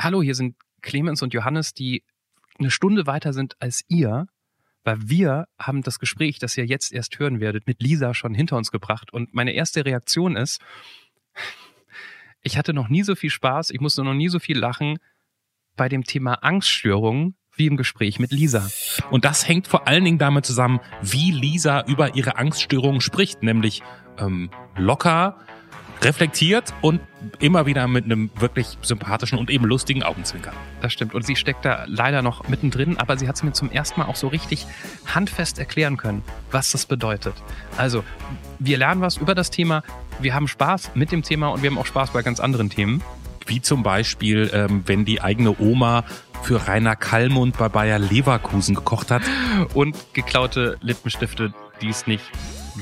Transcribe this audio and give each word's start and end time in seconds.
hallo, 0.00 0.22
hier 0.22 0.34
sind 0.34 0.56
Clemens 0.80 1.22
und 1.22 1.34
Johannes, 1.34 1.74
die 1.74 2.04
eine 2.58 2.70
Stunde 2.70 3.06
weiter 3.06 3.32
sind 3.32 3.56
als 3.60 3.84
ihr, 3.88 4.26
weil 4.84 4.96
wir 5.08 5.48
haben 5.58 5.82
das 5.82 5.98
Gespräch, 5.98 6.38
das 6.38 6.56
ihr 6.56 6.64
jetzt 6.64 6.92
erst 6.92 7.18
hören 7.18 7.40
werdet, 7.40 7.66
mit 7.66 7.82
Lisa 7.82 8.14
schon 8.14 8.34
hinter 8.34 8.56
uns 8.56 8.70
gebracht. 8.70 9.12
Und 9.12 9.34
meine 9.34 9.52
erste 9.52 9.84
Reaktion 9.84 10.36
ist, 10.36 10.60
ich 12.42 12.56
hatte 12.56 12.72
noch 12.72 12.88
nie 12.88 13.02
so 13.02 13.14
viel 13.14 13.30
Spaß, 13.30 13.70
ich 13.70 13.80
musste 13.80 14.04
noch 14.04 14.14
nie 14.14 14.28
so 14.28 14.38
viel 14.38 14.58
lachen 14.58 14.98
bei 15.76 15.88
dem 15.88 16.04
Thema 16.04 16.34
Angststörungen 16.34 17.36
wie 17.54 17.66
im 17.66 17.76
Gespräch 17.76 18.20
mit 18.20 18.30
Lisa. 18.30 18.68
Und 19.10 19.24
das 19.24 19.46
hängt 19.46 19.66
vor 19.66 19.88
allen 19.88 20.04
Dingen 20.04 20.18
damit 20.18 20.46
zusammen, 20.46 20.80
wie 21.02 21.32
Lisa 21.32 21.84
über 21.86 22.14
ihre 22.14 22.36
Angststörungen 22.36 23.00
spricht, 23.00 23.42
nämlich 23.42 23.82
ähm, 24.16 24.50
locker, 24.76 25.36
reflektiert 26.02 26.72
und 26.80 27.00
immer 27.38 27.66
wieder 27.66 27.88
mit 27.88 28.04
einem 28.04 28.30
wirklich 28.38 28.78
sympathischen 28.82 29.38
und 29.38 29.50
eben 29.50 29.64
lustigen 29.64 30.02
Augenzwinkern. 30.02 30.54
Das 30.80 30.92
stimmt. 30.92 31.14
Und 31.14 31.26
sie 31.26 31.36
steckt 31.36 31.64
da 31.64 31.84
leider 31.86 32.22
noch 32.22 32.48
mittendrin, 32.48 32.96
aber 32.98 33.16
sie 33.16 33.28
hat 33.28 33.36
es 33.36 33.42
mir 33.42 33.52
zum 33.52 33.70
ersten 33.70 34.00
Mal 34.00 34.06
auch 34.06 34.16
so 34.16 34.28
richtig 34.28 34.66
handfest 35.06 35.58
erklären 35.58 35.96
können, 35.96 36.22
was 36.50 36.70
das 36.72 36.86
bedeutet. 36.86 37.34
Also, 37.76 38.04
wir 38.58 38.78
lernen 38.78 39.00
was 39.00 39.16
über 39.16 39.34
das 39.34 39.50
Thema, 39.50 39.82
wir 40.20 40.34
haben 40.34 40.48
Spaß 40.48 40.92
mit 40.94 41.12
dem 41.12 41.22
Thema 41.22 41.48
und 41.48 41.62
wir 41.62 41.70
haben 41.70 41.78
auch 41.78 41.86
Spaß 41.86 42.10
bei 42.10 42.22
ganz 42.22 42.40
anderen 42.40 42.70
Themen. 42.70 43.02
Wie 43.46 43.62
zum 43.62 43.82
Beispiel, 43.82 44.50
ähm, 44.52 44.82
wenn 44.86 45.04
die 45.04 45.22
eigene 45.22 45.58
Oma 45.58 46.04
für 46.42 46.68
Rainer 46.68 46.96
Kallmund 46.96 47.56
bei 47.56 47.68
Bayer 47.68 47.98
Leverkusen 47.98 48.74
gekocht 48.74 49.10
hat. 49.10 49.22
Und 49.74 49.96
geklaute 50.12 50.76
Lippenstifte, 50.80 51.52
die 51.80 51.88
es 51.88 52.06
nicht 52.06 52.24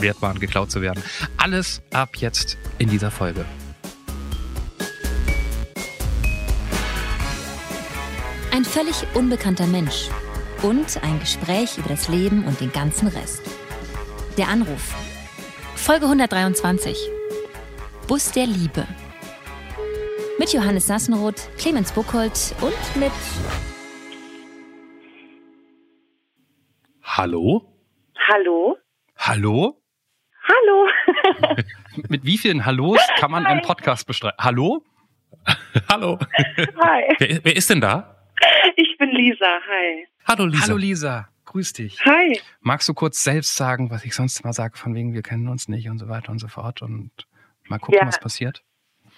wert 0.00 0.22
waren, 0.22 0.38
geklaut 0.38 0.70
zu 0.70 0.82
werden. 0.82 1.02
Alles 1.36 1.82
ab 1.92 2.16
jetzt 2.16 2.56
in 2.78 2.88
dieser 2.88 3.10
Folge. 3.10 3.44
Ein 8.52 8.64
völlig 8.64 9.04
unbekannter 9.14 9.66
Mensch 9.66 10.08
und 10.62 11.02
ein 11.02 11.20
Gespräch 11.20 11.78
über 11.78 11.88
das 11.88 12.08
Leben 12.08 12.44
und 12.44 12.60
den 12.60 12.72
ganzen 12.72 13.08
Rest. 13.08 13.42
Der 14.38 14.48
Anruf. 14.48 14.94
Folge 15.74 16.06
123. 16.06 16.96
Bus 18.06 18.30
der 18.32 18.46
Liebe. 18.46 18.86
Mit 20.38 20.52
Johannes 20.52 20.86
Sassenroth, 20.86 21.48
Clemens 21.58 21.92
Buchholz 21.92 22.54
und 22.60 23.00
mit 23.00 23.12
Hallo? 27.02 27.62
Hallo? 28.28 28.76
Hallo? 29.16 29.80
Hallo? 30.48 30.88
Mit 32.08 32.24
wie 32.24 32.38
vielen 32.38 32.64
Hallos 32.66 33.00
kann 33.18 33.30
man 33.30 33.46
einen 33.46 33.62
Podcast 33.62 34.06
bestreiten? 34.06 34.36
Hallo? 34.40 34.82
Hallo? 35.90 36.18
Hi. 36.82 37.14
Wer, 37.18 37.44
wer 37.44 37.56
ist 37.56 37.70
denn 37.70 37.80
da? 37.80 38.16
Ich 38.76 38.96
bin 38.98 39.10
Lisa. 39.10 39.60
Hi. 39.68 40.06
Hallo 40.26 40.44
Lisa. 40.46 40.66
Hallo 40.66 40.76
Lisa, 40.76 41.28
grüß 41.46 41.72
dich. 41.72 42.04
Hi. 42.04 42.38
Magst 42.60 42.88
du 42.88 42.94
kurz 42.94 43.22
selbst 43.22 43.56
sagen, 43.56 43.90
was 43.90 44.04
ich 44.04 44.14
sonst 44.14 44.44
mal 44.44 44.52
sage, 44.52 44.76
von 44.76 44.94
wegen 44.94 45.14
wir 45.14 45.22
kennen 45.22 45.48
uns 45.48 45.68
nicht 45.68 45.88
und 45.88 45.98
so 45.98 46.08
weiter 46.08 46.30
und 46.30 46.38
so 46.38 46.48
fort 46.48 46.82
und 46.82 47.10
mal 47.68 47.78
gucken, 47.78 47.98
Ja. 48.00 48.06
was 48.06 48.20
passiert? 48.20 48.62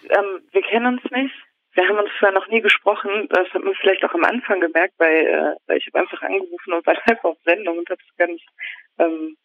Ähm, 0.08 0.40
wir 0.52 0.62
kennen 0.62 0.86
uns 0.86 1.02
nicht. 1.10 1.34
Wir 1.74 1.86
haben 1.88 1.98
uns 1.98 2.10
vorher 2.18 2.34
noch 2.38 2.48
nie 2.48 2.60
gesprochen. 2.60 3.28
Das 3.30 3.48
hat 3.52 3.62
man 3.62 3.74
vielleicht 3.80 4.04
auch 4.04 4.14
am 4.14 4.24
Anfang 4.24 4.60
gemerkt, 4.60 4.94
weil, 4.98 5.26
äh, 5.26 5.54
weil 5.66 5.78
ich 5.78 5.86
habe 5.88 6.00
einfach 6.00 6.22
angerufen 6.22 6.72
und 6.72 6.86
war 6.86 6.94
live 7.06 7.24
auf 7.24 7.36
Sendung 7.44 7.78
und 7.78 7.88
habe 7.90 8.00
es 8.00 8.16
gar 8.16 8.26
nicht 8.26 8.46
ähm, 8.98 9.36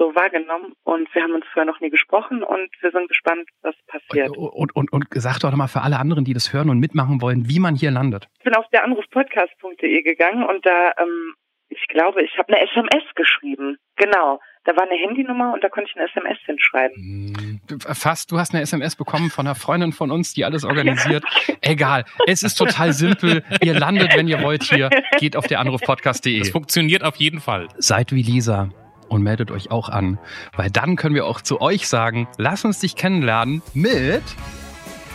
so 0.00 0.14
wahrgenommen. 0.14 0.72
Und 0.82 1.14
wir 1.14 1.22
haben 1.22 1.34
uns 1.34 1.44
vorher 1.52 1.70
noch 1.70 1.80
nie 1.80 1.90
gesprochen 1.90 2.42
und 2.42 2.68
wir 2.80 2.90
sind 2.90 3.06
gespannt, 3.08 3.46
was 3.62 3.74
passiert. 3.86 4.30
Und, 4.36 4.72
und, 4.74 4.74
und, 4.74 4.92
und 4.92 5.04
sag 5.14 5.38
doch 5.40 5.54
mal 5.54 5.68
für 5.68 5.82
alle 5.82 5.98
anderen, 5.98 6.24
die 6.24 6.32
das 6.32 6.52
hören 6.54 6.70
und 6.70 6.78
mitmachen 6.80 7.20
wollen, 7.20 7.48
wie 7.48 7.60
man 7.60 7.74
hier 7.76 7.90
landet. 7.90 8.26
Ich 8.38 8.44
bin 8.44 8.54
auf 8.54 8.66
der 8.72 8.84
Anrufpodcast.de 8.84 10.02
gegangen 10.02 10.44
und 10.44 10.64
da, 10.64 10.92
ähm, 10.98 11.34
ich 11.68 11.86
glaube, 11.88 12.22
ich 12.22 12.36
habe 12.38 12.48
eine 12.52 12.62
SMS 12.68 13.04
geschrieben. 13.14 13.76
Genau. 13.96 14.40
Da 14.64 14.76
war 14.76 14.82
eine 14.82 14.94
Handynummer 15.00 15.52
und 15.54 15.62
da 15.64 15.68
konnte 15.68 15.90
ich 15.90 15.96
eine 15.96 16.08
SMS 16.08 16.38
hinschreiben. 16.44 17.60
Du- 17.66 17.78
Fast, 17.94 18.30
du 18.32 18.38
hast 18.38 18.52
eine 18.54 18.62
SMS 18.62 18.96
bekommen 18.96 19.30
von 19.30 19.46
einer 19.46 19.54
Freundin 19.54 19.92
von 19.92 20.10
uns, 20.10 20.34
die 20.34 20.44
alles 20.44 20.64
organisiert. 20.64 21.24
Egal, 21.62 22.04
es 22.26 22.42
ist 22.42 22.56
total 22.56 22.92
simpel. 22.92 23.42
Ihr 23.62 23.78
landet, 23.78 24.16
wenn 24.16 24.28
ihr 24.28 24.42
wollt, 24.42 24.64
hier. 24.64 24.90
Geht 25.18 25.36
auf 25.36 25.46
der 25.46 25.60
Anrufpodcast.de. 25.60 26.38
Das 26.40 26.50
funktioniert 26.50 27.02
auf 27.04 27.16
jeden 27.16 27.40
Fall. 27.40 27.68
Seid 27.78 28.12
wie 28.12 28.22
Lisa 28.22 28.70
und 29.10 29.22
meldet 29.22 29.50
euch 29.50 29.70
auch 29.70 29.88
an, 29.88 30.18
weil 30.56 30.70
dann 30.70 30.96
können 30.96 31.14
wir 31.14 31.26
auch 31.26 31.40
zu 31.40 31.60
euch 31.60 31.88
sagen, 31.88 32.28
lass 32.38 32.64
uns 32.64 32.78
dich 32.78 32.96
kennenlernen 32.96 33.62
mit 33.74 34.22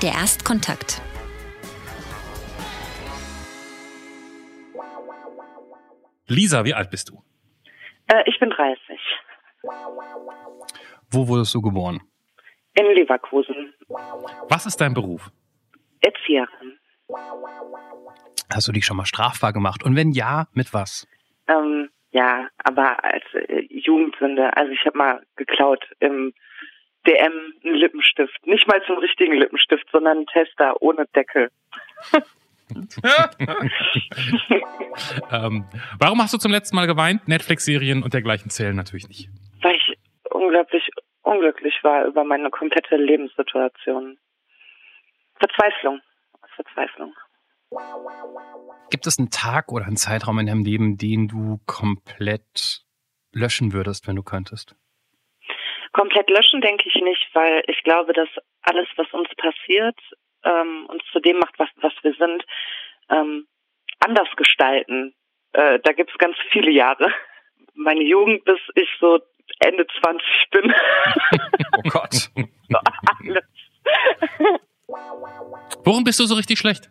der 0.01 0.11
Erstkontakt. 0.11 1.01
Lisa, 6.28 6.66
wie 6.66 6.73
alt 6.73 6.89
bist 6.89 7.09
du? 7.09 7.23
Äh, 8.07 8.23
ich 8.25 8.39
bin 8.39 8.50
30. 8.50 8.79
Wo 11.12 11.27
wurdest 11.27 11.53
du 11.53 11.62
geboren? 11.62 12.01
In 12.73 12.85
Leverkusen. 12.88 13.73
Was 14.50 14.66
ist 14.66 14.81
dein 14.81 14.94
Beruf? 14.94 15.31
Erzieherin. 16.01 16.77
Hast 18.53 18.67
du 18.67 18.72
dich 18.72 18.85
schon 18.85 18.97
mal 18.97 19.06
strafbar 19.06 19.53
gemacht? 19.53 19.83
Und 19.83 19.95
wenn 19.95 20.12
ja, 20.12 20.47
mit 20.53 20.73
was? 20.73 21.07
Ähm, 21.47 21.89
ja, 22.16 22.48
aber 22.64 23.03
als 23.03 23.26
äh, 23.34 23.68
Jugendsünde. 23.70 24.56
Also 24.56 24.72
ich 24.72 24.86
habe 24.86 24.98
mal 24.98 25.22
geklaut 25.36 25.86
im 26.00 26.34
DM 27.06 27.53
einen 27.66 27.76
Lippenstift. 27.76 28.48
Nicht 28.48 28.66
mal 28.70 28.81
zum 28.88 29.00
richtigen 29.00 29.34
Lippenstift, 29.34 29.86
sondern 29.92 30.20
einen 30.20 30.28
Tester 30.28 30.81
ohne 30.81 31.06
Deckel. 31.14 31.50
Ähm, 35.31 35.66
warum 36.00 36.20
hast 36.20 36.34
du 36.34 36.40
zum 36.40 36.52
letzten 36.52 36.75
Mal 36.75 36.88
geweint? 36.88 37.28
Netflix-Serien 37.28 38.02
und 38.02 38.16
dergleichen 38.16 38.50
zählen 38.50 38.75
natürlich 38.75 39.08
nicht. 39.08 39.30
Weil 39.62 39.75
ich 39.75 39.98
unglaublich 40.31 40.90
unglücklich 41.22 41.75
war 41.84 42.06
über 42.06 42.24
meine 42.24 42.50
komplette 42.50 42.96
Lebenssituation. 42.98 44.18
Verzweiflung. 45.38 46.02
Verzweiflung. 46.56 47.14
Gibt 48.90 49.08
es 49.08 49.19
einen 49.19 49.30
Tag 49.30 49.72
oder 49.72 49.86
einen 49.86 49.97
Zeitraum 49.97 50.40
in 50.40 50.47
deinem 50.47 50.63
Leben, 50.63 50.97
den 50.97 51.28
du 51.28 51.59
komplett 51.66 52.84
löschen 53.34 53.74
würdest, 53.74 54.08
wenn 54.08 54.16
du 54.16 54.24
könntest? 54.24 54.75
Komplett 55.91 56.30
löschen 56.30 56.62
denke 56.62 56.84
ich 56.88 57.02
nicht, 57.02 57.30
weil 57.34 57.63
ich 57.68 57.81
glaube, 57.84 58.13
dass 58.13 58.30
alles, 58.62 58.88
was 58.97 59.08
uns 59.13 59.30
passiert, 59.38 59.97
ähm, 60.44 60.86
uns 60.88 61.03
zu 61.12 61.19
dem 61.19 61.40
macht, 61.40 61.58
was, 61.58 61.69
was 61.78 61.94
wir 62.02 62.13
sind, 62.16 62.44
ähm, 63.09 63.47
anders 64.00 64.28
gestalten. 64.36 65.13
Äh, 65.53 65.80
da 65.84 65.94
gibt 65.94 66.12
es 66.12 66.18
ganz 66.18 66.36
viele 66.52 66.72
Jahre. 66.72 67.13
Meine 67.74 68.03
Jugend, 68.03 68.44
bis 68.46 68.59
ich 68.75 68.90
so 69.00 69.19
Ende 69.59 69.86
20 70.02 70.28
bin. 70.52 70.74
Oh 71.78 71.90
Gott. 71.90 72.13
so 72.13 72.78
alles. 73.19 73.44
Worum 75.84 76.03
bist 76.03 76.19
du 76.19 76.25
so 76.25 76.36
richtig 76.36 76.57
schlecht? 76.57 76.90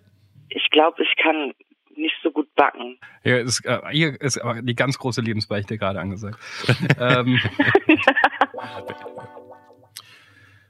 Ich 0.75 0.81
glaube, 0.81 1.05
ich 1.05 1.17
kann 1.23 1.55
nicht 1.95 2.17
so 2.21 2.33
gut 2.33 2.53
backen. 2.57 2.99
Hier 3.23 3.39
ist, 3.39 3.65
äh, 3.65 3.79
hier 3.93 4.21
ist 4.21 4.39
aber 4.39 4.61
die 4.61 4.75
ganz 4.75 4.99
große 4.99 5.21
Lebensbeichte 5.21 5.79
gerade 5.79 6.01
angesagt. 6.01 6.37
ähm, 6.99 7.41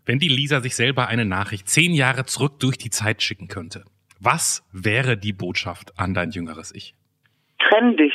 Wenn 0.04 0.19
die 0.19 0.28
Lisa 0.28 0.60
sich 0.60 0.76
selber 0.76 1.09
eine 1.09 1.25
Nachricht 1.25 1.70
zehn 1.70 1.94
Jahre 1.94 2.26
zurück 2.26 2.60
durch 2.60 2.76
die 2.76 2.91
Zeit 2.91 3.22
schicken 3.22 3.48
könnte, 3.48 3.87
was 4.20 4.62
wäre 4.72 5.16
die 5.16 5.32
Botschaft 5.32 5.98
an 5.98 6.12
dein 6.12 6.32
jüngeres 6.32 6.75
Ich? 6.75 6.94
Trenn 7.59 7.97
dich. 7.97 8.12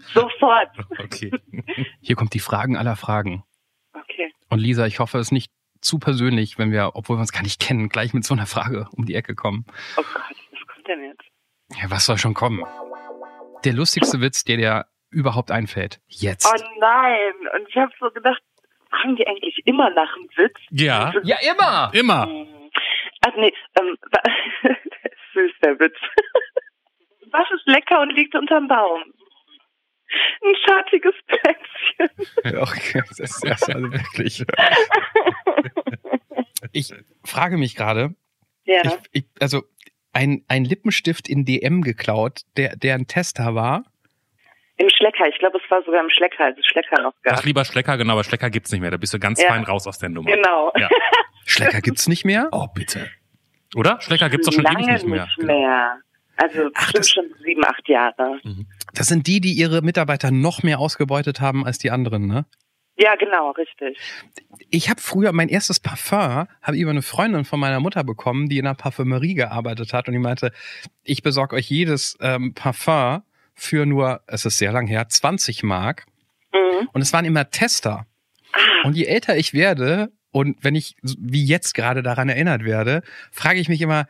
Sofort. 0.14 0.70
Okay. 0.98 1.30
hier 2.00 2.16
kommt 2.16 2.34
die 2.34 2.40
Fragen 2.40 2.76
aller 2.76 2.96
Fragen. 2.96 3.44
Okay. 3.92 4.32
Und 4.48 4.58
Lisa, 4.58 4.84
ich 4.86 4.98
hoffe, 4.98 5.18
es 5.18 5.28
ist 5.28 5.32
nicht 5.32 5.52
zu 5.82 5.98
persönlich, 5.98 6.58
wenn 6.58 6.72
wir, 6.72 6.92
obwohl 6.94 7.16
wir 7.16 7.20
uns 7.20 7.32
gar 7.32 7.42
nicht 7.42 7.60
kennen, 7.60 7.88
gleich 7.88 8.14
mit 8.14 8.24
so 8.24 8.34
einer 8.34 8.46
Frage 8.46 8.88
um 8.96 9.04
die 9.04 9.14
Ecke 9.14 9.34
kommen. 9.34 9.66
Oh 9.96 10.02
Gott, 10.02 10.22
was 10.50 10.66
kommt 10.66 10.88
denn 10.88 11.04
jetzt? 11.04 11.24
Ja, 11.80 11.90
was 11.90 12.06
soll 12.06 12.18
schon 12.18 12.34
kommen? 12.34 12.64
Der 13.64 13.72
lustigste 13.72 14.20
Witz, 14.20 14.44
der 14.44 14.56
dir 14.56 14.86
überhaupt 15.10 15.50
einfällt. 15.50 16.00
Jetzt. 16.06 16.46
Oh 16.46 16.64
nein. 16.80 17.34
Und 17.54 17.68
ich 17.68 17.76
habe 17.76 17.92
so 18.00 18.10
gedacht, 18.10 18.42
haben 18.90 19.16
die 19.16 19.26
eigentlich 19.26 19.60
immer 19.64 19.90
nach 19.90 20.14
dem 20.14 20.28
Witz? 20.36 20.56
Ja, 20.70 21.12
ja, 21.22 21.36
immer! 21.50 21.90
immer. 21.94 22.26
Hm. 22.26 22.70
Ach 23.24 23.36
nee, 23.36 23.52
ähm, 23.80 23.96
süß 25.34 25.52
der 25.62 25.78
Witz. 25.78 25.96
Was 27.30 27.50
ist 27.54 27.66
lecker 27.66 28.00
und 28.00 28.10
liegt 28.10 28.34
unterm 28.34 28.68
Baum? 28.68 29.02
Ein 30.44 30.54
schattiges 30.66 31.14
Plätzchen. 31.26 31.62
Okay, 32.60 33.02
das 33.08 33.20
ist 33.20 33.46
also 33.46 33.92
wirklich. 33.92 34.44
Ich 36.72 36.92
frage 37.24 37.56
mich 37.56 37.74
gerade, 37.74 38.14
Ja. 38.64 38.80
ich, 38.84 38.92
ich, 39.12 39.24
also 39.40 39.62
ein, 40.12 40.44
ein 40.48 40.64
Lippenstift 40.64 41.28
in 41.28 41.44
DM 41.44 41.82
geklaut, 41.82 42.42
der, 42.56 42.76
der 42.76 42.94
ein 42.94 43.06
Tester 43.08 43.54
war. 43.54 43.84
Im 44.76 44.88
Schlecker. 44.88 45.26
Ich 45.28 45.38
glaube, 45.38 45.58
es 45.62 45.70
war 45.70 45.82
sogar 45.84 46.02
im 46.02 46.08
Schlecker, 46.10 46.44
als 46.44 46.58
es 46.58 46.66
Schlecker 46.66 47.02
noch 47.02 47.12
gab. 47.22 47.44
lieber 47.44 47.64
Schlecker, 47.64 47.96
genau, 47.98 48.14
aber 48.14 48.24
Schlecker 48.24 48.48
gibt's 48.50 48.70
nicht 48.72 48.80
mehr. 48.80 48.90
Da 48.90 48.96
bist 48.96 49.12
du 49.12 49.18
ganz 49.18 49.42
Ja. 49.42 49.48
fein 49.48 49.64
raus 49.64 49.86
aus 49.86 49.98
der 49.98 50.08
Nummer. 50.08 50.30
Genau. 50.30 50.72
Ja. 50.78 50.88
Schlecker 51.46 51.80
gibt's 51.80 52.08
nicht 52.08 52.24
mehr? 52.24 52.48
Oh, 52.52 52.68
bitte. 52.74 53.10
Oder? 53.74 54.00
Schlecker 54.00 54.30
gibt's 54.30 54.46
doch 54.46 54.52
schon 54.52 54.64
Lange 54.64 54.78
ewig 54.84 54.92
nicht 54.92 55.06
mehr. 55.06 55.24
Nicht 55.24 55.42
mehr. 55.46 55.98
Also 56.36 56.70
Ach, 56.74 56.92
bestimmt 56.92 56.98
das- 56.98 57.10
schon 57.10 57.24
sieben, 57.44 57.64
acht 57.64 57.88
Jahre. 57.88 58.40
Das 58.94 59.06
sind 59.08 59.26
die, 59.26 59.40
die 59.40 59.52
ihre 59.52 59.82
Mitarbeiter 59.82 60.30
noch 60.30 60.62
mehr 60.62 60.78
ausgebeutet 60.78 61.40
haben 61.40 61.66
als 61.66 61.78
die 61.78 61.90
anderen, 61.90 62.26
ne? 62.26 62.46
Ja, 63.02 63.16
genau, 63.16 63.50
richtig. 63.50 63.98
Ich 64.70 64.88
habe 64.88 65.00
früher 65.00 65.32
mein 65.32 65.48
erstes 65.48 65.80
Parfum 65.80 66.46
habe 66.62 66.76
über 66.76 66.90
eine 66.90 67.02
Freundin 67.02 67.44
von 67.44 67.58
meiner 67.58 67.80
Mutter 67.80 68.04
bekommen, 68.04 68.48
die 68.48 68.58
in 68.58 68.66
einer 68.66 68.76
Parfümerie 68.76 69.34
gearbeitet 69.34 69.92
hat 69.92 70.06
und 70.06 70.12
die 70.12 70.20
meinte, 70.20 70.52
ich 71.02 71.24
besorge 71.24 71.56
euch 71.56 71.68
jedes 71.68 72.16
ähm, 72.20 72.54
Parfum 72.54 73.22
für 73.54 73.86
nur, 73.86 74.20
es 74.28 74.44
ist 74.44 74.58
sehr 74.58 74.70
lang 74.70 74.86
her, 74.86 75.08
20 75.08 75.64
Mark 75.64 76.06
Mhm. 76.54 76.88
und 76.92 77.00
es 77.00 77.12
waren 77.12 77.24
immer 77.24 77.50
Tester. 77.50 78.06
Und 78.84 78.94
je 78.94 79.04
älter 79.06 79.36
ich 79.36 79.52
werde 79.54 80.12
und 80.30 80.62
wenn 80.62 80.74
ich 80.74 80.96
wie 81.02 81.44
jetzt 81.44 81.72
gerade 81.74 82.02
daran 82.02 82.28
erinnert 82.28 82.62
werde, 82.64 83.02
frage 83.30 83.58
ich 83.58 83.68
mich 83.68 83.80
immer, 83.80 84.06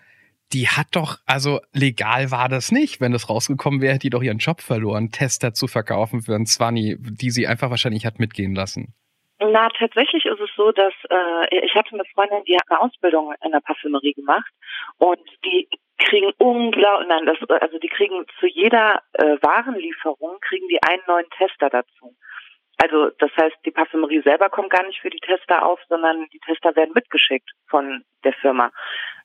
die 0.53 0.69
hat 0.69 0.89
doch, 0.93 1.17
also 1.27 1.61
legal 1.73 2.31
war 2.31 2.49
das 2.49 2.73
nicht. 2.73 3.01
Wenn 3.01 3.13
das 3.13 3.29
rausgekommen 3.29 3.81
wäre, 3.81 3.95
hätte 3.95 4.07
die 4.07 4.11
doch 4.11 4.23
ihren 4.23 4.39
Job 4.39 4.61
verloren, 4.61 5.11
Tester 5.11 5.55
zu 5.55 5.67
verkaufen 5.67 6.23
für 6.23 6.35
einen 6.35 6.47
Zwanni, 6.47 6.97
die 6.99 7.31
sie 7.31 7.47
einfach 7.47 7.71
wahrscheinlich 7.71 8.07
hat 8.07 8.19
mitgehen 8.19 8.55
lassen. 8.55 8.95
Na, 9.41 9.69
tatsächlich 9.71 10.25
ist 10.25 10.41
es 10.41 10.51
so, 10.57 10.71
dass 10.71 10.95
äh, 11.11 11.65
ich 11.65 11.75
hatte 11.75 11.95
eine 11.95 12.05
Freundin, 12.15 12.45
die 12.45 12.55
hat 12.55 12.71
eine 12.71 12.81
Ausbildung 12.81 13.35
in 13.45 13.51
der 13.51 13.61
Parfümerie 13.61 14.13
gemacht 14.13 14.53
und 14.99 15.21
die 15.45 15.69
kriegen 15.99 16.33
unglaublich, 16.39 17.09
nein, 17.09 17.27
das, 17.27 17.39
also 17.61 17.79
die 17.79 17.89
kriegen 17.89 18.25
zu 18.39 18.47
jeder 18.47 19.03
äh, 19.15 19.37
Warenlieferung 19.41 20.39
kriegen 20.41 20.69
die 20.69 20.83
einen 20.83 21.03
neuen 21.09 21.27
Tester 21.37 21.71
dazu. 21.71 22.12
Also 22.83 23.11
das 23.21 23.31
heißt, 23.37 23.55
die 23.65 23.71
Parfümerie 23.71 24.23
selber 24.23 24.51
kommt 24.51 24.71
gar 24.71 24.85
nicht 24.85 25.01
für 25.01 25.09
die 25.09 25.21
Tester 25.21 25.65
auf, 25.65 25.79
sondern 25.89 26.27
die 26.33 26.41
Tester 26.41 26.75
werden 26.75 26.91
mitgeschickt 26.95 27.49
von 27.69 28.03
der 28.25 28.33
Firma. 28.33 28.73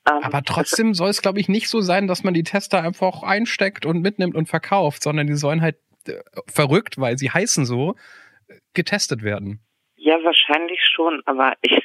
Ähm, 0.08 0.20
Aber 0.22 0.42
trotzdem 0.42 0.94
soll 0.94 1.08
es, 1.08 1.22
glaube 1.22 1.40
ich, 1.40 1.48
nicht 1.48 1.68
so 1.68 1.80
sein, 1.80 2.06
dass 2.06 2.22
man 2.22 2.34
die 2.34 2.44
Tester 2.44 2.80
einfach 2.84 3.24
einsteckt 3.24 3.84
und 3.84 4.00
mitnimmt 4.00 4.36
und 4.36 4.48
verkauft, 4.48 5.02
sondern 5.02 5.26
die 5.26 5.34
sollen 5.34 5.60
halt 5.60 5.74
äh, 6.06 6.20
verrückt, 6.46 7.00
weil 7.00 7.18
sie 7.18 7.30
heißen 7.30 7.64
so, 7.66 7.96
äh, 8.46 8.54
getestet 8.74 9.24
werden. 9.24 9.58
Ja, 9.96 10.22
wahrscheinlich 10.22 10.78
schon, 10.94 11.20
aber 11.26 11.54
ich, 11.60 11.76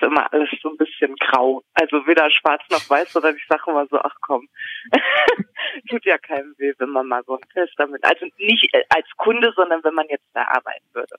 das 0.00 0.08
immer 0.08 0.32
alles 0.32 0.48
so 0.62 0.70
ein 0.70 0.76
bisschen 0.76 1.14
grau. 1.16 1.62
Also 1.74 2.06
weder 2.06 2.30
schwarz 2.30 2.62
noch 2.70 2.88
weiß, 2.88 3.12
sondern 3.12 3.36
ich 3.36 3.46
sage 3.48 3.62
immer 3.66 3.86
so, 3.86 3.98
ach 3.98 4.14
komm, 4.20 4.48
tut 5.88 6.04
ja 6.04 6.18
keinem 6.18 6.54
weh, 6.58 6.72
wenn 6.78 6.90
man 6.90 7.06
mal 7.06 7.22
so 7.26 7.34
einen 7.34 7.48
Test 7.52 7.74
damit, 7.76 8.04
also 8.04 8.26
nicht 8.38 8.72
äh, 8.74 8.82
als 8.88 9.06
Kunde, 9.16 9.52
sondern 9.56 9.82
wenn 9.84 9.94
man 9.94 10.06
jetzt 10.08 10.26
da 10.34 10.42
arbeiten 10.42 10.86
würde. 10.92 11.16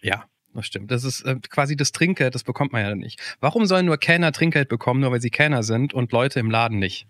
Ja, 0.00 0.24
das 0.54 0.66
stimmt. 0.66 0.90
Das 0.90 1.04
ist 1.04 1.22
äh, 1.22 1.36
quasi 1.48 1.76
das 1.76 1.92
Trinkgeld, 1.92 2.34
das 2.34 2.44
bekommt 2.44 2.72
man 2.72 2.82
ja 2.82 2.94
nicht. 2.94 3.36
Warum 3.40 3.66
sollen 3.66 3.86
nur 3.86 3.98
Kellner 3.98 4.32
Trinkgeld 4.32 4.68
bekommen, 4.68 5.00
nur 5.00 5.12
weil 5.12 5.20
sie 5.20 5.30
Kellner 5.30 5.62
sind 5.62 5.94
und 5.94 6.12
Leute 6.12 6.40
im 6.40 6.50
Laden 6.50 6.78
nicht? 6.78 7.06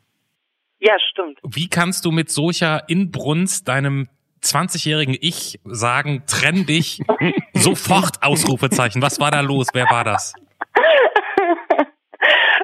Ja, 0.79 0.97
stimmt. 1.11 1.39
Wie 1.43 1.69
kannst 1.69 2.05
du 2.05 2.11
mit 2.11 2.31
solcher 2.31 2.89
Inbrunst 2.89 3.69
deinem 3.69 4.09
20-jährigen 4.43 5.17
Ich 5.21 5.61
sagen, 5.65 6.23
trenn 6.27 6.67
dich, 6.67 7.03
sofort 7.55 8.23
Ausrufezeichen. 8.23 9.03
Was 9.03 9.21
war 9.21 9.31
da 9.31 9.41
los? 9.41 9.69
Wer 9.73 9.91
war 9.91 10.05
das? 10.05 10.35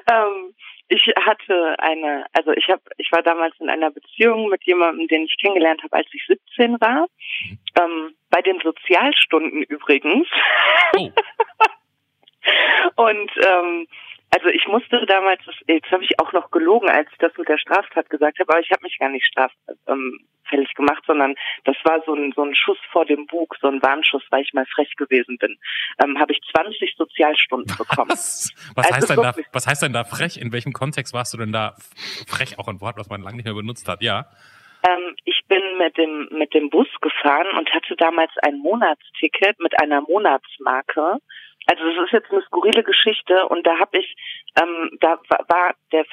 Ähm, 0.09 0.53
ich 0.89 1.05
hatte 1.25 1.75
eine, 1.79 2.25
also 2.33 2.51
ich 2.51 2.69
habe, 2.69 2.81
ich 2.97 3.11
war 3.11 3.21
damals 3.21 3.53
in 3.59 3.69
einer 3.69 3.91
Beziehung 3.91 4.49
mit 4.49 4.63
jemandem, 4.63 5.07
den 5.07 5.23
ich 5.23 5.35
kennengelernt 5.41 5.83
habe, 5.83 5.97
als 5.97 6.07
ich 6.13 6.25
17 6.27 6.79
war. 6.79 7.07
Ähm, 7.79 8.15
bei 8.29 8.41
den 8.41 8.59
Sozialstunden 8.59 9.63
übrigens. 9.63 10.27
Oh. 10.95 11.09
Und 12.95 13.31
ähm, 13.45 13.87
also 14.29 14.49
ich 14.49 14.67
musste 14.67 15.05
damals, 15.05 15.41
jetzt 15.67 15.89
habe 15.89 16.03
ich 16.03 16.19
auch 16.19 16.33
noch 16.33 16.51
gelogen, 16.51 16.89
als 16.89 17.09
ich 17.11 17.17
das 17.17 17.31
mit 17.37 17.47
der 17.47 17.57
Straftat 17.57 18.09
gesagt 18.09 18.39
habe, 18.39 18.51
aber 18.51 18.59
ich 18.59 18.69
habe 18.71 18.83
mich 18.83 18.99
gar 18.99 19.09
nicht 19.09 19.25
straffällig 19.25 19.55
ähm, 19.87 20.75
gemacht, 20.75 21.03
sondern 21.07 21.35
das 21.63 21.77
war 21.85 22.01
so 22.05 22.13
ein, 22.13 22.33
so 22.35 22.43
ein 22.43 22.53
Schuss 22.53 22.77
vor 22.91 23.05
dem 23.05 23.25
Bug, 23.27 23.55
so 23.61 23.67
ein 23.67 23.81
Warnschuss, 23.81 24.23
weil 24.29 24.43
ich 24.43 24.53
mal 24.53 24.65
frech 24.65 24.93
gewesen 24.97 25.37
bin. 25.37 25.57
Ähm, 26.03 26.19
habe 26.19 26.33
ich 26.33 26.41
20 26.53 26.95
Sozialstunden 26.97 27.77
bekommen. 27.77 28.09
Was, 28.11 28.51
was, 28.75 28.85
Also 28.87 28.95
heißt 28.95 29.09
denn 29.11 29.23
da, 29.23 29.33
was 29.53 29.67
heißt 29.67 29.81
denn 29.83 29.93
da 29.93 30.03
frech? 30.03 30.37
In 30.41 30.51
welchem 30.51 30.73
Kontext 30.73 31.13
warst 31.13 31.33
du 31.33 31.37
denn 31.37 31.53
da 31.53 31.75
frech? 32.27 32.59
Auch 32.59 32.67
ein 32.67 32.81
Wort, 32.81 32.97
was 32.97 33.09
man 33.09 33.21
lange 33.21 33.37
nicht 33.37 33.45
mehr 33.45 33.53
benutzt 33.53 33.87
hat. 33.87 34.01
Ja. 34.01 34.25
Ähm, 34.83 35.15
ich 35.23 35.41
bin 35.47 35.61
mit 35.77 35.97
dem 35.97 36.27
mit 36.31 36.53
dem 36.53 36.69
Bus 36.69 36.87
gefahren 37.01 37.47
und 37.57 37.73
hatte 37.73 37.95
damals 37.95 38.31
ein 38.41 38.59
Monatsticket 38.59 39.59
mit 39.59 39.79
einer 39.81 40.01
Monatsmarke. 40.01 41.17
Also 41.67 41.83
das 41.85 42.05
ist 42.05 42.11
jetzt 42.13 42.31
eine 42.31 42.41
skurrile 42.43 42.83
Geschichte 42.83 43.47
und 43.47 43.65
da 43.67 43.77
habe 43.79 43.99
ich, 43.99 44.15
ähm, 44.61 44.97
da 45.01 45.19
wa- 45.29 45.45
war 45.47 45.75
der, 45.91 46.05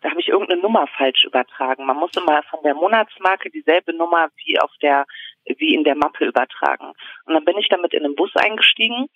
da 0.00 0.10
habe 0.10 0.20
ich 0.20 0.28
irgendeine 0.28 0.62
Nummer 0.62 0.86
falsch 0.86 1.24
übertragen. 1.24 1.84
Man 1.84 1.96
musste 1.96 2.20
mal 2.20 2.42
von 2.44 2.62
der 2.62 2.74
Monatsmarke 2.74 3.50
dieselbe 3.50 3.92
Nummer 3.92 4.28
wie 4.44 4.58
auf 4.58 4.70
der, 4.80 5.04
wie 5.44 5.74
in 5.74 5.84
der 5.84 5.94
Mappe 5.96 6.24
übertragen. 6.24 6.92
Und 7.26 7.34
dann 7.34 7.44
bin 7.44 7.58
ich 7.58 7.68
damit 7.68 7.92
in 7.92 8.02
den 8.04 8.14
Bus 8.14 8.34
eingestiegen 8.36 9.06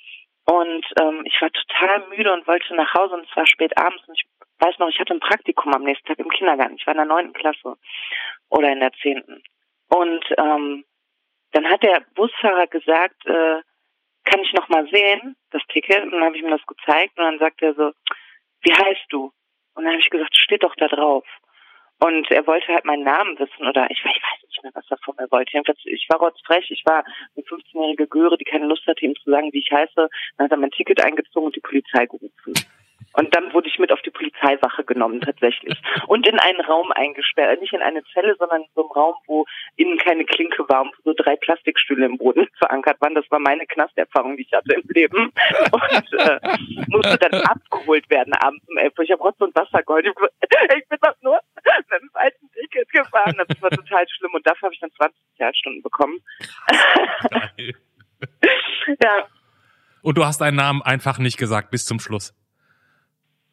und 0.45 0.85
ähm, 1.01 1.23
ich 1.25 1.41
war 1.41 1.51
total 1.51 2.09
müde 2.09 2.33
und 2.33 2.47
wollte 2.47 2.75
nach 2.75 2.93
Hause 2.95 3.15
und 3.15 3.29
es 3.29 3.37
war 3.37 3.47
spät 3.47 3.77
abends 3.79 4.07
und 4.09 4.15
ich 4.19 4.27
weiß 4.61 4.79
noch, 4.79 4.89
ich 4.89 4.99
hatte 4.99 5.15
ein 5.15 5.21
Praktikum 5.21 5.73
am 5.73 5.85
nächsten 5.85 6.07
Tag 6.09 6.19
im 6.19 6.31
Kindergarten. 6.31 6.77
Ich 6.77 6.87
war 6.87 6.95
in 6.95 6.99
der 6.99 7.07
neunten 7.07 7.33
Klasse 7.35 7.77
oder 8.49 8.73
in 8.73 8.81
der 8.81 8.93
zehnten. 9.01 9.43
Und 9.89 10.25
ähm, 10.37 10.85
dann 11.53 11.67
hat 11.71 11.83
der 11.83 12.03
Busfahrer 12.15 12.67
gesagt, 12.67 13.25
äh, 13.27 13.61
kann 14.31 14.41
ich 14.41 14.53
noch 14.53 14.69
mal 14.69 14.87
sehen, 14.91 15.37
das 15.51 15.63
Ticket? 15.69 16.05
Und 16.05 16.13
dann 16.13 16.25
habe 16.25 16.37
ich 16.37 16.43
mir 16.43 16.51
das 16.51 16.67
gezeigt 16.67 17.19
und 17.19 17.25
dann 17.25 17.39
sagt 17.39 17.63
er 17.63 17.75
so, 17.75 17.93
wie 18.63 18.73
heißt 18.73 19.07
du? 19.11 19.33
Und 19.75 19.85
dann 19.85 19.93
habe 19.93 20.03
ich 20.03 20.11
gesagt, 20.11 20.37
steht 20.37 20.63
doch 20.63 20.75
da 20.77 20.89
drauf. 20.89 21.25
Und 22.01 22.31
er 22.31 22.47
wollte 22.47 22.69
halt 22.69 22.85
meinen 22.85 23.03
Namen 23.03 23.39
wissen 23.39 23.67
oder 23.67 23.91
ich, 23.91 23.99
ich 23.99 24.05
weiß 24.05 24.43
nicht 24.47 24.63
mehr, 24.63 24.73
was 24.75 24.91
er 24.91 24.99
von 24.99 25.17
mir 25.19 25.31
wollte. 25.31 25.61
Ich 25.85 26.09
war 26.09 26.19
rotzfrech, 26.19 26.71
ich 26.71 26.85
war 26.87 27.05
eine 27.35 27.45
15-jährige 27.45 28.07
Göre, 28.07 28.39
die 28.39 28.45
keine 28.45 28.67
Lust 28.67 28.87
hatte, 28.87 29.05
ihm 29.05 29.17
zu 29.17 29.31
sagen, 29.31 29.53
wie 29.53 29.59
ich 29.59 29.71
heiße. 29.73 30.09
Dann 30.37 30.45
hat 30.45 30.53
er 30.53 30.59
mein 30.59 30.71
Ticket 30.71 31.03
eingezogen 31.03 31.47
und 31.47 31.57
die 31.57 31.61
Polizei 31.61 32.07
gerufen. 32.07 32.55
Und 33.19 33.35
dann 33.35 33.53
wurde 33.53 33.69
ich 33.69 33.81
mit 33.81 33.91
auf 33.91 34.01
die 34.03 34.11
Polizeiwache 34.11 34.85
genommen, 34.85 35.21
tatsächlich. 35.21 35.77
Und 36.07 36.25
in 36.29 36.39
einen 36.39 36.61
Raum 36.61 36.93
eingesperrt. 36.93 37.61
Nicht 37.61 37.73
in 37.73 37.83
eine 37.83 38.05
Zelle, 38.15 38.37
sondern 38.39 38.63
in 38.63 38.69
so 38.77 38.83
einem 38.83 38.93
Raum, 38.93 39.15
wo 39.27 39.45
innen 39.75 39.99
keine 39.99 40.25
Klinke 40.25 40.69
war 40.69 40.83
und 40.83 40.95
wo 40.99 41.11
so 41.11 41.15
drei 41.17 41.35
Plastikstühle 41.35 42.07
im 42.07 42.17
Boden 42.17 42.47
verankert 42.59 43.01
waren. 43.01 43.17
Das 43.17 43.29
war 43.31 43.41
meine 43.41 43.67
Knasterfahrung, 43.67 44.37
die 44.37 44.45
ich 44.45 44.53
hatte 44.53 44.75
im 44.75 44.89
Leben. 44.89 45.33
Und 45.73 46.13
äh, 46.13 46.41
musste 46.87 47.19
dann 47.19 47.41
abgeholt 47.43 48.09
werden 48.09 48.33
abends 48.35 48.65
um 48.69 48.79
elf 48.79 48.97
Uhr. 48.97 49.05
Ich 49.05 49.11
habe 49.11 49.23
Rotz 49.23 49.41
und 49.41 49.55
Wasser 49.55 49.83
geholt. 49.83 50.07
Ich 50.07 50.89
bin 50.89 50.99
doch 51.03 51.15
nur 51.21 51.41
mit 51.57 52.01
dem 52.01 52.11
alten 52.15 52.51
Ticket 52.53 52.89
gefahren. 52.91 53.35
Das 53.37 53.63
war 53.63 53.71
total 53.71 54.07
schlimm. 54.09 54.33
Und 54.35 54.47
dafür 54.47 54.67
habe 54.67 54.75
ich 54.75 54.81
dann 54.81 54.93
20 54.93 55.21
Sozialstunden 55.31 55.83
bekommen. 55.83 56.19
Geil. 57.31 57.75
Ja, 59.03 59.27
Und 60.03 60.17
du 60.19 60.25
hast 60.25 60.41
deinen 60.41 60.57
Namen 60.57 60.83
einfach 60.83 61.19
nicht 61.19 61.37
gesagt 61.37 61.71
bis 61.71 61.85
zum 61.85 61.99
Schluss. 62.01 62.38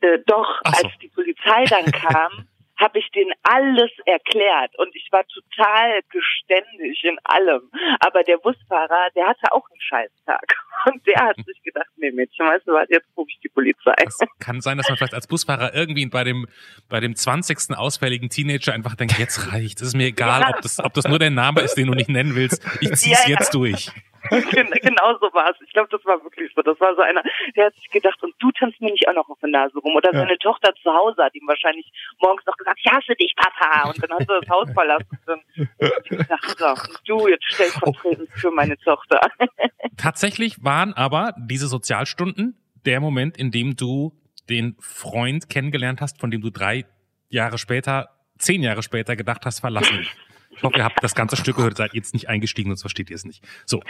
Äh, 0.05 0.19
doch, 0.25 0.61
so. 0.65 0.71
als 0.85 0.93
die 1.01 1.07
Polizei 1.09 1.65
dann 1.65 1.85
kam, 1.91 2.47
habe 2.77 2.99
ich 2.99 3.09
denen 3.11 3.31
alles 3.43 3.89
erklärt 4.05 4.77
und 4.77 4.93
ich 4.95 5.07
war 5.11 5.23
total 5.27 6.01
geständig 6.09 7.01
in 7.03 7.17
allem. 7.23 7.71
Aber 8.01 8.21
der 8.23 8.35
Busfahrer, 8.37 9.07
der 9.15 9.27
hatte 9.27 9.51
auch 9.53 9.63
einen 9.71 9.79
Scheißtag 9.79 10.41
und 10.93 11.07
der 11.07 11.21
hat 11.25 11.37
sich 11.37 11.61
gedacht, 11.63 11.87
nee 11.95 12.11
Mädchen, 12.11 12.45
weißt 12.45 12.67
du 12.67 12.73
was, 12.73 12.89
jetzt 12.89 13.07
rufe 13.15 13.29
ich 13.31 13.39
die 13.39 13.47
Polizei. 13.47 13.93
Es 14.05 14.17
kann 14.39 14.59
sein, 14.59 14.77
dass 14.77 14.89
man 14.89 14.97
vielleicht 14.97 15.13
als 15.13 15.27
Busfahrer 15.27 15.73
irgendwie 15.73 16.05
bei 16.07 16.25
dem, 16.25 16.47
bei 16.89 16.99
dem 16.99 17.15
20. 17.15 17.77
ausfälligen 17.77 18.29
Teenager 18.29 18.73
einfach 18.73 18.95
denkt, 18.95 19.17
jetzt 19.19 19.53
reicht. 19.53 19.79
Es 19.79 19.87
ist 19.89 19.95
mir 19.95 20.07
egal, 20.07 20.41
Ja. 20.41 20.49
ob 20.49 20.61
das, 20.61 20.79
ob 20.83 20.93
das 20.93 21.07
nur 21.07 21.17
der 21.19 21.31
Name 21.31 21.61
ist, 21.61 21.75
den 21.75 21.87
du 21.87 21.93
nicht 21.93 22.09
nennen 22.09 22.35
willst. 22.35 22.61
Ich 22.81 22.89
zieh's 22.95 23.23
Ja, 23.25 23.29
ja. 23.31 23.39
jetzt 23.39 23.53
durch. 23.53 23.89
Gen- 24.51 24.71
genau 24.71 25.17
so 25.19 25.33
war 25.33 25.51
es. 25.51 25.57
Ich 25.65 25.73
glaube, 25.73 25.89
das 25.91 26.03
war 26.05 26.21
wirklich 26.23 26.51
so. 26.55 26.61
Das 26.61 26.79
war 26.79 26.95
so 26.95 27.01
einer, 27.01 27.21
der 27.55 27.67
hat 27.67 27.75
sich 27.75 27.89
gedacht, 27.89 28.21
und 28.23 28.33
du 28.39 28.51
tanzt 28.51 28.79
mir 28.81 28.91
nicht 28.91 29.07
auch 29.07 29.13
noch 29.13 29.29
auf 29.29 29.39
der 29.39 29.49
Nase 29.49 29.77
rum. 29.79 29.95
Oder 29.95 30.11
seine 30.13 30.37
Tochter 30.37 30.73
zu 30.81 30.93
Hause 30.93 31.23
hat 31.23 31.35
ihm 31.35 31.47
wahrscheinlich 31.47 31.91
morgens 32.21 32.45
noch 32.45 32.57
gesagt, 32.57 32.79
ich 32.83 32.91
hasse 32.91 33.15
dich, 33.15 33.33
Papa. 33.35 33.89
Und 33.89 34.01
dann 34.01 34.17
hat 34.17 34.29
er 34.29 34.41
das 34.41 34.49
Haus 34.49 34.71
verlassen. 34.71 35.07
Und 35.09 35.19
dann 35.27 35.41
hab 35.89 36.03
ich 36.03 36.09
gedacht, 36.09 36.57
so, 36.57 36.73
du 37.05 37.27
jetzt 37.27 37.45
stellvertretend 37.45 38.29
für 38.33 38.51
meine 38.51 38.77
Tochter. 38.77 39.19
Tatsächlich 39.97 40.63
waren 40.63 40.93
aber 40.93 41.33
diese 41.37 41.67
Sozialstunden 41.67 42.57
der 42.85 42.99
Moment, 42.99 43.37
in 43.37 43.51
dem 43.51 43.75
du 43.75 44.13
den 44.49 44.75
Freund 44.79 45.49
kennengelernt 45.49 46.01
hast, 46.01 46.19
von 46.19 46.29
dem 46.31 46.41
du 46.41 46.49
drei 46.49 46.85
Jahre 47.29 47.57
später, 47.57 48.09
zehn 48.37 48.61
Jahre 48.61 48.83
später 48.83 49.15
gedacht 49.15 49.45
hast, 49.45 49.59
verlassen. 49.59 50.07
Ich 50.55 50.63
hoffe, 50.63 50.77
ihr 50.77 50.83
habt 50.83 51.03
das 51.03 51.15
ganze 51.15 51.35
Stück 51.35 51.57
gehört, 51.57 51.77
seid 51.77 51.93
jetzt 51.93 52.13
nicht 52.13 52.29
eingestiegen, 52.29 52.69
sonst 52.69 52.81
versteht 52.81 53.09
ihr 53.09 53.15
es 53.15 53.25
nicht. 53.25 53.43
So, 53.65 53.81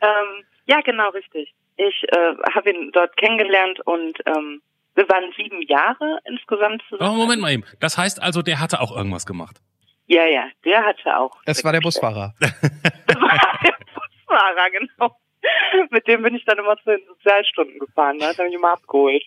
Ähm, 0.00 0.44
ja, 0.66 0.80
genau, 0.82 1.10
richtig. 1.10 1.54
Ich 1.76 2.04
äh, 2.08 2.34
habe 2.54 2.70
ihn 2.70 2.90
dort 2.92 3.16
kennengelernt 3.16 3.80
und 3.84 4.18
ähm, 4.26 4.62
wir 4.94 5.08
waren 5.08 5.32
sieben 5.36 5.62
Jahre 5.62 6.18
insgesamt 6.24 6.82
oh, 6.90 6.96
zusammen. 6.96 7.16
Moment 7.16 7.40
mal 7.40 7.52
eben. 7.52 7.64
Das 7.80 7.96
heißt 7.96 8.20
also, 8.22 8.42
der 8.42 8.60
hatte 8.60 8.80
auch 8.80 8.96
irgendwas 8.96 9.26
gemacht. 9.26 9.56
Ja, 10.06 10.24
ja, 10.24 10.48
der 10.64 10.84
hatte 10.84 11.16
auch. 11.18 11.36
Es 11.44 11.62
war 11.64 11.72
der 11.72 11.80
Busfahrer. 11.80 12.34
Das 12.40 13.16
war 13.20 13.58
der 13.64 13.72
Busfahrer, 13.94 14.70
genau. 14.70 15.16
mit 15.90 16.06
dem 16.06 16.22
bin 16.22 16.34
ich 16.34 16.44
dann 16.44 16.58
immer 16.58 16.76
zu 16.78 16.90
den 16.90 17.00
Sozialstunden 17.06 17.78
gefahren. 17.78 18.18
Da 18.18 18.28
hat 18.28 18.38
er 18.38 18.44
mich 18.46 18.54
immer 18.54 18.72
abgeholt. 18.72 19.22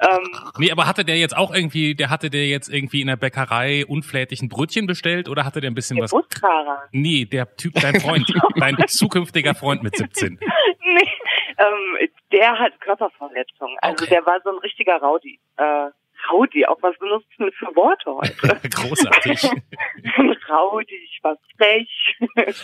Ähm, 0.00 0.30
Nee, 0.58 0.70
aber 0.70 0.86
hatte 0.86 1.04
der 1.04 1.16
jetzt 1.16 1.36
auch 1.36 1.52
irgendwie, 1.54 1.94
der 1.94 2.10
hatte 2.10 2.30
der 2.30 2.46
jetzt 2.46 2.68
irgendwie 2.68 3.00
in 3.00 3.08
der 3.08 3.16
Bäckerei 3.16 3.84
unflätig 3.86 4.40
ein 4.42 4.48
Brötchen 4.48 4.86
bestellt 4.86 5.28
oder 5.28 5.44
hatte 5.44 5.60
der 5.60 5.70
ein 5.70 5.74
bisschen 5.74 5.96
der 5.96 6.04
was? 6.04 6.10
Busfahrer. 6.12 6.84
Nee, 6.92 7.24
der 7.24 7.56
Typ, 7.56 7.74
dein 7.74 7.98
Freund, 8.00 8.32
dein 8.56 8.76
zukünftiger 8.86 9.54
Freund 9.54 9.82
mit 9.82 9.96
17. 9.96 10.38
nee, 10.84 11.08
ähm, 11.58 12.08
der 12.32 12.58
hat 12.58 12.80
Körperverletzung. 12.80 13.76
Also 13.80 14.04
Okay. 14.04 14.14
der 14.14 14.26
war 14.26 14.40
so 14.44 14.50
ein 14.50 14.58
richtiger 14.58 14.98
Rowdy. 15.00 15.40
Äh, 15.56 15.88
Rowdy, 16.30 16.66
auch 16.66 16.78
was 16.82 16.96
benutzt 16.98 17.26
du 17.36 17.44
denn 17.44 17.52
für 17.54 17.66
Worte 17.74 18.10
heute? 18.14 18.68
Großartig. 18.68 19.42
Ich 20.52 21.20
war 21.24 21.36
frech. 21.56 22.16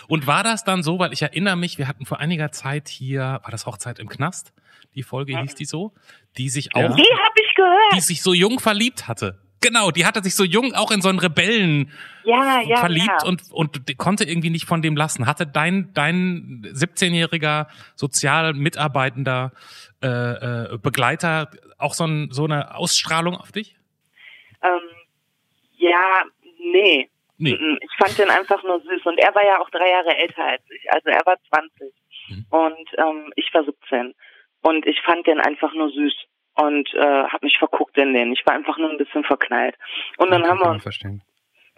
Und 0.09 0.27
war 0.27 0.43
das 0.43 0.65
dann 0.65 0.83
so, 0.83 0.99
weil 0.99 1.13
ich 1.13 1.23
erinnere 1.23 1.57
mich, 1.57 1.79
wir 1.79 1.89
hatten 1.89 2.05
vor 2.07 2.19
einiger 2.19 2.51
Zeit 2.53 2.89
hier, 2.89 3.21
war 3.43 3.51
das 3.51 3.67
Hochzeit 3.67 3.99
im 3.99 4.09
Knast? 4.09 4.53
Die 4.95 5.03
Folge 5.03 5.39
hieß 5.41 5.55
die 5.55 5.65
so, 5.65 5.95
die 6.37 6.49
sich 6.49 6.71
Ja. 6.75 6.89
auch, 6.91 6.97
Die 6.97 7.03
ich 7.03 7.55
gehört. 7.55 7.93
die 7.95 8.01
sich 8.01 8.23
so 8.23 8.35
jung 8.35 8.59
verliebt 8.61 9.09
hatte. 9.09 9.39
Genau, 9.61 9.91
die 9.91 10.07
hatte 10.07 10.23
sich 10.23 10.37
so 10.37 10.45
jung 10.45 10.75
auch 10.75 10.91
in 10.91 11.01
so 11.03 11.09
einen 11.09 11.19
Rebellen 11.19 11.91
Ja, 12.25 12.61
ja, 12.61 12.77
verliebt 12.77 13.23
ja. 13.23 13.27
und 13.27 13.43
und 13.51 13.99
konnte 13.99 14.25
irgendwie 14.25 14.51
nicht 14.51 14.67
von 14.67 14.83
dem 14.83 14.97
lassen. 14.97 15.27
Hatte 15.27 15.47
dein 15.47 15.93
dein 15.95 16.63
17-jähriger 16.73 17.67
sozial 17.97 18.55
mitarbeitender 18.55 19.53
äh, 20.03 20.07
äh, 20.07 20.79
Begleiter 20.79 21.51
auch 21.79 21.95
so, 21.95 22.05
ein, 22.05 22.29
so 22.31 22.45
eine 22.45 22.77
Ausstrahlung 22.77 23.37
auf 23.37 23.51
dich? 23.53 23.75
Ähm, 24.63 24.81
ja, 25.77 26.23
nee. 26.73 27.11
Nee. 27.41 27.57
Ich 27.81 27.97
fand 27.99 28.19
den 28.19 28.31
einfach 28.31 28.63
nur 28.65 28.81
süß. 28.81 29.07
Und 29.07 29.19
er 29.19 29.33
war 29.35 29.45
ja 29.45 29.61
auch 29.61 29.71
drei 29.71 29.89
Jahre 29.91 30.17
älter 30.17 30.45
als 30.45 30.63
ich. 30.71 30.93
Also 30.93 31.09
er 31.09 31.25
war 31.25 31.37
20 31.49 31.93
Mhm. 32.31 32.45
und 32.51 32.89
ähm, 32.99 33.33
ich 33.37 33.49
war 33.55 33.65
17. 33.65 34.15
Und 34.61 34.87
ich 34.87 35.01
fand 35.01 35.27
den 35.27 35.41
einfach 35.41 35.73
nur 35.73 35.89
süß 35.91 36.13
und 36.61 36.93
äh, 36.95 36.99
habe 37.25 37.39
mich 37.47 37.59
verguckt 37.59 37.97
in 37.99 38.13
den. 38.15 38.33
Ich 38.33 38.45
war 38.47 38.55
einfach 38.55 38.79
nur 38.79 38.91
ein 38.91 38.99
bisschen 38.99 39.25
verknallt. 39.25 39.77
Und 40.19 40.31
dann 40.31 40.43
Ja, 40.43 40.49
haben 40.51 40.59
wir 40.61 40.71
uns 40.71 40.83
verstehen. 40.83 41.23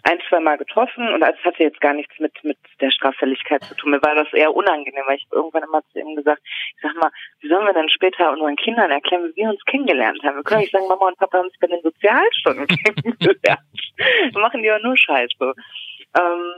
ein, 0.04 0.18
zwei 0.28 0.40
Mal 0.40 0.56
getroffen 0.56 1.06
und 1.12 1.22
es 1.22 1.44
hatte 1.44 1.62
jetzt 1.62 1.80
gar 1.82 1.92
nichts 1.92 2.18
mit, 2.18 2.32
mit 2.42 2.56
der 2.80 2.90
Straffälligkeit 2.90 3.62
zu 3.64 3.75
tun. 3.75 3.90
Mir 3.90 4.02
war 4.02 4.14
das 4.14 4.32
eher 4.32 4.54
unangenehm, 4.54 5.04
weil 5.06 5.16
ich 5.16 5.26
irgendwann 5.30 5.64
immer 5.64 5.82
zu 5.92 5.99
ihm 6.00 6.16
gesagt, 6.16 6.40
ich 6.44 6.82
sag 6.82 6.94
mal, 6.96 7.10
wie 7.40 7.49
sollen 7.49 7.66
wir 7.66 7.75
denn 7.75 7.90
später 7.90 8.32
unseren 8.32 8.56
Kindern 8.56 8.90
erklären, 8.90 9.30
wie 9.30 9.42
wir 9.42 9.50
uns 9.50 9.62
kennengelernt 9.66 10.22
haben? 10.25 10.37
Wir 10.37 10.42
können 10.42 10.60
nicht 10.62 10.72
sagen, 10.72 10.88
Mama 10.88 11.08
und 11.08 11.18
Papa 11.18 11.38
haben 11.38 11.46
uns 11.46 11.58
bei 11.60 11.66
den 11.66 11.82
Sozialstunden 11.82 12.66
kennengelernt. 12.84 13.60
Wir 14.32 14.40
machen 14.40 14.62
die 14.62 14.68
ja 14.68 14.78
nur 14.78 14.96
Scheiße. 14.96 15.52
Ähm, 16.18 16.54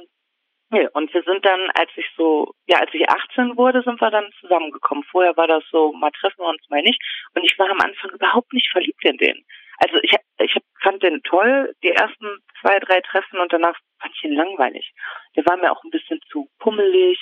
ja, 0.72 0.88
und 0.94 1.12
wir 1.12 1.22
sind 1.22 1.44
dann, 1.44 1.60
als 1.74 1.90
ich 1.96 2.06
so, 2.16 2.54
ja, 2.66 2.78
als 2.78 2.90
ich 2.94 3.08
18 3.08 3.56
wurde, 3.58 3.82
sind 3.82 4.00
wir 4.00 4.10
dann 4.10 4.32
zusammengekommen. 4.40 5.04
Vorher 5.04 5.36
war 5.36 5.46
das 5.46 5.62
so, 5.70 5.92
mal 5.92 6.10
treffen 6.12 6.38
wir 6.38 6.48
uns, 6.48 6.62
mal 6.70 6.80
nicht. 6.80 7.00
Und 7.34 7.44
ich 7.44 7.58
war 7.58 7.68
am 7.68 7.80
Anfang 7.80 8.10
überhaupt 8.10 8.52
nicht 8.54 8.70
verliebt 8.70 9.04
in 9.04 9.18
den. 9.18 9.44
Also 9.78 9.98
ich, 10.02 10.14
ich 10.38 10.56
fand 10.80 11.02
den 11.02 11.22
toll, 11.24 11.74
die 11.82 11.90
ersten 11.90 12.38
zwei, 12.60 12.78
drei 12.78 13.00
Treffen 13.02 13.38
und 13.40 13.52
danach 13.52 13.76
fand 14.00 14.14
ich 14.14 14.24
ihn 14.24 14.34
langweilig. 14.34 14.94
Der 15.36 15.44
war 15.44 15.56
mir 15.56 15.72
auch 15.72 15.82
ein 15.84 15.90
bisschen 15.90 16.20
zu 16.30 16.48
pummelig. 16.58 17.18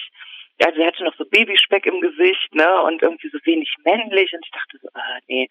Also 0.62 0.80
er 0.80 0.88
hatte 0.88 1.04
noch 1.04 1.16
so 1.16 1.24
Babyspeck 1.24 1.86
im 1.86 2.00
Gesicht, 2.00 2.54
ne, 2.54 2.82
und 2.82 3.02
irgendwie 3.02 3.30
so 3.30 3.38
wenig 3.44 3.74
männlich. 3.84 4.32
Und 4.32 4.44
ich 4.44 4.52
dachte 4.52 4.78
so, 4.80 4.88
ah, 4.94 5.18
nee. 5.26 5.48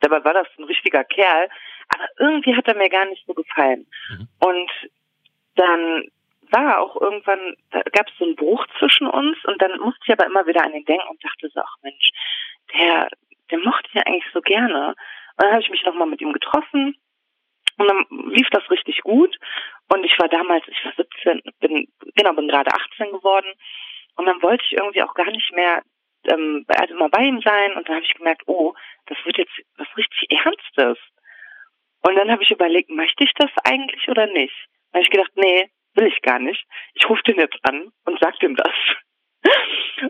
Dabei 0.00 0.22
war 0.24 0.34
das 0.34 0.48
ein 0.58 0.64
richtiger 0.64 1.02
Kerl. 1.02 1.48
Aber 1.88 2.06
irgendwie 2.18 2.54
hat 2.54 2.68
er 2.68 2.76
mir 2.76 2.90
gar 2.90 3.06
nicht 3.06 3.24
so 3.26 3.34
gefallen. 3.34 3.86
Mhm. 4.10 4.28
Und 4.38 4.70
dann 5.56 6.04
war 6.52 6.80
auch 6.80 7.00
irgendwann, 7.00 7.56
da 7.70 7.82
gab 7.92 8.08
es 8.08 8.16
so 8.18 8.24
einen 8.24 8.36
Bruch 8.36 8.66
zwischen 8.78 9.06
uns 9.06 9.36
und 9.44 9.60
dann 9.60 9.78
musste 9.80 10.00
ich 10.04 10.12
aber 10.12 10.26
immer 10.26 10.46
wieder 10.46 10.64
an 10.64 10.74
ihn 10.74 10.84
denken 10.84 11.08
und 11.08 11.24
dachte 11.24 11.48
so, 11.48 11.60
ach 11.60 11.76
Mensch, 11.82 12.10
der, 12.74 13.08
der 13.50 13.58
mochte 13.58 13.88
ich 13.88 13.94
ja 13.94 14.02
eigentlich 14.06 14.32
so 14.32 14.40
gerne. 14.40 14.88
Und 14.88 15.44
dann 15.44 15.52
habe 15.52 15.62
ich 15.62 15.70
mich 15.70 15.84
nochmal 15.84 16.08
mit 16.08 16.20
ihm 16.20 16.32
getroffen 16.32 16.96
und 17.80 17.88
dann 17.88 18.06
lief 18.30 18.48
das 18.50 18.70
richtig 18.70 19.00
gut. 19.02 19.38
Und 19.88 20.04
ich 20.04 20.18
war 20.18 20.28
damals, 20.28 20.66
ich 20.68 20.84
war 20.84 20.92
17, 20.96 21.40
bin, 21.60 21.88
genau, 22.14 22.34
bin 22.34 22.48
gerade 22.48 22.72
18 22.72 23.10
geworden. 23.10 23.52
Und 24.16 24.26
dann 24.26 24.42
wollte 24.42 24.64
ich 24.66 24.72
irgendwie 24.72 25.02
auch 25.02 25.14
gar 25.14 25.30
nicht 25.30 25.52
mehr, 25.54 25.82
ähm, 26.26 26.66
also 26.68 26.94
mal 26.94 27.08
bei 27.08 27.24
ihm 27.24 27.40
sein. 27.40 27.72
Und 27.74 27.88
dann 27.88 27.96
habe 27.96 28.04
ich 28.04 28.14
gemerkt, 28.14 28.42
oh, 28.46 28.74
das 29.06 29.16
wird 29.24 29.38
jetzt 29.38 29.52
was 29.78 29.88
richtig 29.96 30.30
Ernstes. 30.30 30.98
Und 32.02 32.16
dann 32.16 32.30
habe 32.30 32.42
ich 32.42 32.50
überlegt, 32.50 32.90
möchte 32.90 33.24
ich 33.24 33.32
das 33.34 33.50
eigentlich 33.64 34.08
oder 34.08 34.26
nicht? 34.26 34.54
Dann 34.92 35.00
habe 35.00 35.04
ich 35.04 35.10
gedacht, 35.10 35.32
nee, 35.36 35.70
will 36.00 36.08
ich 36.08 36.22
gar 36.22 36.38
nicht. 36.38 36.66
Ich 36.94 37.08
rufe 37.08 37.22
den 37.24 37.38
jetzt 37.38 37.58
an 37.62 37.92
und 38.06 38.18
sag 38.20 38.42
ihm 38.42 38.56
das. 38.56 38.74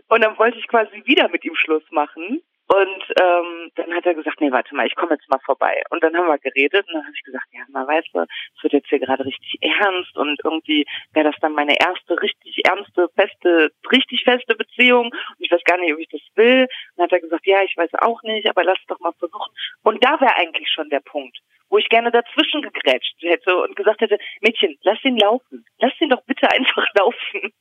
Und 0.07 0.21
dann 0.23 0.37
wollte 0.39 0.57
ich 0.57 0.67
quasi 0.67 1.03
wieder 1.05 1.27
mit 1.29 1.43
ihm 1.43 1.55
Schluss 1.55 1.83
machen. 1.91 2.41
Und 2.67 3.03
ähm, 3.21 3.69
dann 3.75 3.93
hat 3.93 4.05
er 4.05 4.13
gesagt, 4.13 4.39
nee, 4.39 4.49
warte 4.49 4.73
mal, 4.73 4.87
ich 4.87 4.95
komme 4.95 5.11
jetzt 5.11 5.29
mal 5.29 5.41
vorbei. 5.43 5.83
Und 5.89 6.01
dann 6.01 6.15
haben 6.15 6.27
wir 6.27 6.37
geredet 6.37 6.87
und 6.87 6.93
dann 6.93 7.03
habe 7.03 7.13
ich 7.13 7.23
gesagt, 7.23 7.47
ja, 7.51 7.63
mal 7.67 7.85
weißt 7.85 8.07
du, 8.13 8.19
es 8.19 8.63
wird 8.63 8.71
jetzt 8.71 8.87
hier 8.87 8.99
gerade 8.99 9.25
richtig 9.25 9.57
ernst 9.59 10.15
und 10.15 10.39
irgendwie 10.41 10.85
wäre 11.11 11.29
das 11.29 11.39
dann 11.41 11.51
meine 11.51 11.75
erste 11.77 12.21
richtig 12.21 12.61
ernste, 12.65 13.09
feste, 13.17 13.71
richtig 13.91 14.23
feste 14.23 14.55
Beziehung 14.55 15.07
und 15.07 15.39
ich 15.39 15.51
weiß 15.51 15.61
gar 15.65 15.79
nicht, 15.79 15.91
ob 15.91 15.99
ich 15.99 16.07
das 16.07 16.21
will. 16.35 16.61
Und 16.61 16.69
dann 16.95 17.05
hat 17.07 17.11
er 17.11 17.19
gesagt, 17.19 17.45
ja, 17.45 17.61
ich 17.63 17.75
weiß 17.75 17.89
auch 17.99 18.23
nicht, 18.23 18.47
aber 18.47 18.63
lass 18.63 18.79
es 18.79 18.87
doch 18.87 19.01
mal 19.01 19.13
versuchen. 19.19 19.53
Und 19.83 20.01
da 20.01 20.21
wäre 20.21 20.37
eigentlich 20.37 20.69
schon 20.69 20.89
der 20.89 21.01
Punkt, 21.01 21.37
wo 21.71 21.77
ich 21.79 21.89
gerne 21.89 22.11
dazwischen 22.11 22.61
gegrätscht 22.61 23.15
hätte 23.21 23.55
und 23.57 23.75
gesagt 23.75 24.01
hätte, 24.01 24.19
Mädchen, 24.41 24.77
lass 24.83 25.03
ihn 25.03 25.17
laufen. 25.17 25.65
Lass 25.79 25.93
ihn 25.99 26.09
doch 26.09 26.21
bitte 26.25 26.47
einfach 26.51 26.85
laufen. 26.99 27.51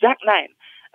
Sag 0.00 0.16
nein. 0.24 0.48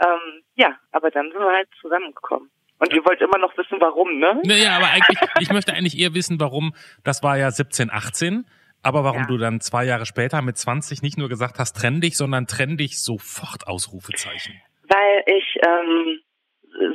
Ähm, 0.03 0.41
ja, 0.55 0.75
aber 0.91 1.11
dann 1.11 1.29
sind 1.29 1.39
wir 1.39 1.53
halt 1.53 1.69
zusammengekommen. 1.79 2.49
Und 2.79 2.91
ihr 2.91 3.05
wollt 3.05 3.21
immer 3.21 3.37
noch 3.37 3.55
wissen, 3.57 3.79
warum, 3.79 4.17
ne? 4.17 4.41
Naja, 4.43 4.75
aber 4.77 4.87
eigentlich, 4.87 5.19
ich 5.39 5.51
möchte 5.51 5.73
eigentlich 5.73 5.97
eher 5.97 6.13
wissen, 6.15 6.39
warum, 6.39 6.73
das 7.03 7.21
war 7.21 7.37
ja 7.37 7.51
17, 7.51 7.91
18, 7.91 8.45
aber 8.81 9.03
warum 9.03 9.21
Ja. 9.21 9.27
du 9.27 9.37
dann 9.37 9.61
zwei 9.61 9.85
Jahre 9.85 10.05
später 10.05 10.41
mit 10.41 10.57
20 10.57 11.01
nicht 11.03 11.17
nur 11.17 11.29
gesagt 11.29 11.59
hast, 11.59 11.73
trenn 11.73 12.01
dich, 12.01 12.17
sondern 12.17 12.47
trenn 12.47 12.75
dich 12.75 13.01
sofort, 13.01 13.67
Ausrufezeichen. 13.67 14.59
Weil 14.89 15.23
ich 15.27 15.57
ähm, 15.65 16.19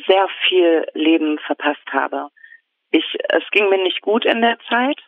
sehr 0.07 0.27
viel 0.49 0.85
Leben 0.95 1.39
verpasst 1.47 1.87
habe. 1.93 2.29
Ich, 2.91 3.05
es 3.29 3.45
ging 3.53 3.71
mir 3.71 3.83
nicht 3.83 4.01
gut 4.03 4.25
in 4.27 4.43
der 4.43 4.59
Zeit. 4.69 4.99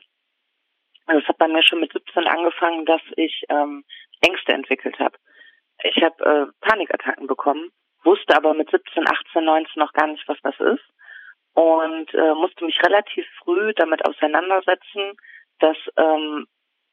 Also 1.11 1.23
es 1.23 1.29
hat 1.29 1.39
bei 1.39 1.49
mir 1.49 1.63
schon 1.65 1.81
mit 1.81 1.93
17 1.93 2.25
angefangen, 2.29 2.87
dass 2.87 3.01
ich 3.17 3.43
ähm, 3.49 3.85
Ängste 4.21 4.53
entwickelt 4.53 4.97
habe. 5.01 5.19
Ich 5.83 6.01
habe 6.05 6.25
äh, 6.25 6.65
Panikattacken 6.65 7.27
bekommen, 7.27 7.73
wusste 8.05 8.37
aber 8.37 8.55
mit 8.55 8.71
17, 8.71 9.09
18, 9.09 9.45
19 9.45 9.73
noch 9.75 9.93
gar 9.93 10.07
nicht, 10.07 10.23
was 10.29 10.39
das 10.45 10.55
ist 10.61 10.85
und 11.55 12.15
äh, 12.15 12.35
musste 12.35 12.65
mich 12.65 12.81
relativ 12.85 13.27
früh 13.43 13.73
damit 13.75 14.07
auseinandersetzen, 14.07 15.17
dass 15.59 15.77
ähm, 15.97 16.47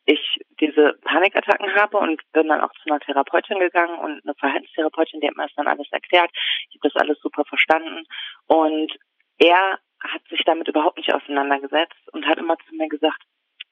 ich 0.05 0.39
diese 0.61 0.97
Panikattacken 1.03 1.75
habe 1.75 1.97
und 1.99 2.19
bin 2.31 2.47
dann 2.47 2.61
auch 2.61 2.71
zu 2.81 2.89
einer 2.89 2.99
Therapeutin 2.99 3.59
gegangen 3.59 3.99
und 3.99 4.23
eine 4.23 4.33
Verhaltenstherapeutin, 4.33 5.21
die 5.21 5.27
hat 5.27 5.37
mir 5.37 5.43
das 5.43 5.55
dann 5.57 5.67
alles 5.67 5.91
erklärt. 5.91 6.31
Ich 6.69 6.79
habe 6.79 6.89
das 6.89 6.99
alles 7.03 7.19
super 7.19 7.45
verstanden 7.45 8.03
und 8.47 8.97
er 9.37 9.77
hat 9.99 10.27
sich 10.27 10.41
damit 10.43 10.67
überhaupt 10.69 10.97
nicht 10.97 11.13
auseinandergesetzt 11.13 12.01
und 12.13 12.25
hat 12.25 12.39
immer 12.39 12.57
zu 12.67 12.73
mir 12.73 12.87
gesagt, 12.87 13.21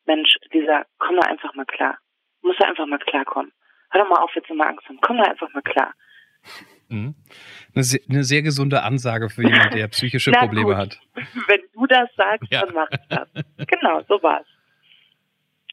Mensch, 0.05 0.35
dieser, 0.53 0.85
komm 0.99 1.17
da 1.19 1.27
einfach 1.27 1.53
mal 1.55 1.65
klar. 1.65 1.97
Du 2.41 2.47
musst 2.49 2.61
da 2.61 2.67
einfach 2.67 2.85
mal 2.85 2.99
klarkommen. 2.99 3.51
Hör 3.91 4.01
doch 4.03 4.09
mal 4.09 4.21
auf, 4.21 4.33
jetzt 4.35 4.49
immer 4.49 4.67
Angst 4.67 4.87
haben. 4.87 4.99
Komm 5.01 5.17
da 5.17 5.23
einfach 5.23 5.51
mal 5.53 5.61
klar. 5.61 5.93
Mhm. 6.89 7.15
Eine 7.73 7.83
sehr, 7.83 7.99
eine 8.09 8.23
sehr 8.23 8.41
gesunde 8.43 8.83
Ansage 8.83 9.29
für 9.29 9.41
jemanden, 9.43 9.75
der 9.75 9.87
psychische 9.87 10.31
Probleme 10.31 10.65
gut. 10.67 10.75
hat. 10.75 10.99
Wenn 11.47 11.61
du 11.73 11.87
das 11.87 12.09
sagst, 12.15 12.51
Ja. 12.51 12.65
dann 12.65 12.75
mach 12.75 12.87
ich 12.91 12.99
das. 13.09 13.29
Genau, 13.67 14.01
so 14.07 14.21
war's. 14.21 14.45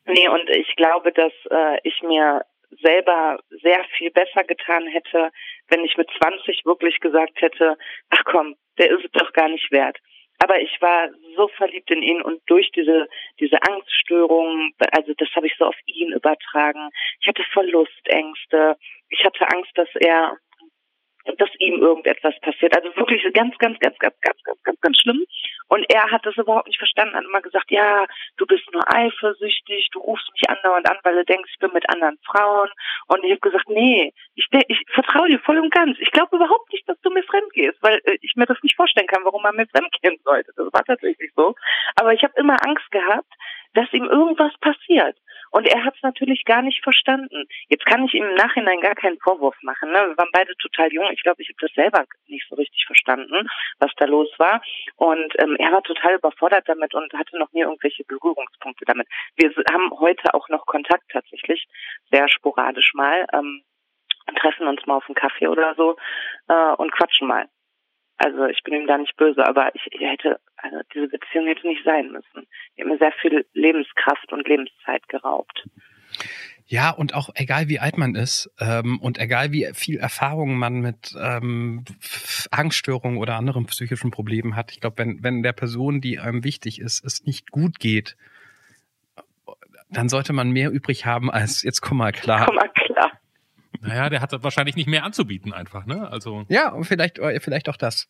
Nee, 0.07 0.29
und 0.29 0.49
ich 0.51 0.75
glaube, 0.77 1.13
dass 1.13 1.33
äh, 1.51 1.79
ich 1.85 2.03
mir 2.03 2.45
selber 2.83 3.39
sehr 3.63 3.85
viel 3.97 4.11
besser 4.11 4.45
getan 4.45 4.87
hätte, 4.87 5.31
wenn 5.69 5.85
ich 5.85 5.97
mit 5.97 6.09
20 6.21 6.65
wirklich 6.65 6.99
gesagt 7.01 7.41
hätte, 7.41 7.77
ach 8.11 8.23
komm, 8.25 8.57
der 8.79 8.91
ist 8.91 9.05
es 9.05 9.11
doch 9.13 9.33
gar 9.35 9.49
nicht 9.49 9.71
wert. 9.71 9.99
Aber 10.43 10.61
ich 10.61 10.77
war 10.81 11.09
so 11.37 11.47
verliebt 11.57 11.89
in 11.93 12.03
ihn 12.03 12.21
und 12.21 12.43
durch 12.47 12.69
diese 12.73 13.07
diese 13.39 13.63
Angststörung, 13.63 14.73
also 14.91 15.13
das 15.17 15.29
habe 15.37 15.47
ich 15.47 15.55
so 15.57 15.67
auf 15.67 15.77
ihn 15.87 16.11
übertragen. 16.11 16.91
Ich 17.21 17.29
hatte 17.29 17.45
Verlustängste. 17.53 18.77
Ich 19.09 19.25
hatte 19.25 19.49
Angst, 19.49 19.71
dass 19.77 19.89
er 20.01 20.37
dass 21.39 21.49
ihm 21.61 21.81
irgendetwas 21.81 22.35
passiert. 22.41 22.77
Also 22.77 22.97
wirklich 22.97 23.23
ganz, 23.33 23.57
ganz, 23.59 23.79
ganz, 23.79 23.97
ganz, 23.99 24.17
ganz, 24.21 24.43
ganz, 24.43 24.63
ganz, 24.65 24.81
ganz 24.81 24.99
schlimm. 24.99 25.25
Und 25.73 25.87
er 25.89 26.11
hat 26.11 26.27
das 26.27 26.37
überhaupt 26.37 26.67
nicht 26.67 26.77
verstanden, 26.77 27.17
hat 27.17 27.25
immer 27.25 27.41
gesagt, 27.41 27.71
ja, 27.71 28.05
du 28.37 28.45
bist 28.45 28.71
nur 28.75 28.83
eifersüchtig, 28.93 29.89
du 29.93 30.01
rufst 30.01 30.31
mich 30.33 30.51
andauernd 30.51 30.87
an, 30.87 30.99
weil 31.03 31.15
du 31.15 31.25
denkst, 31.25 31.51
ich 31.51 31.59
bin 31.61 31.73
mit 31.73 31.89
anderen 31.89 32.19
Frauen. 32.27 32.69
Und 33.07 33.25
ich 33.25 33.31
habe 33.31 33.41
gesagt, 33.41 33.71
nee, 33.71 34.13
ich, 34.35 34.47
ich 34.69 34.85
vertraue 34.93 35.29
dir 35.29 35.39
voll 35.39 35.57
und 35.59 35.73
ganz. 35.73 35.97
Ich 35.99 36.11
glaube 36.11 36.37
überhaupt 36.37 36.71
nicht, 36.75 36.87
dass 36.87 37.01
du 37.01 37.09
mir 37.09 37.23
fremd 37.23 37.51
gehst, 37.55 37.79
weil 37.81 38.03
äh, 38.05 38.19
ich 38.21 38.37
mir 38.37 38.45
das 38.45 38.59
nicht 38.63 38.77
vorstellen 38.77 39.07
kann, 39.07 39.25
warum 39.25 39.43
man 39.43 39.57
mir 39.57 39.67
fremd 39.69 39.91
gehen 40.03 40.19
sollte. 40.25 40.53
Das 40.57 40.71
war 40.75 40.85
tatsächlich 40.85 41.33
so. 41.37 41.55
Aber 41.99 42.13
ich 42.13 42.23
habe 42.23 42.35
immer 42.37 42.57
Angst 42.67 42.91
gehabt, 42.91 43.33
dass 43.73 43.91
ihm 43.95 44.05
irgendwas 44.05 44.53
passiert. 44.61 45.17
Und 45.53 45.67
er 45.67 45.85
hat 45.85 45.95
es 45.95 46.03
natürlich 46.03 46.45
gar 46.45 46.63
nicht 46.63 46.83
verstanden. 46.83 47.47
Jetzt 47.69 47.85
kann 47.85 48.05
ich 48.05 48.15
ihm 48.15 48.25
im 48.25 48.35
Nachhinein 48.35 48.81
gar 48.81 48.95
keinen 48.95 49.19
Vorwurf 49.19 49.55
machen. 49.63 49.93
Ne? 49.93 49.99
Wir 50.09 50.17
waren 50.17 50.31
beide 50.33 50.57
total 50.57 50.91
jung. 50.93 51.09
Ich 51.13 51.23
glaube, 51.23 51.43
ich 51.43 51.49
habe 51.49 51.59
das 51.61 51.73
selber 51.75 52.05
nicht 52.27 52.47
so 52.49 52.57
richtig 52.57 52.85
verstanden, 52.87 53.47
was 53.79 53.91
da 53.97 54.07
los 54.07 54.31
war. 54.39 54.63
Und 54.97 55.33
ähm, 55.39 55.57
er 55.59 55.73
war 55.73 55.83
total 55.83 56.15
überfordert 56.15 56.67
damit 56.69 56.95
und 56.95 57.13
hatte 57.13 57.39
noch 57.39 57.53
nie 57.53 57.61
irgendwelche 57.61 58.05
Berührungspunkte 58.05 58.85
damit. 58.87 59.07
Wir 59.37 59.53
haben 59.71 59.91
heute 60.01 60.33
auch 60.33 60.49
noch 60.49 60.65
Kontakt 60.65 61.05
tatsächlich, 61.13 61.67
sehr 62.11 62.29
sporadisch 62.29 62.95
mal. 62.95 63.27
Ähm, 63.35 63.63
treffen 64.41 64.67
uns 64.67 64.85
mal 64.87 64.97
auf 64.97 65.05
einen 65.07 65.17
Kaffee 65.17 65.49
oder 65.49 65.75
so 65.75 65.97
äh, 66.49 66.73
und 66.77 66.93
quatschen 66.93 67.29
mal. 67.29 67.47
Also 68.25 68.47
ich 68.47 68.63
bin 68.63 68.75
ihm 68.75 68.87
da 68.87 68.99
nicht 68.99 69.17
böse, 69.17 69.45
aber 69.45 69.75
ich 69.75 69.83
hätte, 69.99 70.39
also 70.57 70.77
diese 70.95 71.09
Beziehung 71.09 71.49
hätte 71.49 71.67
nicht 71.67 71.83
sein 71.85 72.13
müssen. 72.13 72.47
Die 72.77 72.83
hat 72.83 72.89
mir 72.89 72.99
sehr 72.99 73.13
viel 73.21 73.45
Lebenskraft 73.53 74.33
und 74.33 74.47
Lebenszeit 74.47 75.09
geraubt. 75.09 75.65
Ja, 76.67 76.91
und 76.91 77.15
auch 77.15 77.31
egal 77.35 77.69
wie 77.69 77.81
alt 77.81 77.99
man 77.99 78.15
ist 78.15 78.49
ähm, 78.61 79.01
und 79.01 79.19
egal 79.19 79.51
wie 79.51 79.69
viel 79.75 79.99
Erfahrung 79.99 80.57
man 80.57 80.81
mit 80.81 81.17
ähm, 81.21 81.85
Angststörungen 82.53 83.19
oder 83.19 83.35
anderen 83.35 83.67
psychischen 83.67 84.13
Problemen 84.13 84.55
hat, 84.55 84.71
ich 84.71 84.81
glaube, 84.81 84.99
wenn, 84.99 85.23
wenn 85.25 85.43
der 85.43 85.53
Person, 85.53 86.01
die 86.01 86.21
einem 86.21 86.45
wichtig 86.45 86.81
ist, 86.81 87.05
es 87.05 87.25
nicht 87.25 87.51
gut 87.51 87.81
geht, 87.81 88.17
dann 89.91 90.09
sollte 90.09 90.33
man 90.33 90.53
mehr 90.53 90.71
übrig 90.71 91.07
haben 91.07 91.29
als 91.29 91.63
jetzt 91.63 91.81
komm 91.81 91.99
mal 91.99 92.13
klar. 92.13 92.47
Komm 92.47 92.55
mal 92.55 92.69
klar. 92.69 93.11
Naja, 93.83 94.09
der 94.09 94.21
hat 94.21 94.31
wahrscheinlich 94.43 94.77
nicht 94.77 94.89
mehr 94.89 95.05
anzubieten 95.05 95.53
einfach, 95.53 95.87
ne? 95.87 96.09
Also. 96.11 96.45
Ja, 96.49 96.71
und 96.71 96.85
vielleicht, 96.85 97.19
äh, 97.19 97.41
vielleicht 97.41 97.69
auch 97.69 97.77
das. 97.77 98.09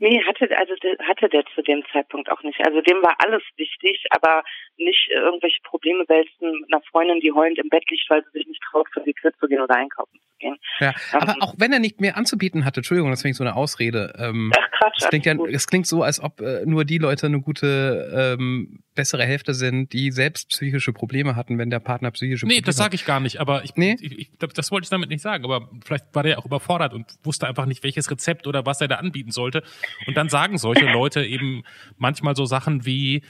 Nee, 0.00 0.22
hatte, 0.26 0.48
also 0.56 0.72
hatte 1.06 1.28
der 1.28 1.44
zu 1.54 1.60
dem 1.60 1.84
Zeitpunkt 1.92 2.32
auch 2.32 2.42
nicht. 2.42 2.58
Also 2.64 2.80
dem 2.80 3.02
war 3.02 3.16
alles 3.18 3.42
wichtig, 3.56 4.06
aber 4.08 4.42
nicht 4.78 5.10
irgendwelche 5.12 5.60
Probleme 5.62 6.04
wälzen 6.08 6.52
mit 6.60 6.72
einer 6.72 6.82
Freundin, 6.90 7.20
die 7.20 7.32
heulend 7.32 7.58
im 7.58 7.68
Bett 7.68 7.84
liegt, 7.90 8.08
weil 8.08 8.24
sie 8.24 8.38
sich 8.38 8.46
nicht 8.46 8.62
traut, 8.70 8.88
vor 8.94 9.02
die 9.04 9.12
Tür 9.12 9.30
zu 9.38 9.46
gehen 9.46 9.60
oder 9.60 9.76
einkaufen 9.76 10.18
zu 10.18 10.38
gehen. 10.38 10.56
Ja, 10.78 10.94
aber 11.12 11.34
ähm, 11.34 11.42
auch 11.42 11.54
wenn 11.58 11.74
er 11.74 11.80
nicht 11.80 12.00
mehr 12.00 12.16
anzubieten 12.16 12.64
hatte, 12.64 12.80
Entschuldigung, 12.80 13.10
das 13.10 13.20
finde 13.20 13.32
ich 13.32 13.36
so 13.36 13.44
eine 13.44 13.56
Ausrede. 13.56 14.14
Ähm, 14.18 14.50
Ach 14.58 14.70
Quatsch, 14.78 15.02
es 15.02 15.08
klingt 15.10 15.26
ja, 15.26 15.34
es 15.34 15.66
klingt 15.66 15.86
so, 15.86 16.02
als 16.02 16.18
ob 16.18 16.40
äh, 16.40 16.64
nur 16.64 16.86
die 16.86 16.96
Leute 16.96 17.26
eine 17.26 17.42
gute, 17.42 18.36
ähm, 18.38 18.82
bessere 19.00 19.24
Hälfte 19.24 19.54
sind, 19.54 19.92
die 19.92 20.10
selbst 20.10 20.48
psychische 20.50 20.92
Probleme 20.92 21.36
hatten, 21.36 21.56
wenn 21.58 21.70
der 21.70 21.80
Partner 21.80 22.10
psychische 22.10 22.44
Probleme 22.44 22.60
Nee, 22.60 22.64
das 22.66 22.76
sage 22.76 22.94
ich 22.94 23.04
gar 23.06 23.20
nicht, 23.20 23.38
aber 23.40 23.64
ich, 23.64 23.74
nee? 23.76 23.96
ich, 24.00 24.18
ich, 24.18 24.30
das 24.38 24.70
wollte 24.70 24.84
ich 24.84 24.90
damit 24.90 25.08
nicht 25.08 25.22
sagen, 25.22 25.44
aber 25.44 25.68
vielleicht 25.84 26.14
war 26.14 26.22
der 26.22 26.38
auch 26.38 26.44
überfordert 26.46 26.92
und 26.92 27.06
wusste 27.22 27.48
einfach 27.48 27.66
nicht, 27.66 27.82
welches 27.82 28.10
Rezept 28.10 28.46
oder 28.46 28.66
was 28.66 28.80
er 28.80 28.88
da 28.88 28.96
anbieten 28.96 29.30
sollte. 29.30 29.62
Und 30.06 30.16
dann 30.16 30.28
sagen 30.28 30.58
solche 30.58 30.84
Leute 30.92 31.24
eben 31.24 31.62
manchmal 31.96 32.36
so 32.36 32.44
Sachen 32.44 32.84
wie, 32.84 33.22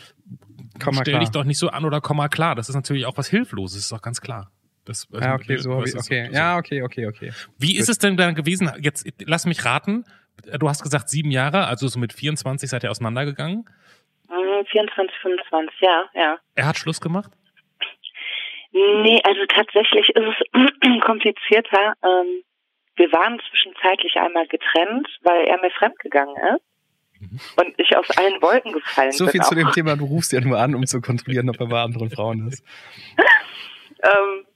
Komm 0.83 0.95
stell 0.95 1.19
dich 1.21 1.31
doch 1.31 1.45
nicht 1.45 1.59
so 1.59 1.69
an 1.71 1.85
oder 1.85 2.01
komm 2.01 2.17
mal 2.17 2.29
klar. 2.29 2.55
Das 2.55 2.69
ist 2.69 2.75
natürlich 2.75 3.07
auch 3.07 3.17
was 3.17 3.29
Hilfloses, 3.29 3.79
ist 3.83 3.93
doch 3.93 4.03
ganz 4.03 4.21
klar. 4.21 4.51
Das, 4.85 5.07
also, 5.13 5.25
Ja, 5.25 5.35
okay, 5.35 5.57
so 5.59 5.75
habe 5.75 5.89
ich, 5.89 5.95
okay. 5.97 6.27
so- 6.29 6.35
Ja, 6.35 6.57
okay, 6.57 6.83
okay, 6.83 7.07
okay. 7.07 7.33
Wie 7.59 7.77
ist 7.77 7.89
es 7.89 7.99
denn 7.99 8.17
dann 8.17 8.35
gewesen? 8.35 8.71
Jetzt 8.81 9.07
lass 9.25 9.47
mich 9.47 9.65
raten. 9.65 10.05
Du 10.59 10.69
hast 10.69 10.83
gesagt 10.83 11.09
sieben 11.11 11.31
Jahre, 11.31 11.67
also 11.67 11.87
so 11.87 11.99
mit 11.99 12.13
24 12.13 12.69
seid 12.71 12.83
ihr 12.83 12.91
auseinandergegangen. 12.91 13.67
Mhm, 14.31 14.65
24, 14.67 15.17
25, 15.21 15.81
ja, 15.81 16.05
ja. 16.15 16.39
Er 16.55 16.67
hat 16.67 16.77
Schluss 16.79 17.01
gemacht. 17.01 17.31
Nee, 18.73 19.21
also 19.25 19.41
tatsächlich 19.47 20.09
ist 20.11 20.17
es 20.17 21.01
komplizierter. 21.05 21.95
Ähm, 22.05 22.45
wir 22.97 23.11
waren 23.13 23.41
zwischenzeitlich 23.51 24.15
einmal 24.17 24.47
getrennt, 24.47 25.09
weil 25.23 25.45
er 25.47 25.61
mir 25.61 25.71
fremdgegangen 25.73 26.37
ist. 26.55 26.63
Und 27.59 27.75
ich 27.79 27.95
aus 27.97 28.09
allen 28.17 28.41
Wolken 28.41 28.73
gefallen 28.73 29.13
So 29.13 29.25
bin. 29.25 29.33
viel 29.33 29.41
zu 29.43 29.51
auch. 29.55 29.59
dem 29.59 29.71
Thema, 29.73 29.97
du 29.97 30.05
rufst 30.07 30.33
ja 30.33 30.41
nur 30.41 30.59
an, 30.59 30.75
um 30.75 30.87
zu 30.87 31.01
kontrollieren, 31.01 31.51
ob 31.51 31.61
er 31.61 31.67
bei 31.67 31.81
anderen 31.83 32.11
Frauen 32.11 32.47
ist. 32.49 32.65
ähm, 34.03 34.47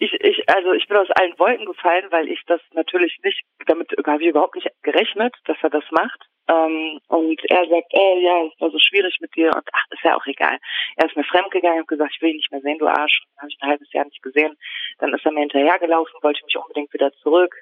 ich, 0.00 0.12
ich, 0.14 0.48
also 0.48 0.72
ich 0.72 0.88
bin 0.88 0.96
aus 0.96 1.10
allen 1.10 1.38
Wolken 1.38 1.66
gefallen, 1.66 2.06
weil 2.10 2.28
ich 2.28 2.42
das 2.46 2.60
natürlich 2.72 3.18
nicht, 3.22 3.42
damit 3.66 3.90
habe 4.06 4.22
ich 4.22 4.28
überhaupt 4.30 4.54
nicht 4.54 4.68
gerechnet, 4.82 5.34
dass 5.44 5.58
er 5.62 5.70
das 5.70 5.84
macht. 5.90 6.20
Ähm, 6.48 6.98
und 7.08 7.38
er 7.50 7.68
sagt, 7.68 7.92
äh, 7.92 8.20
ja, 8.20 8.44
es 8.46 8.60
war 8.60 8.70
so 8.70 8.78
schwierig 8.78 9.18
mit 9.20 9.36
dir 9.36 9.50
und 9.54 9.62
ach, 9.72 9.84
ist 9.90 10.02
ja 10.02 10.16
auch 10.16 10.26
egal. 10.26 10.58
Er 10.96 11.06
ist 11.06 11.16
mir 11.16 11.24
fremdgegangen, 11.24 11.78
habe 11.78 11.86
gesagt, 11.86 12.12
ich 12.16 12.22
will 12.22 12.30
ihn 12.30 12.36
nicht 12.36 12.50
mehr 12.50 12.62
sehen, 12.62 12.78
du 12.78 12.86
Arsch. 12.88 13.22
Dann 13.36 13.42
habe 13.42 13.50
ich 13.50 13.58
ein 13.60 13.68
halbes 13.68 13.92
Jahr 13.92 14.04
nicht 14.06 14.22
gesehen. 14.22 14.56
Dann 14.98 15.12
ist 15.12 15.24
er 15.24 15.32
mir 15.32 15.40
hinterhergelaufen, 15.40 16.14
wollte 16.22 16.44
mich 16.46 16.56
unbedingt 16.56 16.92
wieder 16.94 17.12
zurück. 17.22 17.54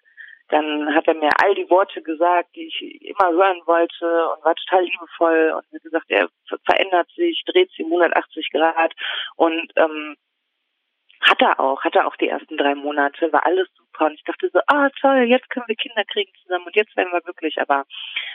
Dann 0.51 0.95
hat 0.95 1.07
er 1.09 1.15
mir 1.15 1.31
all 1.43 1.55
die 1.57 1.69
Worte 1.69 2.01
gesagt, 2.03 2.55
die 2.55 2.69
ich 2.69 3.03
immer 3.03 3.31
hören 3.33 3.61
wollte 3.67 4.07
und 4.31 4.45
war 4.45 4.55
total 4.55 4.85
liebevoll 4.85 5.53
und 5.57 5.65
hat 5.75 5.83
gesagt, 5.83 6.07
er 6.09 6.29
ver- 6.49 6.59
verändert 6.65 7.11
sich, 7.17 7.43
dreht 7.47 7.69
sich 7.71 7.81
um 7.81 7.93
180 7.93 8.51
Grad 8.53 8.95
und 9.37 9.73
ähm, 9.77 10.17
hat 11.21 11.41
er 11.41 11.59
auch, 11.59 11.83
hat 11.83 11.95
er 11.95 12.07
auch 12.07 12.17
die 12.17 12.29
ersten 12.29 12.57
drei 12.57 12.75
Monate, 12.75 13.33
war 13.33 13.45
alles 13.45 13.69
super 13.77 14.07
und 14.07 14.15
ich 14.15 14.25
dachte 14.25 14.51
so, 14.53 14.61
ah 14.67 14.89
toll, 15.01 15.25
jetzt 15.25 15.51
können 15.51 15.67
wir 15.67 15.77
Kinder 15.77 16.05
kriegen 16.05 16.33
zusammen 16.43 16.67
und 16.67 16.77
jetzt 16.77 16.97
werden 16.97 17.13
wir 17.13 17.21
glücklich, 17.21 17.61
aber 17.61 17.85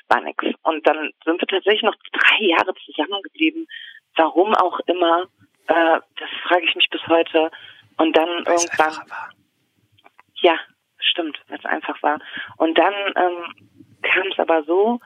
war 0.10 0.22
nix. 0.22 0.44
Und 0.64 0.86
dann 0.88 1.12
sind 1.24 1.42
wir 1.42 1.48
tatsächlich 1.48 1.84
noch 1.84 1.96
drei 2.12 2.46
Jahre 2.46 2.74
zusammengeblieben, 2.86 3.68
warum 4.16 4.54
auch 4.56 4.80
immer, 4.88 5.24
äh, 5.68 6.00
das 6.20 6.30
frage 6.48 6.66
ich 6.66 6.76
mich 6.76 6.90
bis 6.90 7.06
heute. 7.08 7.52
Und 7.98 8.18
dann 8.18 8.28
Weil 8.46 8.56
es 8.56 8.66
irgendwann, 8.66 9.08
ja, 10.42 10.60
stimmt, 10.98 11.40
weil 11.48 11.60
es 11.60 11.66
einfach 11.66 12.02
war. 12.04 12.20
Und 12.58 12.78
dann 12.78 12.94
ähm, 13.16 13.72
kam 14.02 14.28
es 14.28 14.40
aber 14.40 14.64
so, 14.64 15.00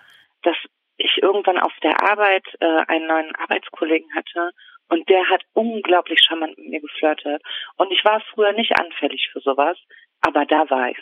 dass 0.43 0.55
ich 0.97 1.21
irgendwann 1.21 1.59
auf 1.59 1.73
der 1.83 2.01
Arbeit 2.03 2.45
äh, 2.59 2.83
einen 2.87 3.07
neuen 3.07 3.35
Arbeitskollegen 3.35 4.09
hatte 4.15 4.51
und 4.89 5.07
der 5.09 5.29
hat 5.29 5.43
unglaublich 5.53 6.19
charmant 6.21 6.57
mit 6.57 6.67
mir 6.69 6.81
geflirtet. 6.81 7.41
Und 7.75 7.91
ich 7.91 8.03
war 8.05 8.21
früher 8.33 8.53
nicht 8.53 8.79
anfällig 8.79 9.29
für 9.31 9.41
sowas, 9.41 9.77
aber 10.21 10.45
da 10.45 10.69
war 10.69 10.89
ich. 10.89 10.97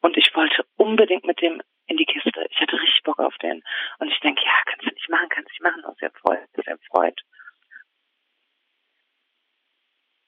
Und 0.00 0.16
ich 0.16 0.34
wollte 0.34 0.64
unbedingt 0.76 1.24
mit 1.24 1.40
dem 1.40 1.62
in 1.86 1.96
die 1.96 2.04
Kiste. 2.04 2.46
Ich 2.50 2.60
hatte 2.60 2.80
richtig 2.80 3.02
Bock 3.02 3.18
auf 3.18 3.36
den. 3.38 3.62
Und 3.98 4.08
ich 4.08 4.20
denke, 4.20 4.42
ja, 4.44 4.52
kannst 4.66 4.86
du 4.86 4.90
nicht 4.90 5.08
machen, 5.08 5.28
kannst 5.30 5.48
du 5.48 5.52
nicht 5.52 5.62
machen, 5.62 5.84
aus 5.84 5.96
der 5.96 6.10
Freund. 6.12 7.20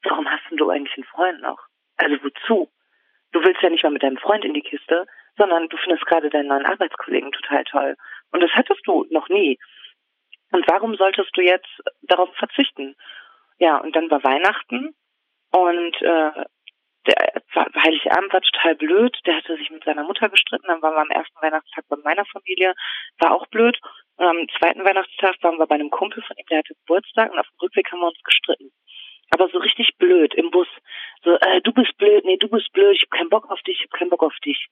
Warum 0.03 0.29
hast 0.29 0.42
denn 0.51 0.57
du 0.57 0.70
eigentlich 0.70 0.96
einen 0.96 1.05
Freund 1.05 1.40
noch? 1.42 1.61
Also 1.96 2.16
wozu? 2.25 2.70
Du 3.33 3.44
willst 3.44 3.62
ja 3.62 3.70
nicht 3.70 3.85
mal 3.85 3.92
mit 3.92 4.03
deinem 4.03 4.16
Freund 4.16 4.44
in 4.44 4.55
die 4.55 4.62
Kiste, 4.62 5.07
sondern 5.37 5.68
du 5.68 5.77
findest 5.77 6.05
gerade 6.07 6.31
deinen 6.31 6.49
neuen 6.49 6.66
Arbeitskollegen 6.66 7.31
total 7.33 7.64
toll. 7.64 7.96
Und 8.33 8.40
das 8.40 8.51
hattest 8.53 8.81
du 8.87 9.07
noch 9.11 9.29
nie. 9.29 9.59
Und 10.52 10.66
warum 10.68 10.94
solltest 10.96 11.30
du 11.36 11.42
jetzt 11.42 11.68
darauf 12.02 12.34
verzichten? 12.36 12.96
Ja, 13.58 13.78
und 13.78 13.94
dann 13.94 14.10
war 14.10 14.24
Weihnachten 14.24 14.94
und 15.52 16.02
äh, 16.02 16.44
der 17.06 17.42
Heiligabend 17.82 18.32
war 18.32 18.40
total 18.40 18.74
blöd. 18.76 19.16
Der 19.26 19.36
hatte 19.36 19.56
sich 19.56 19.70
mit 19.70 19.84
seiner 19.84 20.04
Mutter 20.04 20.28
gestritten. 20.28 20.66
Dann 20.66 20.82
waren 20.82 20.94
wir 20.94 21.02
am 21.02 21.10
ersten 21.10 21.40
Weihnachtstag 21.40 21.84
bei 21.88 21.96
meiner 22.04 22.24
Familie. 22.26 22.74
War 23.18 23.34
auch 23.34 23.46
blöd. 23.46 23.78
Und 24.16 24.26
am 24.26 24.48
zweiten 24.58 24.84
Weihnachtstag 24.84 25.36
waren 25.42 25.58
wir 25.58 25.66
bei 25.66 25.76
einem 25.76 25.90
Kumpel 25.90 26.22
von 26.22 26.36
ihm, 26.36 26.44
der 26.50 26.58
hatte 26.58 26.74
Geburtstag. 26.74 27.32
Und 27.32 27.38
auf 27.38 27.46
dem 27.46 27.60
Rückweg 27.62 27.90
haben 27.90 28.00
wir 28.00 28.08
uns 28.08 28.22
gestritten. 28.22 28.70
Aber 29.30 29.48
so 29.48 29.58
richtig 29.58 29.96
blöd 29.96 30.34
im 30.34 30.50
Bus. 30.50 30.68
So, 31.24 31.36
äh, 31.36 31.60
du 31.62 31.72
bist 31.72 31.96
blöd, 31.96 32.24
nee, 32.24 32.36
du 32.36 32.48
bist 32.48 32.72
blöd, 32.72 32.96
ich 32.96 33.02
hab 33.02 33.10
keinen 33.10 33.30
Bock 33.30 33.50
auf 33.50 33.60
dich, 33.62 33.78
ich 33.78 33.84
hab 33.84 33.98
keinen 33.98 34.10
Bock 34.10 34.22
auf 34.22 34.36
dich. 34.44 34.68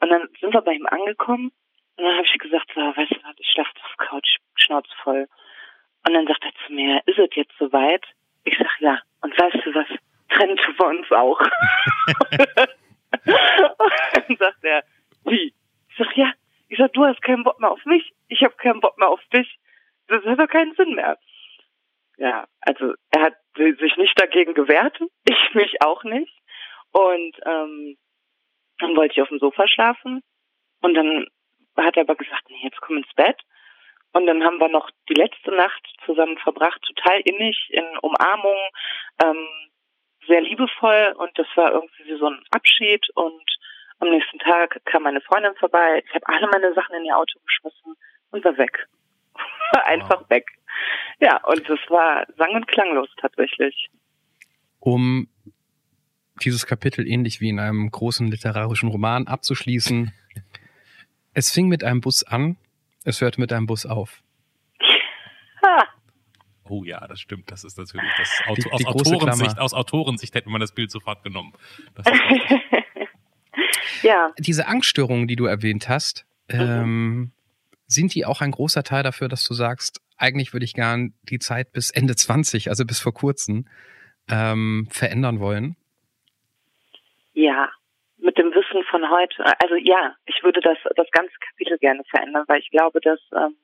Und 0.00 0.10
dann 0.10 0.28
sind 0.40 0.54
wir 0.54 0.62
bei 0.62 0.72
ihm 0.72 0.86
angekommen 0.86 1.52
und 1.96 2.04
dann 2.04 2.16
habe 2.16 2.26
ich 2.26 2.38
gesagt, 2.38 2.70
so, 2.74 2.80
weißt 2.80 3.10
du 3.10 3.22
was, 3.24 3.38
ich 3.38 3.50
schlafe 3.50 3.70
auf 3.82 3.96
Couch, 3.98 4.36
Schnauze 4.54 4.90
voll. 5.02 5.28
Und 6.06 6.14
dann 6.14 6.26
sagt 6.26 6.44
er 6.44 6.52
zu 6.66 6.72
mir, 6.72 7.02
ist 7.06 7.18
es 7.18 7.28
jetzt 7.34 7.52
soweit? 7.58 8.04
Ich 8.44 8.56
sag 8.56 8.80
ja. 8.80 9.00
Und 9.20 9.38
weißt 9.38 9.66
du 9.66 9.74
was, 9.74 9.86
trennen 10.30 10.56
tun 10.56 10.74
wir 10.78 10.86
uns 10.86 11.12
auch. 11.12 11.40
und 13.26 14.28
dann 14.28 14.36
sagt 14.38 14.64
er, 14.64 14.82
wie? 15.24 15.52
Ich 15.88 15.96
sag 15.98 16.16
ja. 16.16 16.32
Ich 16.68 16.78
sag, 16.78 16.92
du 16.92 17.04
hast 17.04 17.20
keinen 17.22 17.42
Bock 17.42 17.60
mehr 17.60 17.70
auf 17.70 17.84
mich, 17.84 18.12
ich 18.28 18.42
habe 18.44 18.54
keinen 18.54 18.80
Bock 18.80 18.96
mehr 18.96 19.08
auf 19.08 19.20
dich. 19.32 19.58
Das 20.06 20.24
hat 20.24 20.38
doch 20.38 20.48
keinen 20.48 20.74
Sinn 20.74 20.94
mehr. 20.94 21.18
Ja, 22.16 22.46
also 22.60 22.94
er 23.10 23.22
hat 23.22 23.34
sich 23.56 23.96
nicht 23.96 24.18
dagegen 24.20 24.54
gewehrt, 24.54 25.00
ich 25.28 25.54
mich 25.54 25.82
auch 25.82 26.04
nicht. 26.04 26.32
Und 26.92 27.36
ähm, 27.44 27.96
dann 28.78 28.96
wollte 28.96 29.14
ich 29.14 29.22
auf 29.22 29.28
dem 29.28 29.38
Sofa 29.38 29.66
schlafen. 29.68 30.22
Und 30.80 30.94
dann 30.94 31.26
hat 31.76 31.96
er 31.96 32.02
aber 32.02 32.16
gesagt, 32.16 32.48
nee, 32.48 32.60
jetzt 32.62 32.80
komm 32.80 32.98
ins 32.98 33.12
Bett. 33.14 33.40
Und 34.12 34.26
dann 34.26 34.42
haben 34.42 34.58
wir 34.58 34.68
noch 34.68 34.90
die 35.08 35.14
letzte 35.14 35.52
Nacht 35.52 35.86
zusammen 36.04 36.36
verbracht, 36.38 36.82
total 36.82 37.20
innig, 37.20 37.56
in 37.70 37.84
Umarmung, 38.02 38.58
ähm, 39.22 39.46
sehr 40.26 40.40
liebevoll. 40.40 41.14
Und 41.16 41.30
das 41.38 41.46
war 41.54 41.72
irgendwie 41.72 42.04
wie 42.06 42.18
so 42.18 42.26
ein 42.26 42.42
Abschied. 42.50 43.06
Und 43.14 43.44
am 44.00 44.10
nächsten 44.10 44.38
Tag 44.38 44.80
kam 44.86 45.04
meine 45.04 45.20
Freundin 45.20 45.54
vorbei. 45.56 46.02
Ich 46.06 46.14
habe 46.14 46.26
alle 46.26 46.48
meine 46.48 46.74
Sachen 46.74 46.96
in 46.96 47.04
ihr 47.04 47.16
Auto 47.16 47.38
geschmissen 47.44 47.94
und 48.30 48.44
war 48.44 48.58
weg. 48.58 48.88
Einfach 49.84 50.28
weg. 50.28 50.46
Ja, 51.20 51.42
und 51.44 51.68
das 51.68 51.78
war 51.88 52.26
sang- 52.36 52.54
und 52.54 52.66
klanglos 52.66 53.08
tatsächlich. 53.20 53.90
Um 54.80 55.28
dieses 56.42 56.66
Kapitel 56.66 57.06
ähnlich 57.06 57.40
wie 57.40 57.50
in 57.50 57.60
einem 57.60 57.90
großen 57.90 58.28
literarischen 58.28 58.88
Roman 58.88 59.26
abzuschließen. 59.26 60.12
Es 61.34 61.50
fing 61.50 61.68
mit 61.68 61.84
einem 61.84 62.00
Bus 62.00 62.22
an, 62.22 62.56
es 63.04 63.20
hörte 63.20 63.40
mit 63.40 63.52
einem 63.52 63.66
Bus 63.66 63.86
auf. 63.86 64.22
Ha, 65.62 65.84
Oh 66.64 66.84
ja, 66.84 67.04
das 67.08 67.20
stimmt. 67.20 67.50
Das 67.50 67.64
ist 67.64 67.76
natürlich 67.78 68.10
das 68.16 68.42
Auto, 68.46 68.62
Die- 68.62 68.70
aus 68.70 68.78
die 68.78 68.84
große 68.84 69.14
Autorensicht. 69.16 69.58
Aus 69.58 69.74
Autorensicht 69.74 70.34
hätte 70.36 70.48
man 70.50 70.60
das 70.60 70.72
Bild 70.72 70.90
sofort 70.90 71.22
genommen. 71.24 71.52
Ja, 74.02 74.30
Diese 74.38 74.66
Angststörungen, 74.66 75.28
die 75.28 75.36
du 75.36 75.44
erwähnt 75.44 75.88
hast, 75.90 76.24
ähm, 76.48 77.32
sind 77.86 78.14
die 78.14 78.24
auch 78.24 78.40
ein 78.40 78.50
großer 78.50 78.82
Teil 78.82 79.02
dafür, 79.02 79.28
dass 79.28 79.44
du 79.44 79.52
sagst, 79.52 80.00
eigentlich 80.16 80.54
würde 80.54 80.64
ich 80.64 80.72
gern 80.72 81.12
die 81.24 81.38
Zeit 81.38 81.72
bis 81.72 81.90
Ende 81.90 82.16
20, 82.16 82.70
also 82.70 82.86
bis 82.86 82.98
vor 82.98 83.12
kurzem, 83.12 83.66
ähm, 84.28 84.88
verändern 84.90 85.38
wollen? 85.40 85.76
ja. 87.34 87.68
Mit 88.22 88.38
dem 88.38 88.54
Wissen 88.54 88.84
von 88.84 89.08
heute, 89.10 89.44
also 89.62 89.76
ja, 89.76 90.14
ich 90.26 90.42
würde 90.42 90.60
das, 90.60 90.78
das 90.96 91.10
ganze 91.10 91.32
Kapitel 91.40 91.78
gerne 91.78 92.02
verändern, 92.10 92.44
weil 92.48 92.60
ich 92.60 92.70
glaube, 92.70 93.00
dass 93.00 93.20
ähm, 93.34 93.56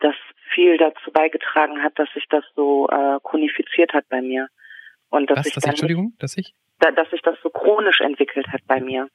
das 0.00 0.14
viel 0.52 0.76
dazu 0.76 1.10
beigetragen 1.12 1.82
hat, 1.82 1.98
dass 1.98 2.12
sich 2.12 2.26
das 2.28 2.44
so 2.54 2.88
äh, 2.88 3.18
chronifiziert 3.22 3.92
hat 3.92 4.08
bei 4.08 4.20
mir. 4.20 4.48
Und 5.08 5.30
dass 5.30 5.40
Was, 5.40 5.46
ich 5.46 5.54
das, 5.54 5.62
dann 5.62 5.70
Entschuldigung, 5.70 6.14
dass 6.18 6.36
ich? 6.36 6.54
da, 6.82 6.90
dass 6.90 7.08
sich 7.10 7.22
das 7.22 7.36
so 7.42 7.50
chronisch 7.50 8.00
entwickelt 8.00 8.48
hat 8.48 8.60
bei 8.66 8.80
mir. 8.80 9.08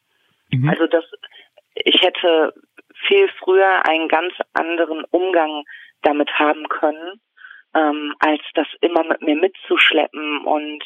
Mhm. 0.51 0.69
Also 0.69 0.87
das, 0.87 1.03
ich 1.75 2.01
hätte 2.01 2.53
viel 3.07 3.29
früher 3.39 3.87
einen 3.87 4.07
ganz 4.07 4.33
anderen 4.53 5.03
Umgang 5.11 5.63
damit 6.01 6.31
haben 6.39 6.67
können, 6.69 7.19
ähm, 7.75 8.15
als 8.19 8.41
das 8.55 8.67
immer 8.81 9.03
mit 9.03 9.21
mir 9.21 9.35
mitzuschleppen 9.35 10.45
und 10.45 10.83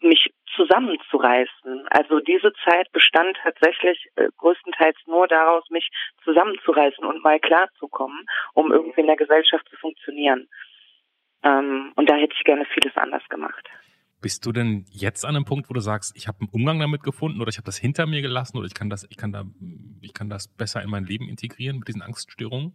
mich 0.00 0.32
zusammenzureißen. 0.56 1.86
Also 1.90 2.20
diese 2.20 2.52
Zeit 2.64 2.90
bestand 2.92 3.36
tatsächlich 3.42 4.08
äh, 4.16 4.28
größtenteils 4.36 4.96
nur 5.06 5.26
daraus, 5.28 5.68
mich 5.70 5.90
zusammenzureißen 6.24 7.04
und 7.04 7.22
mal 7.22 7.40
klarzukommen, 7.40 8.26
um 8.54 8.72
irgendwie 8.72 9.00
in 9.00 9.06
der 9.06 9.16
Gesellschaft 9.16 9.68
zu 9.68 9.76
funktionieren. 9.76 10.48
Ähm, 11.42 11.92
und 11.96 12.08
da 12.08 12.14
hätte 12.16 12.34
ich 12.36 12.44
gerne 12.44 12.64
vieles 12.66 12.96
anders 12.96 13.26
gemacht. 13.28 13.68
Bist 14.20 14.44
du 14.46 14.52
denn 14.52 14.84
jetzt 14.90 15.24
an 15.24 15.36
einem 15.36 15.44
Punkt, 15.44 15.70
wo 15.70 15.74
du 15.74 15.80
sagst, 15.80 16.16
ich 16.16 16.26
habe 16.26 16.38
einen 16.40 16.50
Umgang 16.50 16.80
damit 16.80 17.04
gefunden 17.04 17.40
oder 17.40 17.50
ich 17.50 17.56
habe 17.56 17.66
das 17.66 17.78
hinter 17.78 18.06
mir 18.06 18.20
gelassen 18.20 18.58
oder 18.58 18.66
ich 18.66 18.74
kann 18.74 18.90
das, 18.90 19.06
ich 19.10 19.16
kann 19.16 19.32
da, 19.32 19.44
ich 20.00 20.12
kann 20.12 20.28
das 20.28 20.48
besser 20.48 20.82
in 20.82 20.90
mein 20.90 21.04
Leben 21.04 21.28
integrieren 21.28 21.78
mit 21.78 21.86
diesen 21.86 22.02
Angststörungen? 22.02 22.74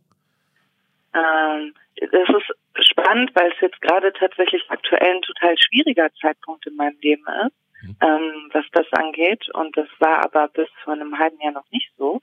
Ähm, 1.13 1.73
es 1.95 2.29
ist 2.29 2.87
spannend, 2.87 3.31
weil 3.35 3.51
es 3.51 3.59
jetzt 3.61 3.81
gerade 3.81 4.13
tatsächlich 4.13 4.63
aktuell 4.69 5.15
ein 5.15 5.21
total 5.21 5.55
schwieriger 5.57 6.11
Zeitpunkt 6.21 6.65
in 6.65 6.75
meinem 6.75 6.97
Leben 7.01 7.23
ist, 7.45 7.55
Mhm. 7.83 7.97
ähm, 8.01 8.49
was 8.53 8.65
das 8.71 8.85
angeht. 8.93 9.49
Und 9.53 9.75
das 9.77 9.87
war 9.99 10.23
aber 10.23 10.47
bis 10.47 10.69
vor 10.83 10.93
einem 10.93 11.17
halben 11.19 11.39
Jahr 11.41 11.53
noch 11.53 11.69
nicht 11.71 11.91
so. 11.97 12.21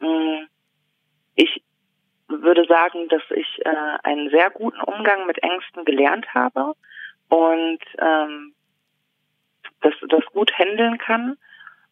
Mm, 0.00 0.46
Ich 1.36 1.62
würde 2.28 2.64
sagen, 2.66 3.08
dass 3.08 3.22
ich 3.30 3.64
äh, 3.64 3.98
einen 4.04 4.30
sehr 4.30 4.50
guten 4.50 4.80
Umgang 4.82 5.26
mit 5.26 5.42
Ängsten 5.42 5.84
gelernt 5.84 6.32
habe 6.34 6.74
und 7.28 7.80
ähm, 7.98 8.54
das, 9.80 9.94
das 10.08 10.24
gut 10.26 10.52
handeln 10.58 10.98
kann. 10.98 11.36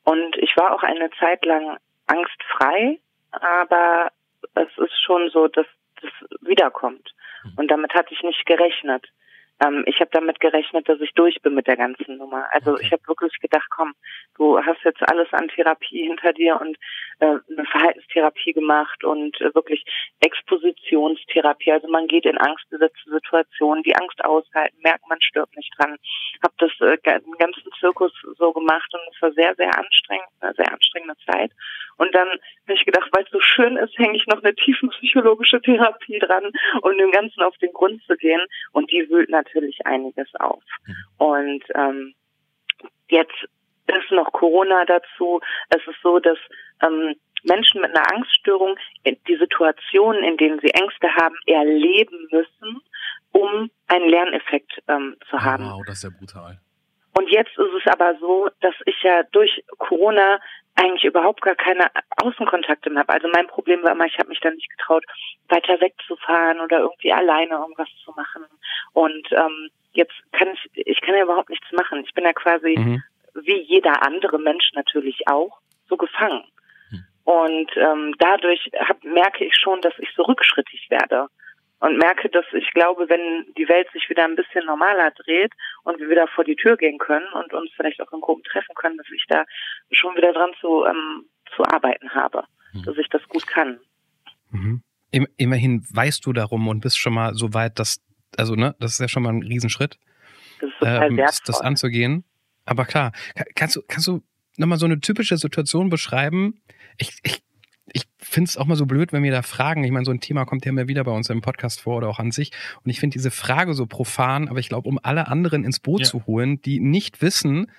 Und 0.04 0.36
ich 0.36 0.56
war 0.56 0.74
auch 0.74 0.82
eine 0.82 1.10
Zeit 1.18 1.44
lang 1.44 1.78
angstfrei, 2.06 2.98
aber 3.30 4.10
es 4.54 4.68
ist 4.78 5.02
schon 5.02 5.30
so, 5.30 5.48
dass 5.48 5.66
das 6.00 6.10
wiederkommt. 6.40 7.14
Und 7.56 7.70
damit 7.70 7.92
hatte 7.94 8.14
ich 8.14 8.22
nicht 8.22 8.46
gerechnet. 8.46 9.06
Ähm, 9.60 9.82
ich 9.86 10.00
habe 10.00 10.10
damit 10.12 10.40
gerechnet, 10.40 10.88
dass 10.88 11.00
ich 11.00 11.12
durch 11.14 11.40
bin 11.42 11.54
mit 11.54 11.66
der 11.66 11.76
ganzen 11.76 12.16
Nummer. 12.16 12.46
Also 12.52 12.72
Okay. 12.72 12.82
ich 12.86 12.92
habe 12.92 13.02
wirklich 13.06 13.38
gedacht, 13.40 13.66
komm, 13.70 13.94
du 14.36 14.58
hast 14.64 14.82
jetzt 14.84 15.02
alles 15.08 15.28
an 15.32 15.48
Therapie 15.48 16.06
hinter 16.06 16.32
dir 16.32 16.60
und 16.60 16.76
äh, 17.20 17.26
eine 17.26 17.64
Verhaltenstherapie 17.70 18.52
gemacht 18.52 19.04
und 19.04 19.40
äh, 19.40 19.54
wirklich 19.54 19.84
Expositionstherapie. 20.20 21.72
Also 21.72 21.88
man 21.88 22.06
geht 22.06 22.24
in 22.24 22.38
angstbesetzte 22.38 23.10
Situationen, 23.10 23.82
die 23.82 23.96
Angst 23.96 24.24
aushalten, 24.24 24.76
merkt, 24.82 25.08
man 25.08 25.20
stirbt 25.20 25.56
nicht 25.56 25.72
dran. 25.78 25.96
Habe 26.42 26.54
das 26.58 26.70
äh, 26.80 26.98
den 27.20 27.32
ganzen 27.38 27.70
Zirkus 27.80 28.12
so 28.36 28.52
gemacht 28.52 28.92
und 28.92 29.00
es 29.14 29.22
war 29.22 29.32
sehr, 29.32 29.54
sehr 29.56 29.76
anstrengend, 29.76 30.28
eine 30.40 30.54
sehr 30.54 30.72
anstrengende 30.72 31.16
Zeit. 31.26 31.52
Und 31.96 32.14
dann 32.14 32.28
habe 32.28 32.74
ich 32.74 32.84
gedacht, 32.84 33.08
weil 33.12 33.24
es 33.24 33.30
so 33.30 33.40
schön 33.40 33.76
ist, 33.76 33.98
hänge 33.98 34.16
ich 34.16 34.26
noch 34.26 34.42
eine 34.42 34.54
tiefenpsychologische 34.54 35.60
Therapie 35.60 36.20
dran, 36.20 36.52
um 36.82 36.96
dem 36.96 37.10
Ganzen 37.10 37.42
auf 37.42 37.56
den 37.58 37.72
Grund 37.72 38.02
zu 38.04 38.16
gehen. 38.16 38.40
Und 38.72 38.90
die 38.92 39.08
wühlt 39.10 39.30
natürlich 39.30 39.84
einiges 39.84 40.28
auf. 40.36 40.62
Mhm. 40.86 40.94
Und 41.18 41.64
ähm, 41.74 42.14
jetzt 43.08 43.48
ist 43.88 44.10
noch 44.10 44.32
Corona 44.32 44.84
dazu. 44.84 45.40
Es 45.70 45.86
ist 45.86 46.00
so, 46.02 46.18
dass 46.18 46.38
ähm, 46.82 47.14
Menschen 47.44 47.80
mit 47.80 47.94
einer 47.96 48.10
Angststörung 48.12 48.76
die 49.06 49.36
Situationen, 49.36 50.22
in 50.24 50.36
denen 50.36 50.60
sie 50.60 50.70
Ängste 50.70 51.08
haben, 51.14 51.36
erleben 51.46 52.28
müssen, 52.30 52.80
um 53.32 53.70
einen 53.86 54.08
Lerneffekt 54.08 54.82
ähm, 54.88 55.16
zu 55.30 55.40
haben. 55.40 55.64
Wow, 55.64 55.82
das 55.86 55.98
ist 55.98 56.04
ja 56.04 56.10
brutal. 56.18 56.58
Und 57.18 57.28
jetzt 57.30 57.56
ist 57.58 57.84
es 57.84 57.92
aber 57.92 58.16
so, 58.20 58.48
dass 58.60 58.74
ich 58.86 59.02
ja 59.02 59.22
durch 59.32 59.64
Corona 59.78 60.38
eigentlich 60.76 61.04
überhaupt 61.04 61.42
gar 61.42 61.56
keine 61.56 61.90
Außenkontakte 62.22 62.90
mehr 62.90 63.00
habe. 63.00 63.14
Also 63.14 63.28
mein 63.32 63.48
Problem 63.48 63.82
war 63.82 63.92
immer, 63.92 64.06
ich 64.06 64.18
habe 64.18 64.28
mich 64.28 64.40
dann 64.40 64.54
nicht 64.54 64.70
getraut, 64.70 65.04
weiter 65.48 65.80
wegzufahren 65.80 66.60
oder 66.60 66.80
irgendwie 66.80 67.12
alleine 67.12 67.54
irgendwas 67.54 67.88
zu 68.04 68.12
machen. 68.12 68.44
Und 68.92 69.26
ähm, 69.32 69.70
jetzt 69.92 70.14
kann 70.32 70.48
ich, 70.52 70.86
ich 70.86 71.00
kann 71.00 71.16
ja 71.16 71.24
überhaupt 71.24 71.50
nichts 71.50 71.66
machen. 71.72 72.04
Ich 72.04 72.14
bin 72.14 72.24
ja 72.24 72.32
quasi 72.32 72.76
Mhm. 72.78 73.02
Wie 73.44 73.60
jeder 73.62 74.02
andere 74.02 74.38
Mensch 74.38 74.70
natürlich 74.74 75.26
auch 75.26 75.58
so 75.88 75.96
gefangen. 75.96 76.44
Hm. 76.90 77.04
Und 77.24 77.70
ähm, 77.76 78.14
dadurch 78.18 78.70
hab, 78.78 79.02
merke 79.04 79.44
ich 79.44 79.54
schon, 79.56 79.80
dass 79.80 79.94
ich 79.98 80.08
so 80.16 80.22
rückschrittig 80.22 80.86
werde. 80.90 81.26
Und 81.80 81.96
merke, 81.96 82.28
dass 82.28 82.44
ich 82.54 82.72
glaube, 82.72 83.08
wenn 83.08 83.46
die 83.56 83.68
Welt 83.68 83.88
sich 83.92 84.10
wieder 84.10 84.24
ein 84.24 84.34
bisschen 84.34 84.66
normaler 84.66 85.12
dreht 85.12 85.52
und 85.84 86.00
wir 86.00 86.10
wieder 86.10 86.26
vor 86.26 86.42
die 86.42 86.56
Tür 86.56 86.76
gehen 86.76 86.98
können 86.98 87.26
und 87.34 87.52
uns 87.54 87.70
vielleicht 87.76 88.00
auch 88.00 88.12
in 88.12 88.20
Gruppen 88.20 88.42
treffen 88.42 88.74
können, 88.74 88.96
dass 88.96 89.06
ich 89.14 89.24
da 89.28 89.44
schon 89.92 90.16
wieder 90.16 90.32
dran 90.32 90.50
zu, 90.60 90.84
ähm, 90.86 91.26
zu 91.54 91.62
arbeiten 91.64 92.10
habe, 92.10 92.44
Hm. 92.72 92.82
dass 92.82 92.96
ich 92.98 93.08
das 93.10 93.22
gut 93.28 93.46
kann. 93.46 93.78
Mhm. 94.50 94.82
Im, 95.10 95.26
immerhin 95.36 95.86
weißt 95.90 96.26
du 96.26 96.32
darum 96.32 96.68
und 96.68 96.80
bist 96.80 96.98
schon 96.98 97.14
mal 97.14 97.34
so 97.34 97.54
weit, 97.54 97.78
dass, 97.78 98.02
also 98.36 98.54
ne, 98.56 98.74
das 98.80 98.92
ist 98.94 99.00
ja 99.00 99.08
schon 99.08 99.22
mal 99.22 99.32
ein 99.32 99.42
Riesenschritt, 99.42 99.98
Das 100.60 100.70
ist 100.70 100.78
total 100.80 101.06
ähm, 101.10 101.16
wertvoll. 101.16 101.42
das 101.46 101.60
anzugehen. 101.60 102.24
Aber 102.68 102.84
klar, 102.84 103.12
ka- 103.34 103.44
kannst 103.54 103.76
du, 103.76 103.82
kannst 103.86 104.06
du 104.06 104.22
nochmal 104.56 104.78
so 104.78 104.86
eine 104.86 105.00
typische 105.00 105.36
Situation 105.38 105.88
beschreiben? 105.90 106.60
Ich, 106.96 107.18
ich, 107.22 107.42
ich 107.92 108.02
finde 108.18 108.48
es 108.48 108.56
auch 108.56 108.66
mal 108.66 108.76
so 108.76 108.86
blöd, 108.86 109.12
wenn 109.12 109.22
wir 109.22 109.30
da 109.32 109.42
fragen. 109.42 109.84
Ich 109.84 109.90
meine, 109.90 110.04
so 110.04 110.10
ein 110.10 110.20
Thema 110.20 110.44
kommt 110.44 110.64
ja 110.64 110.70
immer 110.70 110.88
wieder 110.88 111.04
bei 111.04 111.12
uns 111.12 111.30
im 111.30 111.40
Podcast 111.40 111.80
vor 111.80 111.96
oder 111.96 112.08
auch 112.08 112.18
an 112.18 112.30
sich. 112.32 112.52
Und 112.84 112.90
ich 112.90 113.00
finde 113.00 113.14
diese 113.14 113.30
Frage 113.30 113.74
so 113.74 113.86
profan, 113.86 114.48
aber 114.48 114.58
ich 114.58 114.68
glaube, 114.68 114.88
um 114.88 114.98
alle 115.02 115.28
anderen 115.28 115.64
ins 115.64 115.80
Boot 115.80 116.00
Ja. 116.02 116.06
zu 116.06 116.26
holen, 116.26 116.60
die 116.62 116.80
nicht 116.80 117.22
wissen, 117.22 117.70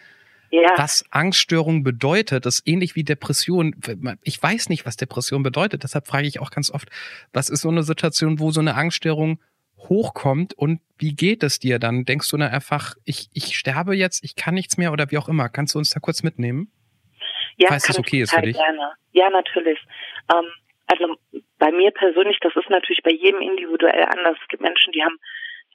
ja, 0.52 0.70
was 0.78 1.06
Angststörung 1.12 1.84
bedeutet. 1.84 2.48
Das 2.48 2.56
ist 2.56 2.68
ähnlich 2.68 2.96
wie 2.96 3.04
Depression. 3.04 3.76
Ich 4.24 4.42
weiß 4.42 4.70
nicht, 4.70 4.84
was 4.84 4.98
Depression 4.98 5.44
bedeutet. 5.44 5.84
Deshalb 5.84 6.08
frage 6.08 6.26
ich 6.28 6.40
auch 6.40 6.50
ganz 6.50 6.72
oft, 6.72 6.90
was 7.34 7.50
ist 7.52 7.62
so 7.62 7.70
eine 7.70 7.84
Situation, 7.84 8.40
wo 8.40 8.50
so 8.50 8.60
eine 8.60 8.74
Angststörung 8.74 9.40
hochkommt 9.88 10.54
und 10.54 10.82
wie 10.98 11.16
geht 11.16 11.44
es 11.44 11.60
dir 11.60 11.80
dann? 11.80 12.04
Denkst 12.04 12.30
du 12.30 12.38
dann 12.38 12.52
einfach, 12.52 12.96
ich, 13.06 13.30
ich 13.34 13.56
sterbe 13.56 13.96
jetzt, 13.96 14.24
ich 14.24 14.36
kann 14.36 14.54
nichts 14.54 14.78
mehr 14.78 14.92
oder 14.92 15.10
wie 15.12 15.18
auch 15.18 15.30
immer? 15.30 15.50
Kannst 15.50 15.76
du 15.76 15.80
uns 15.80 15.92
da 15.92 16.00
kurz 16.00 16.24
mitnehmen? 16.24 16.72
Ja, 17.58 17.70
Falls 17.70 17.88
das 17.88 18.00
okay 18.00 18.22
ist 18.22 18.34
für 18.34 18.42
dich. 18.42 18.58
Gerne. 18.58 18.94
Ja, 19.12 19.30
natürlich. 19.30 19.80
Ähm, 20.34 20.46
also 20.88 21.16
bei 21.58 21.72
mir 21.72 21.92
persönlich, 21.92 22.38
das 22.42 22.56
ist 22.56 22.70
natürlich 22.70 23.04
bei 23.04 23.12
jedem 23.12 23.42
individuell 23.42 24.04
anders. 24.06 24.38
Es 24.42 24.48
gibt 24.48 24.64
Menschen, 24.64 24.92
die 24.94 25.04
haben, 25.04 25.18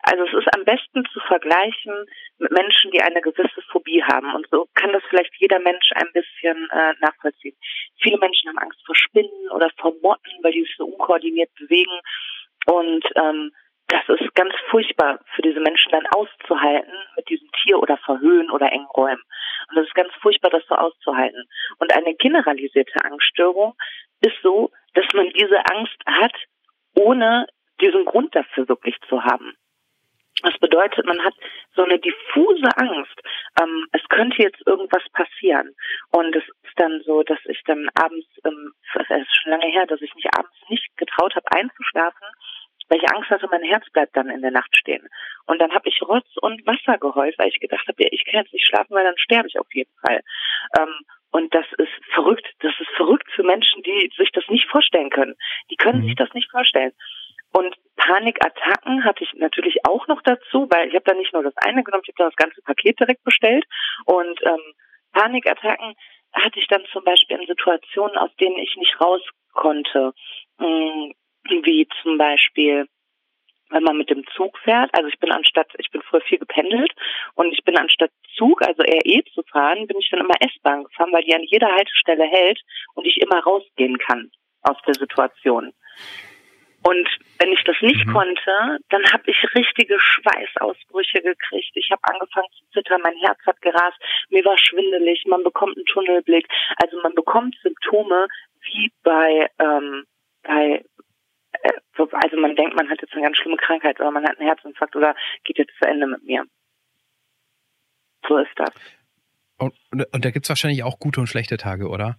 also 0.03 0.25
es 0.25 0.45
ist 0.45 0.55
am 0.57 0.65
besten 0.65 1.05
zu 1.13 1.21
vergleichen 1.21 1.93
mit 2.39 2.51
Menschen, 2.51 2.91
die 2.91 3.01
eine 3.01 3.21
gewisse 3.21 3.63
Phobie 3.71 4.03
haben. 4.03 4.35
Und 4.35 4.47
so 4.51 4.67
kann 4.75 4.93
das 4.93 5.03
vielleicht 5.09 5.35
jeder 5.39 5.61
Mensch 5.61 5.91
ein 5.95 6.11
bisschen 6.13 6.69
äh, 6.71 6.95
nachvollziehen. 7.01 7.57
Viele 8.01 8.19
Menschen 8.19 8.49
haben 8.49 8.59
Angst 8.59 8.81
vor 8.85 8.97
Spinnen 8.97 9.51
oder 9.51 9.71
vor 9.79 9.93
Motten, 10.03 10.33
weil 10.43 10.53
die 10.53 10.63
sich 10.63 10.75
so 10.77 10.87
unkoordiniert 10.87 11.55
bewegen. 11.55 12.01
Und 12.67 13.05
ähm, 13.17 13.53
das 13.89 14.21
ist 14.21 14.35
ganz 14.35 14.55
furchtbar 14.71 15.21
für 15.35 15.43
diese 15.43 15.61
Menschen 15.61 15.93
dann 15.93 16.07
auszuhalten 16.09 16.93
mit 17.17 17.29
diesem 17.29 17.49
Tier 17.63 17.79
oder 17.79 17.97
Verhöhen 17.99 18.51
oder 18.51 18.73
engen 18.73 18.87
Räumen. 18.87 19.23
Und 19.69 19.77
das 19.77 19.87
ist 19.87 19.95
ganz 19.95 20.13
furchtbar, 20.21 20.51
das 20.51 20.67
so 20.69 20.75
auszuhalten. 20.75 21.49
Und 21.79 21.95
eine 21.95 22.15
generalisierte 22.15 23.05
Angststörung 23.05 23.75
ist 24.21 24.37
so, 24.43 24.71
dass 24.95 25.07
man 25.15 25.31
diese 25.31 25.59
Angst 25.67 25.97
hat, 26.07 26.35
ohne 26.95 27.47
diesen 27.81 28.05
Grund 28.05 28.35
dafür 28.35 28.69
wirklich 28.69 28.97
zu 29.09 29.23
haben. 29.23 29.55
Das 30.43 30.59
bedeutet, 30.59 31.07
man 31.07 31.23
hat 31.25 31.35
so 31.75 31.85
eine 31.85 31.99
diffuse 31.99 32.69
Angst. 32.77 33.21
Ähm, 33.61 33.87
es 33.93 34.03
könnte 34.09 34.43
jetzt 34.43 34.61
irgendwas 34.67 35.03
passieren. 35.13 35.75
Und 36.11 36.35
es 36.35 36.45
ist 36.63 36.75
dann 36.77 37.03
so, 37.07 37.23
dass 37.23 37.39
ich 37.47 37.63
dann 37.65 37.89
abends, 37.95 38.27
ähm, 38.45 38.73
es 38.95 39.11
ist 39.11 39.37
schon 39.37 39.53
lange 39.53 39.67
her, 39.67 39.87
dass 39.87 40.03
ich 40.03 40.15
mich 40.15 40.27
abends 40.37 40.57
nicht 40.69 40.97
getraut 40.97 41.35
habe 41.37 41.47
einzuschlafen, 41.53 42.27
weil 42.89 42.99
ich 42.99 43.11
Angst 43.11 43.31
hatte, 43.31 43.49
mein 43.51 43.63
Herz 43.63 43.89
bleibt 43.91 44.17
dann 44.17 44.31
in 44.31 44.43
der 44.43 44.51
Nacht 44.51 44.77
stehen. 44.77 45.09
Und 45.47 45.61
dann 45.61 45.73
habe 45.73 45.89
ich 45.89 46.03
Rotz 46.03 46.27
und 46.41 46.67
Wasser 46.67 46.99
geheult, 46.99 47.39
weil 47.39 47.49
ich 47.49 47.61
gedacht 47.61 47.87
habe, 47.89 48.03
ja, 48.03 48.09
ich 48.13 48.25
kann 48.25 48.43
jetzt 48.43 48.53
nicht 48.53 48.67
schlafen, 48.67 48.95
weil 48.95 49.05
dann 49.05 49.19
sterbe 49.19 49.49
ich 49.49 49.59
auf 49.59 49.73
jeden 49.73 49.93
Fall. 50.07 50.21
Ähm, 50.79 50.95
und 51.31 51.53
das 51.55 51.67
ist 51.79 51.91
verrückt. 52.13 52.47
Das 52.61 52.73
ist 52.79 52.91
verrückt 52.97 53.29
für 53.35 53.43
Menschen, 53.43 53.83
die 53.83 54.11
sich 54.17 54.31
das 54.33 54.45
nicht 54.49 54.69
vorstellen 54.71 55.11
können. 55.11 55.35
Die 55.71 55.77
können 55.77 56.03
Mhm. 56.03 56.07
sich 56.07 56.17
das 56.17 56.33
nicht 56.33 56.51
vorstellen. 56.51 56.93
Und 57.53 57.75
Panikattacken 57.97 59.05
hatte 59.05 59.25
ich 59.25 59.33
natürlich 59.35 59.85
auch 59.85 60.07
noch 60.09 60.23
dazu, 60.23 60.69
weil 60.71 60.89
ich 60.89 60.95
habe 60.95 61.05
da 61.05 61.15
nicht 61.15 61.33
nur 61.33 61.43
das 61.43 61.57
eine 61.57 61.83
genommen, 61.83 62.03
ich 62.05 62.13
habe 62.15 62.25
da 62.25 62.31
das 62.31 62.37
ganze 62.37 62.61
Paket 62.63 62.99
direkt 63.01 63.25
bestellt. 63.25 63.65
Und 64.07 64.41
ähm, 64.45 64.61
Panikattacken 65.13 65.95
hatte 66.33 66.59
ich 66.59 66.67
dann 66.67 66.85
zum 66.93 67.05
Beispiel 67.05 67.39
in 67.39 67.47
Situationen, 67.47 68.17
aus 68.17 68.35
denen 68.37 68.57
ich 68.59 68.77
nicht 68.77 69.01
raus 69.01 69.23
konnte, 69.53 70.13
mm, 70.59 71.13
wie 71.49 71.87
zum 72.03 72.19
Beispiel 72.19 72.87
wenn 73.71 73.83
man 73.83 73.97
mit 73.97 74.11
dem 74.11 74.25
Zug 74.37 74.57
fährt, 74.59 74.91
also 74.93 75.09
ich 75.09 75.19
bin 75.19 75.33
anstatt, 75.33 75.67
ich 75.79 75.91
bin 75.91 76.03
früher 76.03 76.21
viel 76.21 76.39
gependelt 76.39 76.93
und 77.35 77.53
ich 77.53 77.65
bin 77.65 77.77
anstatt 77.77 78.11
Zug, 78.37 78.63
also 78.63 78.83
RE 78.83 79.25
zu 79.33 79.43
fahren, 79.51 79.87
bin 79.87 79.99
ich 79.99 80.11
dann 80.11 80.21
immer 80.21 80.35
S-Bahn 80.41 80.85
gefahren, 80.85 81.13
weil 81.13 81.25
die 81.25 81.35
an 81.35 81.43
jeder 81.43 81.69
Haltestelle 81.69 82.25
hält 82.25 82.61
und 82.95 83.07
ich 83.07 83.21
immer 83.21 83.41
rausgehen 83.43 83.99
kann 83.99 84.31
aus 84.63 84.77
der 84.87 84.95
Situation. 84.95 85.73
Und 86.87 87.09
wenn 87.39 87.53
ich 87.53 87.65
das 87.65 87.77
nicht 87.81 88.07
mhm. 88.07 88.13
konnte, 88.13 88.79
dann 88.91 89.03
habe 89.11 89.23
ich 89.27 89.55
richtige 89.55 89.99
Schweißausbrüche 89.99 91.23
gekriegt. 91.23 91.73
Ich 91.75 91.91
habe 91.91 92.03
angefangen 92.05 92.49
zu 92.59 92.65
zittern, 92.75 93.01
mein 93.03 93.17
Herz 93.17 93.39
hat 93.47 93.61
gerast, 93.63 93.97
mir 94.29 94.45
war 94.45 94.59
schwindelig, 94.59 95.25
man 95.27 95.43
bekommt 95.43 95.77
einen 95.77 95.87
Tunnelblick. 95.87 96.47
Also 96.83 97.01
man 97.01 97.15
bekommt 97.15 97.57
Symptome 97.63 98.29
wie 98.61 98.93
bei 99.03 99.49
ähm, 99.59 100.05
bei 100.43 100.85
also 101.97 102.37
man 102.37 102.57
denkt, 102.57 102.77
man 102.77 102.91
hat 102.91 103.01
jetzt 103.01 103.13
eine 103.13 103.23
ganz 103.23 103.37
schlimme 103.37 103.57
Krankheit 103.57 104.01
oder 104.01 104.11
man 104.11 104.25
hat 104.25 104.39
einen 104.39 104.49
Herzinfarkt 104.49 104.97
oder 104.97 105.15
geht 105.45 105.59
jetzt 105.59 105.77
zu 105.81 105.89
Ende 105.89 106.07
mit 106.07 106.23
mir. 106.25 106.45
So 108.29 108.39
ist 108.39 108.53
das. 108.57 108.75
Und, 109.59 109.75
und 110.13 110.25
da 110.25 110.31
gibt's 110.31 110.49
wahrscheinlich 110.49 110.83
auch 110.83 110.99
gute 110.99 111.21
und 111.21 111.27
schlechte 111.27 111.57
Tage, 111.57 111.89
oder? 111.89 112.17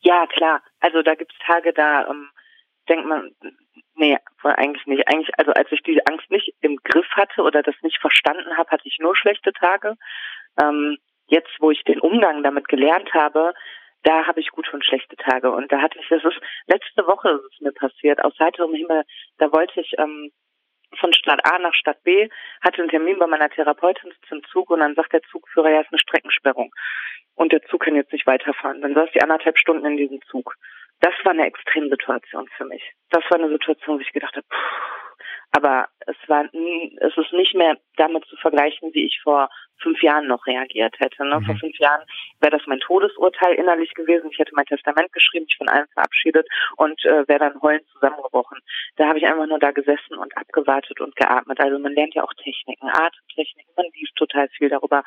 Ja, 0.00 0.26
klar. 0.26 0.62
Also 0.80 1.02
da 1.02 1.14
gibt's 1.14 1.36
Tage, 1.44 1.72
da 1.72 2.08
ähm, 2.08 2.28
denkt 2.88 3.06
man, 3.06 3.30
nee, 3.94 4.16
eigentlich 4.42 4.86
nicht. 4.86 5.08
Eigentlich, 5.08 5.30
also 5.38 5.52
als 5.52 5.70
ich 5.72 5.82
diese 5.82 6.06
Angst 6.06 6.30
nicht 6.30 6.54
im 6.60 6.76
Griff 6.76 7.08
hatte 7.12 7.42
oder 7.42 7.62
das 7.62 7.74
nicht 7.82 7.98
verstanden 7.98 8.56
habe, 8.56 8.70
hatte 8.70 8.86
ich 8.86 8.98
nur 8.98 9.16
schlechte 9.16 9.52
Tage. 9.52 9.96
Ähm, 10.60 10.98
jetzt, 11.26 11.50
wo 11.60 11.70
ich 11.70 11.82
den 11.84 12.00
Umgang 12.00 12.42
damit 12.42 12.68
gelernt 12.68 13.12
habe, 13.14 13.54
da 14.02 14.26
habe 14.26 14.40
ich 14.40 14.50
gute 14.50 14.72
und 14.72 14.84
schlechte 14.84 15.16
Tage. 15.16 15.50
Und 15.50 15.70
da 15.70 15.80
hatte 15.80 15.98
ich, 15.98 16.08
das 16.08 16.24
ist 16.24 16.40
letzte 16.66 17.06
Woche 17.06 17.30
ist 17.30 17.54
es 17.54 17.60
mir 17.60 17.72
passiert, 17.72 18.22
aus 18.24 18.38
heiterem 18.38 18.74
Himmel, 18.74 19.04
da 19.38 19.52
wollte 19.52 19.80
ich 19.80 19.92
ähm, 19.98 20.30
von 20.98 21.12
Stadt 21.12 21.44
A 21.44 21.58
nach 21.58 21.74
Stadt 21.74 22.02
B, 22.02 22.28
hatte 22.62 22.80
einen 22.80 22.90
Termin 22.90 23.18
bei 23.18 23.26
meiner 23.26 23.50
Therapeutin 23.50 24.12
zum 24.28 24.42
Zug 24.44 24.70
und 24.70 24.80
dann 24.80 24.94
sagt 24.94 25.12
der 25.12 25.22
Zugführer, 25.22 25.70
ja, 25.70 25.80
ist 25.80 25.92
eine 25.92 25.98
Streckensperrung. 25.98 26.72
Und 27.34 27.52
der 27.52 27.62
Zug 27.62 27.84
kann 27.84 27.94
jetzt 27.94 28.12
nicht 28.12 28.26
weiterfahren. 28.26 28.82
Dann 28.82 28.94
saß 28.94 29.08
ich 29.14 29.22
anderthalb 29.22 29.56
Stunden 29.58 29.86
in 29.86 29.96
diesem 29.96 30.20
Zug. 30.22 30.56
Das 31.00 31.14
war 31.24 31.32
eine 31.32 31.46
Extremsituation 31.46 32.48
für 32.56 32.64
mich. 32.64 32.82
Das 33.10 33.24
war 33.30 33.38
eine 33.38 33.50
Situation, 33.50 33.96
wo 33.96 34.00
ich 34.00 34.12
gedacht 34.12 34.36
habe, 34.36 34.46
pff, 34.46 35.00
aber 35.52 35.88
es 36.06 36.16
war, 36.28 36.44
es 36.44 37.16
ist 37.16 37.32
nicht 37.32 37.54
mehr 37.54 37.76
damit 37.96 38.24
zu 38.26 38.36
vergleichen, 38.36 38.90
wie 38.94 39.06
ich 39.06 39.20
vor 39.22 39.48
fünf 39.82 40.00
Jahren 40.02 40.26
noch 40.28 40.46
reagiert 40.46 40.94
hätte. 40.98 41.24
Ne? 41.24 41.40
Mhm. 41.40 41.44
Vor 41.44 41.56
fünf 41.56 41.76
Jahren 41.78 42.04
wäre 42.40 42.56
das 42.56 42.66
mein 42.66 42.78
Todesurteil 42.80 43.54
innerlich 43.54 43.92
gewesen. 43.94 44.30
Ich 44.30 44.38
hätte 44.38 44.54
mein 44.54 44.66
Testament 44.66 45.12
geschrieben, 45.12 45.46
mich 45.46 45.56
von 45.56 45.68
allem 45.68 45.88
verabschiedet 45.92 46.46
und 46.76 47.04
äh, 47.04 47.26
wäre 47.26 47.40
dann 47.40 47.62
heulend 47.62 47.86
zusammengebrochen. 47.88 48.58
Da 48.96 49.08
habe 49.08 49.18
ich 49.18 49.26
einfach 49.26 49.46
nur 49.46 49.58
da 49.58 49.72
gesessen 49.72 50.14
und 50.16 50.36
abgewartet 50.36 51.00
und 51.00 51.16
geatmet. 51.16 51.58
Also 51.60 51.78
man 51.78 51.94
lernt 51.94 52.14
ja 52.14 52.22
auch 52.22 52.34
Techniken, 52.34 52.88
Atemtechniken, 52.88 53.72
man 53.76 53.86
liest 53.94 54.14
total 54.16 54.48
viel 54.50 54.68
darüber. 54.68 55.02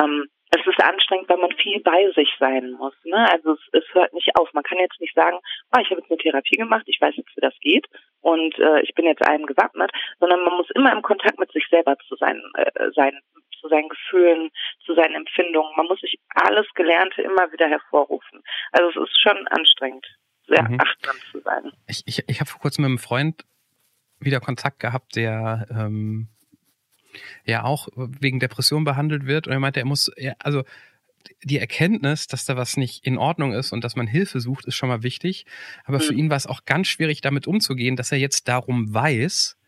Ähm, 0.00 0.28
es 0.54 0.66
ist 0.66 0.82
anstrengend, 0.82 1.28
weil 1.28 1.38
man 1.38 1.52
viel 1.52 1.80
bei 1.80 2.10
sich 2.14 2.28
sein 2.38 2.72
muss. 2.72 2.94
Ne? 3.04 3.16
Also 3.30 3.52
es, 3.52 3.60
es 3.72 3.94
hört 3.94 4.12
nicht 4.12 4.36
auf. 4.36 4.52
Man 4.52 4.62
kann 4.62 4.78
jetzt 4.78 5.00
nicht 5.00 5.14
sagen, 5.14 5.38
oh, 5.74 5.80
ich 5.80 5.90
habe 5.90 6.00
jetzt 6.00 6.10
eine 6.10 6.18
Therapie 6.18 6.56
gemacht, 6.56 6.84
ich 6.86 7.00
weiß 7.00 7.16
jetzt, 7.16 7.34
wie 7.36 7.40
das 7.40 7.54
geht 7.60 7.86
und 8.20 8.58
äh, 8.58 8.80
ich 8.82 8.94
bin 8.94 9.06
jetzt 9.06 9.26
allem 9.26 9.46
gewappnet, 9.46 9.90
sondern 10.20 10.44
man 10.44 10.56
muss 10.56 10.68
immer 10.74 10.92
im 10.92 11.02
Kontakt 11.02 11.38
mit 11.38 11.50
sich 11.52 11.66
selber 11.70 11.96
zu 12.06 12.16
sein, 12.16 12.42
äh, 12.54 12.90
sein 12.94 13.18
zu 13.60 13.68
seinen 13.68 13.88
Gefühlen, 13.88 14.50
zu 14.84 14.94
seinen 14.94 15.14
Empfindungen. 15.14 15.70
Man 15.76 15.86
muss 15.86 16.00
sich 16.00 16.18
alles 16.30 16.66
Gelernte 16.74 17.22
immer 17.22 17.50
wieder 17.52 17.68
hervorrufen. 17.68 18.42
Also 18.72 18.90
es 19.00 19.08
ist 19.08 19.20
schon 19.20 19.46
anstrengend, 19.48 20.04
sehr 20.48 20.68
mhm. 20.68 20.80
achtsam 20.80 21.16
zu 21.30 21.40
sein. 21.40 21.70
Ich, 21.86 22.02
ich, 22.06 22.28
ich 22.28 22.40
habe 22.40 22.50
vor 22.50 22.60
kurzem 22.60 22.82
mit 22.82 22.88
einem 22.90 22.98
Freund 22.98 23.44
wieder 24.18 24.40
Kontakt 24.40 24.80
gehabt, 24.80 25.14
der 25.14 25.66
ähm, 25.70 26.28
ja 27.44 27.64
auch 27.64 27.88
wegen 27.94 28.40
Depression 28.40 28.84
behandelt 28.84 29.26
wird. 29.26 29.46
Und 29.46 29.52
er 29.52 29.60
meinte, 29.60 29.80
er 29.80 29.86
muss, 29.86 30.10
also 30.38 30.62
die 31.42 31.58
Erkenntnis, 31.58 32.26
dass 32.26 32.44
da 32.44 32.56
was 32.56 32.76
nicht 32.76 33.06
in 33.06 33.18
Ordnung 33.18 33.52
ist 33.52 33.72
und 33.72 33.84
dass 33.84 33.96
man 33.96 34.06
Hilfe 34.06 34.40
sucht, 34.40 34.66
ist 34.66 34.76
schon 34.76 34.88
mal 34.88 35.02
wichtig. 35.02 35.46
Aber 35.84 35.98
mhm. 35.98 36.02
für 36.02 36.14
ihn 36.14 36.30
war 36.30 36.36
es 36.36 36.46
auch 36.46 36.64
ganz 36.64 36.88
schwierig, 36.88 37.20
damit 37.20 37.46
umzugehen, 37.46 37.96
dass 37.96 38.12
er 38.12 38.18
jetzt 38.18 38.48
darum 38.48 38.92
weiß, 38.92 39.58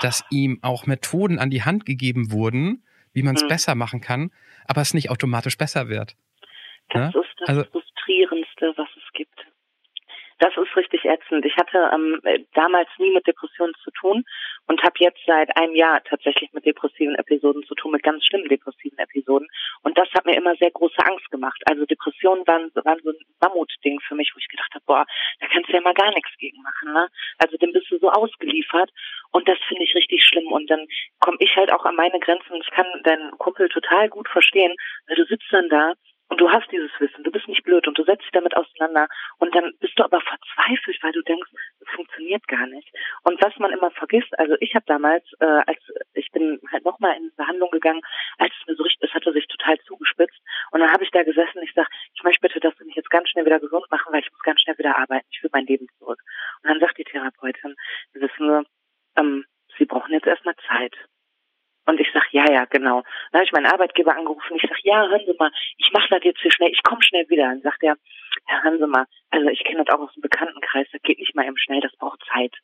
dass 0.00 0.24
ihm 0.30 0.58
auch 0.62 0.86
Methoden 0.86 1.38
an 1.38 1.50
die 1.50 1.62
Hand 1.62 1.84
gegeben 1.84 2.30
wurden, 2.32 2.84
wie 3.12 3.22
man 3.22 3.34
es 3.34 3.42
mhm. 3.42 3.48
besser 3.48 3.74
machen 3.74 4.00
kann, 4.00 4.30
aber 4.66 4.80
es 4.80 4.94
nicht 4.94 5.10
automatisch 5.10 5.58
besser 5.58 5.88
wird. 5.88 6.16
Das 6.90 7.14
ja? 7.14 7.20
ist 7.20 7.28
das 7.38 7.48
also, 7.48 7.64
Frustrierendste, 7.64 8.72
was 8.76 8.88
es 8.96 9.12
gibt. 9.12 9.46
Das 10.38 10.56
ist 10.56 10.74
richtig 10.74 11.04
ätzend. 11.04 11.44
Ich 11.44 11.54
hatte 11.56 11.90
ähm, 11.92 12.18
damals 12.54 12.88
nie 12.98 13.12
mit 13.12 13.26
Depressionen 13.26 13.74
zu 13.84 13.90
tun 13.90 14.24
und 14.70 14.80
habe 14.84 14.94
jetzt 14.98 15.18
seit 15.26 15.50
einem 15.56 15.74
Jahr 15.74 16.00
tatsächlich 16.04 16.52
mit 16.52 16.64
depressiven 16.64 17.16
Episoden 17.16 17.64
zu 17.64 17.74
tun, 17.74 17.90
mit 17.90 18.04
ganz 18.04 18.24
schlimmen 18.24 18.48
depressiven 18.48 18.96
Episoden. 18.98 19.48
Und 19.82 19.98
das 19.98 20.08
hat 20.14 20.24
mir 20.26 20.36
immer 20.36 20.54
sehr 20.60 20.70
große 20.70 21.04
Angst 21.04 21.28
gemacht. 21.32 21.60
Also 21.64 21.84
Depressionen 21.86 22.46
waren, 22.46 22.70
waren 22.84 23.00
so 23.02 23.10
ein 23.10 23.18
Mammutding 23.40 23.98
für 24.06 24.14
mich, 24.14 24.30
wo 24.32 24.38
ich 24.38 24.46
gedacht 24.46 24.72
habe, 24.72 24.84
boah, 24.86 25.04
da 25.40 25.48
kannst 25.48 25.70
du 25.70 25.72
ja 25.72 25.80
mal 25.80 25.92
gar 25.92 26.14
nichts 26.14 26.30
gegen 26.38 26.62
machen. 26.62 26.92
Ne? 26.92 27.08
Also 27.38 27.56
dem 27.56 27.72
bist 27.72 27.90
du 27.90 27.98
so 27.98 28.10
ausgeliefert 28.10 28.92
und 29.32 29.48
das 29.48 29.58
finde 29.66 29.82
ich 29.82 29.96
richtig 29.96 30.22
schlimm. 30.22 30.46
Und 30.46 30.70
dann 30.70 30.86
komme 31.18 31.38
ich 31.40 31.56
halt 31.56 31.72
auch 31.72 31.84
an 31.84 31.96
meine 31.96 32.20
Grenzen. 32.20 32.62
Ich 32.62 32.70
kann 32.70 32.86
deinen 33.02 33.32
Kumpel 33.38 33.68
total 33.70 34.08
gut 34.08 34.28
verstehen, 34.28 34.76
weil 35.08 35.16
du 35.16 35.24
sitzt 35.24 35.50
dann 35.50 35.68
da 35.68 35.94
und 36.30 36.40
du 36.40 36.48
hast 36.48 36.70
dieses 36.70 36.92
Wissen, 37.00 37.24
du 37.24 37.32
bist 37.32 37.48
nicht 37.48 37.64
blöd 37.64 37.88
und 37.88 37.98
du 37.98 38.04
setzt 38.04 38.22
dich 38.22 38.30
damit 38.30 38.56
auseinander 38.56 39.08
und 39.38 39.52
dann 39.52 39.72
bist 39.80 39.98
du 39.98 40.04
aber 40.04 40.20
verzweifelt, 40.20 41.02
weil 41.02 41.10
du 41.10 41.22
denkst, 41.22 41.50
funktioniert 41.90 42.46
gar 42.48 42.66
nicht. 42.66 42.88
Und 43.24 43.42
was 43.42 43.56
man 43.58 43.72
immer 43.72 43.90
vergisst, 43.90 44.38
also 44.38 44.56
ich 44.60 44.74
habe 44.74 44.84
damals, 44.86 45.24
äh, 45.40 45.62
als 45.66 45.78
ich 46.14 46.30
bin 46.30 46.60
halt 46.72 46.84
nochmal 46.84 47.16
in 47.16 47.30
Behandlung 47.36 47.70
gegangen, 47.70 48.00
als 48.38 48.52
es 48.60 48.66
mir 48.66 48.76
so 48.76 48.82
richtig, 48.82 49.08
es 49.08 49.14
hatte 49.14 49.32
sich 49.32 49.46
total 49.46 49.78
zugespitzt 49.80 50.40
und 50.70 50.80
dann 50.80 50.92
habe 50.92 51.04
ich 51.04 51.10
da 51.10 51.22
gesessen, 51.22 51.62
ich 51.62 51.72
sag, 51.74 51.88
ich 52.14 52.22
möchte 52.22 52.40
bitte, 52.40 52.60
dass 52.60 52.76
du 52.76 52.84
mich 52.84 52.96
jetzt 52.96 53.10
ganz 53.10 53.28
schnell 53.28 53.46
wieder 53.46 53.60
gesund 53.60 53.86
machen, 53.90 54.12
weil 54.12 54.20
ich 54.20 54.30
muss 54.30 54.42
ganz 54.42 54.60
schnell 54.60 54.78
wieder 54.78 54.96
arbeiten, 54.96 55.26
ich 55.30 55.42
will 55.42 55.50
mein 55.52 55.66
Leben 55.66 55.86
zurück. 55.98 56.20
Und 56.62 56.70
dann 56.70 56.80
sagt 56.80 56.98
die 56.98 57.04
Therapeutin, 57.04 57.76
wissen 58.14 58.28
Sie, 58.38 59.20
ähm, 59.20 59.44
Sie 59.78 59.86
brauchen 59.86 60.12
jetzt 60.12 60.26
erstmal 60.26 60.56
Zeit. 60.68 60.94
Und 61.86 61.98
ich 61.98 62.08
sag, 62.12 62.32
ja, 62.32 62.44
ja, 62.50 62.66
genau. 62.66 63.02
Dann 63.32 63.40
habe 63.40 63.44
ich 63.44 63.52
meinen 63.52 63.66
Arbeitgeber 63.66 64.16
angerufen. 64.16 64.56
Ich 64.56 64.68
sag, 64.68 64.78
ja, 64.84 65.08
hören 65.08 65.22
Sie 65.26 65.34
mal, 65.38 65.50
ich 65.78 65.90
mache 65.92 66.08
das 66.10 66.22
jetzt 66.22 66.40
hier 66.40 66.52
schnell, 66.52 66.70
ich 66.70 66.82
komme 66.82 67.02
schnell 67.02 67.28
wieder. 67.28 67.44
Dann 67.44 67.62
sagt 67.62 67.82
er, 67.82 67.96
ja, 68.50 68.62
hören 68.62 68.78
Sie 68.78 68.86
mal, 68.86 69.06
also 69.30 69.48
ich 69.48 69.62
kenne 69.64 69.84
das 69.84 69.94
auch 69.94 70.00
aus 70.00 70.12
dem 70.14 70.22
Bekanntenkreis, 70.22 70.88
das 70.92 71.02
geht 71.02 71.18
nicht 71.18 71.34
mal 71.34 71.46
eben 71.46 71.58
schnell, 71.58 71.80
das 71.80 71.96
braucht 71.96 72.22
Zeit. 72.32 72.54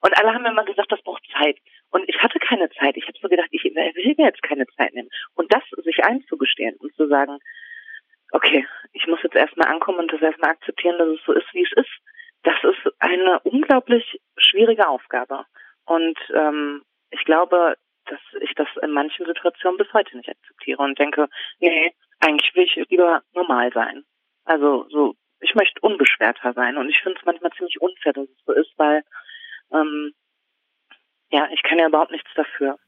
Und 0.00 0.16
alle 0.18 0.32
haben 0.32 0.42
mir 0.42 0.50
immer 0.50 0.64
gesagt, 0.64 0.92
das 0.92 1.02
braucht 1.02 1.24
Zeit. 1.32 1.58
Und 1.90 2.08
ich 2.08 2.20
hatte 2.22 2.38
keine 2.38 2.70
Zeit. 2.70 2.96
Ich 2.96 3.06
habe 3.06 3.18
so 3.20 3.28
gedacht, 3.28 3.48
ich 3.50 3.64
will 3.64 4.14
mir 4.16 4.26
jetzt 4.26 4.42
keine 4.42 4.66
Zeit 4.76 4.94
nehmen. 4.94 5.08
Und 5.34 5.52
das 5.52 5.62
sich 5.84 6.04
einzugestehen 6.04 6.76
und 6.76 6.94
zu 6.94 7.08
sagen, 7.08 7.38
okay, 8.32 8.66
ich 8.92 9.06
muss 9.06 9.22
jetzt 9.22 9.34
erstmal 9.34 9.68
ankommen 9.68 10.00
und 10.00 10.12
das 10.12 10.20
erstmal 10.20 10.50
akzeptieren, 10.50 10.98
dass 10.98 11.08
es 11.08 11.24
so 11.24 11.32
ist, 11.32 11.52
wie 11.52 11.62
es 11.64 11.72
ist. 11.72 11.90
Das 12.42 12.56
ist 12.62 12.92
eine 13.00 13.40
unglaublich 13.40 14.20
schwierige 14.36 14.88
Aufgabe. 14.88 15.44
Und 15.86 16.18
ähm, 16.34 16.82
ich 17.10 17.24
glaube, 17.24 17.76
dass 18.06 18.20
ich 18.40 18.54
das 18.54 18.68
in 18.82 18.90
manchen 18.90 19.26
Situationen 19.26 19.78
bis 19.78 19.92
heute 19.92 20.16
nicht 20.16 20.28
akzeptiere 20.28 20.82
und 20.82 20.98
denke, 20.98 21.28
nee, 21.58 21.92
eigentlich 22.20 22.54
will 22.54 22.64
ich 22.64 22.88
lieber 22.88 23.22
normal 23.34 23.72
sein. 23.72 24.04
Also 24.44 24.86
so, 24.88 25.14
ich 25.48 25.54
möchte 25.54 25.80
unbeschwerter 25.80 26.52
sein 26.52 26.76
und 26.76 26.88
ich 26.88 27.00
finde 27.00 27.18
es 27.18 27.24
manchmal 27.24 27.52
ziemlich 27.52 27.80
unfair, 27.80 28.12
dass 28.12 28.28
es 28.28 28.44
so 28.44 28.52
ist, 28.52 28.72
weil 28.76 29.02
ähm, 29.72 30.12
ja, 31.30 31.48
ich 31.52 31.62
kann 31.62 31.78
ja 31.78 31.88
überhaupt 31.88 32.12
nichts 32.12 32.30
dafür. 32.34 32.78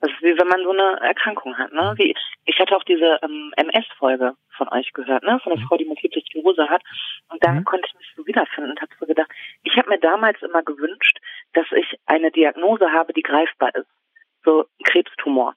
Das 0.00 0.10
ist 0.10 0.22
wie 0.22 0.36
wenn 0.38 0.48
man 0.48 0.62
so 0.64 0.70
eine 0.70 1.00
Erkrankung 1.00 1.56
hat, 1.56 1.72
ne? 1.72 1.94
Wie, 1.96 2.14
ich 2.44 2.58
hatte 2.58 2.76
auch 2.76 2.82
diese 2.82 3.18
ähm, 3.22 3.52
MS-Folge 3.56 4.34
von 4.56 4.68
euch 4.70 4.92
gehört, 4.92 5.22
ne? 5.22 5.38
Von 5.40 5.54
der 5.54 5.62
mhm. 5.62 5.68
Frau, 5.68 5.76
die 5.76 5.84
Multiple 5.84 6.22
Sklerose 6.22 6.68
hat. 6.68 6.82
Und 7.28 7.42
da 7.44 7.52
mhm. 7.52 7.64
konnte 7.64 7.86
ich 7.88 7.94
mich 7.94 8.12
so 8.16 8.26
wiederfinden 8.26 8.72
und 8.72 8.80
habe 8.80 8.90
so 8.98 9.06
gedacht, 9.06 9.30
ich 9.62 9.76
habe 9.76 9.90
mir 9.90 10.00
damals 10.00 10.42
immer 10.42 10.62
gewünscht, 10.64 11.18
dass 11.52 11.66
ich 11.70 11.98
eine 12.06 12.32
Diagnose 12.32 12.90
habe, 12.90 13.12
die 13.12 13.22
greifbar 13.22 13.72
ist. 13.76 13.86
So 14.44 14.62
ein 14.62 14.84
Krebstumor. 14.84 15.54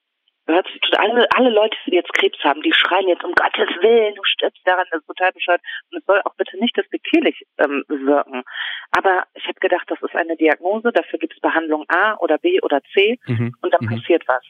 Hört 0.47 0.67
sich 0.67 0.81
alle, 0.99 1.27
alle 1.31 1.49
Leute, 1.49 1.75
die 1.87 1.95
jetzt 1.95 2.13
Krebs 2.13 2.37
haben, 2.43 2.61
die 2.61 2.73
schreien 2.73 3.07
jetzt 3.07 3.23
um 3.23 3.33
Gottes 3.33 3.67
Willen, 3.81 4.13
du 4.13 4.21
stirbst 4.23 4.61
daran, 4.63 4.85
das 4.91 5.01
ist 5.01 5.07
total 5.07 5.31
bescheuert. 5.31 5.61
Und 5.89 5.97
es 5.97 6.05
soll 6.05 6.21
auch 6.23 6.35
bitte 6.35 6.57
nicht 6.59 6.77
despektierlich 6.77 7.43
ähm, 7.57 7.83
wirken. 7.87 8.43
Aber 8.91 9.25
ich 9.33 9.43
habe 9.47 9.59
gedacht, 9.59 9.89
das 9.89 9.99
ist 10.01 10.15
eine 10.15 10.37
Diagnose, 10.37 10.91
dafür 10.91 11.17
gibt 11.17 11.33
es 11.33 11.39
Behandlung 11.39 11.85
A 11.87 12.15
oder 12.17 12.37
B 12.37 12.61
oder 12.61 12.81
C 12.93 13.19
mhm. 13.25 13.55
und 13.61 13.73
dann 13.73 13.85
mhm. 13.85 13.97
passiert 13.97 14.27
was. 14.27 14.43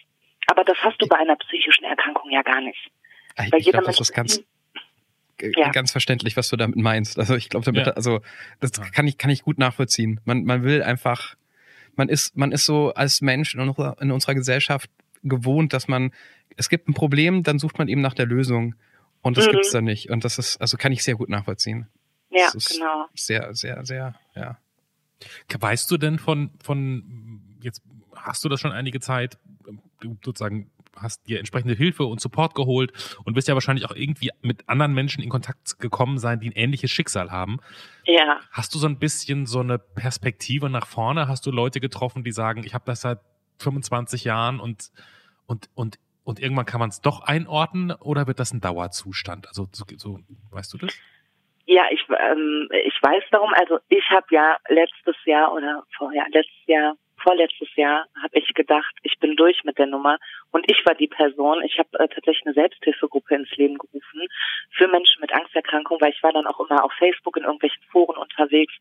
Aber 0.47 0.65
das 0.65 0.77
hast 0.83 1.01
du 1.01 1.07
bei 1.07 1.17
einer 1.17 1.37
psychischen 1.37 1.85
Erkrankung 1.85 2.29
ja 2.29 2.41
gar 2.41 2.59
nicht. 2.59 2.91
Ich, 3.37 3.51
Weil 3.51 3.59
ich 3.61 3.71
glaube, 3.71 3.85
das 3.85 3.99
ist 4.01 4.13
ganz, 4.13 4.43
ja. 5.41 5.69
ganz 5.69 5.91
verständlich, 5.91 6.35
was 6.35 6.49
du 6.49 6.57
damit 6.57 6.75
meinst. 6.75 7.17
Also 7.17 7.35
ich 7.35 7.49
glaube, 7.49 7.65
damit, 7.65 7.87
ja. 7.87 7.93
also 7.93 8.19
das 8.59 8.71
kann 8.91 9.07
ich, 9.07 9.17
kann 9.17 9.31
ich 9.31 9.43
gut 9.43 9.57
nachvollziehen. 9.59 10.19
Man, 10.25 10.43
man 10.43 10.63
will 10.63 10.83
einfach 10.83 11.35
man 11.97 12.09
ist, 12.09 12.35
man 12.35 12.51
ist 12.51 12.65
so 12.65 12.93
als 12.93 13.21
Mensch 13.21 13.55
in 13.55 13.61
unserer, 13.61 13.95
in 14.01 14.11
unserer 14.11 14.35
Gesellschaft 14.35 14.89
gewohnt, 15.29 15.73
dass 15.73 15.87
man, 15.87 16.11
es 16.55 16.69
gibt 16.69 16.87
ein 16.87 16.93
Problem, 16.93 17.43
dann 17.43 17.59
sucht 17.59 17.77
man 17.77 17.87
eben 17.87 18.01
nach 18.01 18.13
der 18.13 18.25
Lösung. 18.25 18.75
Und 19.21 19.37
das 19.37 19.47
mhm. 19.47 19.51
gibt's 19.51 19.71
da 19.71 19.81
nicht. 19.81 20.09
Und 20.09 20.23
das 20.23 20.37
ist, 20.37 20.57
also 20.57 20.77
kann 20.77 20.91
ich 20.91 21.03
sehr 21.03 21.15
gut 21.15 21.29
nachvollziehen. 21.29 21.87
Ja, 22.29 22.49
genau. 22.51 23.05
Sehr, 23.15 23.53
sehr, 23.53 23.85
sehr, 23.85 24.15
ja. 24.35 24.57
Weißt 25.57 25.89
du 25.89 25.97
denn 25.97 26.19
von, 26.19 26.51
von, 26.61 27.57
jetzt 27.61 27.81
hast 28.15 28.43
du 28.43 28.49
das 28.49 28.59
schon 28.59 28.71
einige 28.71 28.99
Zeit, 28.99 29.37
du 29.99 30.17
sozusagen 30.23 30.69
hast 30.95 31.27
dir 31.27 31.39
entsprechende 31.39 31.73
Hilfe 31.73 32.05
und 32.05 32.21
Support 32.21 32.55
geholt 32.55 32.93
und 33.25 33.35
wirst 33.35 33.47
ja 33.47 33.53
wahrscheinlich 33.53 33.85
auch 33.85 33.95
irgendwie 33.95 34.31
mit 34.41 34.67
anderen 34.69 34.93
Menschen 34.93 35.23
in 35.23 35.29
Kontakt 35.29 35.79
gekommen 35.79 36.17
sein, 36.17 36.39
die 36.39 36.49
ein 36.49 36.53
ähnliches 36.53 36.91
Schicksal 36.91 37.31
haben. 37.31 37.59
Ja. 38.05 38.39
Hast 38.51 38.73
du 38.75 38.79
so 38.79 38.87
ein 38.87 38.97
bisschen 38.97 39.45
so 39.45 39.59
eine 39.59 39.77
Perspektive 39.79 40.69
nach 40.69 40.87
vorne? 40.87 41.27
Hast 41.27 41.45
du 41.45 41.51
Leute 41.51 41.79
getroffen, 41.79 42.23
die 42.23 42.31
sagen, 42.31 42.63
ich 42.63 42.73
habe 42.73 42.85
das 42.85 43.01
seit 43.01 43.19
25 43.59 44.23
Jahren 44.23 44.59
und 44.59 44.91
und 45.45 45.69
und 45.75 45.99
und 46.23 46.39
irgendwann 46.39 46.65
kann 46.65 46.79
man 46.79 46.89
es 46.89 47.01
doch 47.01 47.21
einordnen 47.21 47.91
oder 47.91 48.25
wird 48.27 48.39
das 48.39 48.51
ein 48.51 48.61
Dauerzustand? 48.61 49.47
Also 49.47 49.67
so, 49.71 49.85
so 49.95 50.19
weißt 50.51 50.73
du 50.73 50.77
das? 50.79 50.97
Ja, 51.65 51.83
ich 51.91 52.03
ähm, 52.09 52.69
ich 52.85 52.97
weiß 53.01 53.23
darum. 53.31 53.53
Also 53.53 53.79
ich 53.89 54.07
habe 54.09 54.25
ja 54.31 54.57
letztes 54.67 55.15
Jahr 55.25 55.53
oder 55.53 55.83
vorher 55.97 56.25
letztes 56.31 56.65
Jahr 56.65 56.95
vorletztes 57.25 57.75
Jahr 57.75 58.05
habe 58.21 58.37
ich 58.37 58.53
gedacht, 58.53 58.93
ich 59.01 59.17
bin 59.19 59.35
durch 59.35 59.63
mit 59.63 59.77
der 59.77 59.87
Nummer 59.87 60.17
und 60.51 60.69
ich 60.69 60.85
war 60.85 60.93
die 60.93 61.07
Person. 61.07 61.63
Ich 61.63 61.79
habe 61.79 61.89
äh, 61.93 62.07
tatsächlich 62.07 62.45
eine 62.45 62.53
Selbsthilfegruppe 62.53 63.35
ins 63.35 63.49
Leben 63.57 63.77
gerufen 63.77 64.27
für 64.71 64.87
Menschen 64.87 65.21
mit 65.21 65.33
Angsterkrankung, 65.33 65.99
weil 65.99 66.11
ich 66.11 66.21
war 66.21 66.31
dann 66.31 66.45
auch 66.45 66.59
immer 66.59 66.83
auf 66.83 66.93
Facebook 66.93 67.35
in 67.37 67.43
irgendwelchen 67.43 67.81
Foren 67.91 68.17
unterwegs 68.17 68.73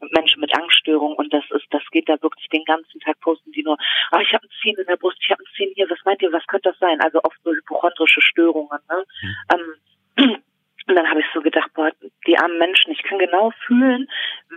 mit 0.00 0.12
Menschen 0.12 0.40
mit 0.40 0.52
Angststörungen 0.54 1.16
und 1.16 1.32
das 1.32 1.44
ist, 1.50 1.66
das 1.70 1.82
geht 1.92 2.08
da 2.08 2.20
wirklich 2.20 2.48
den 2.48 2.64
ganzen 2.64 2.98
Tag 3.00 3.20
posten 3.20 3.52
die 3.52 3.62
nur, 3.62 3.78
ah, 4.10 4.20
ich 4.20 4.32
habe 4.34 4.44
ein 4.44 4.50
Ziehen 4.60 4.76
in 4.76 4.86
der 4.86 4.96
Brust, 4.96 5.18
ich 5.20 5.30
habe 5.30 5.42
ein 5.42 5.54
Ziehen 5.56 5.72
hier, 5.76 5.88
was 5.88 6.04
meint 6.04 6.20
ihr, 6.22 6.32
was 6.32 6.46
könnte 6.46 6.70
das 6.70 6.78
sein? 6.80 7.00
Also 7.00 7.20
oft 7.22 7.38
so 7.44 7.52
hypochondrische 7.52 8.20
Störungen. 8.20 8.78
Ne? 8.90 9.04
Mhm. 9.22 9.76
Ähm, 10.18 10.42
und 10.92 10.96
dann 10.96 11.08
habe 11.08 11.20
ich 11.20 11.26
so 11.32 11.40
gedacht, 11.40 11.70
boah, 11.72 11.90
die 12.26 12.36
armen 12.36 12.58
Menschen, 12.58 12.92
ich 12.92 13.02
kann 13.02 13.18
genau 13.18 13.50
fühlen, 13.64 14.06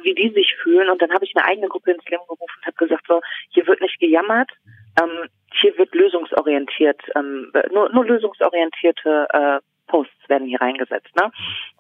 wie 0.04 0.14
die 0.14 0.32
sich 0.32 0.54
fühlen. 0.62 0.90
Und 0.90 1.02
dann 1.02 1.14
habe 1.14 1.24
ich 1.24 1.34
eine 1.34 1.46
eigene 1.46 1.70
Gruppe 1.70 1.92
ins 1.92 2.04
Leben 2.10 2.24
gerufen 2.28 2.58
und 2.58 2.66
habe 2.66 2.76
gesagt, 2.76 3.06
so, 3.08 3.22
hier 3.52 3.66
wird 3.68 3.80
nicht 3.80 3.98
gejammert, 4.02 4.52
ähm, 5.02 5.30
hier 5.54 5.78
wird 5.78 5.96
lösungsorientiert, 5.96 7.02
ähm, 7.16 7.54
nur, 7.72 7.90
nur 7.94 8.06
lösungsorientierte 8.06 9.28
äh, 9.32 9.60
Posts 9.88 10.28
werden 10.28 10.48
hier 10.48 10.60
reingesetzt, 10.60 11.16
ne? 11.16 11.32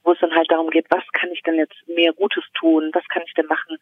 Wo 0.03 0.13
es 0.13 0.19
dann 0.19 0.33
halt 0.33 0.49
darum 0.49 0.69
geht, 0.69 0.85
was 0.89 1.03
kann 1.11 1.31
ich 1.31 1.41
denn 1.41 1.55
jetzt 1.55 1.75
mehr 1.87 2.13
Gutes 2.13 2.45
tun, 2.53 2.91
was 2.93 3.05
kann 3.09 3.23
ich 3.25 3.33
denn 3.33 3.47
machen? 3.47 3.77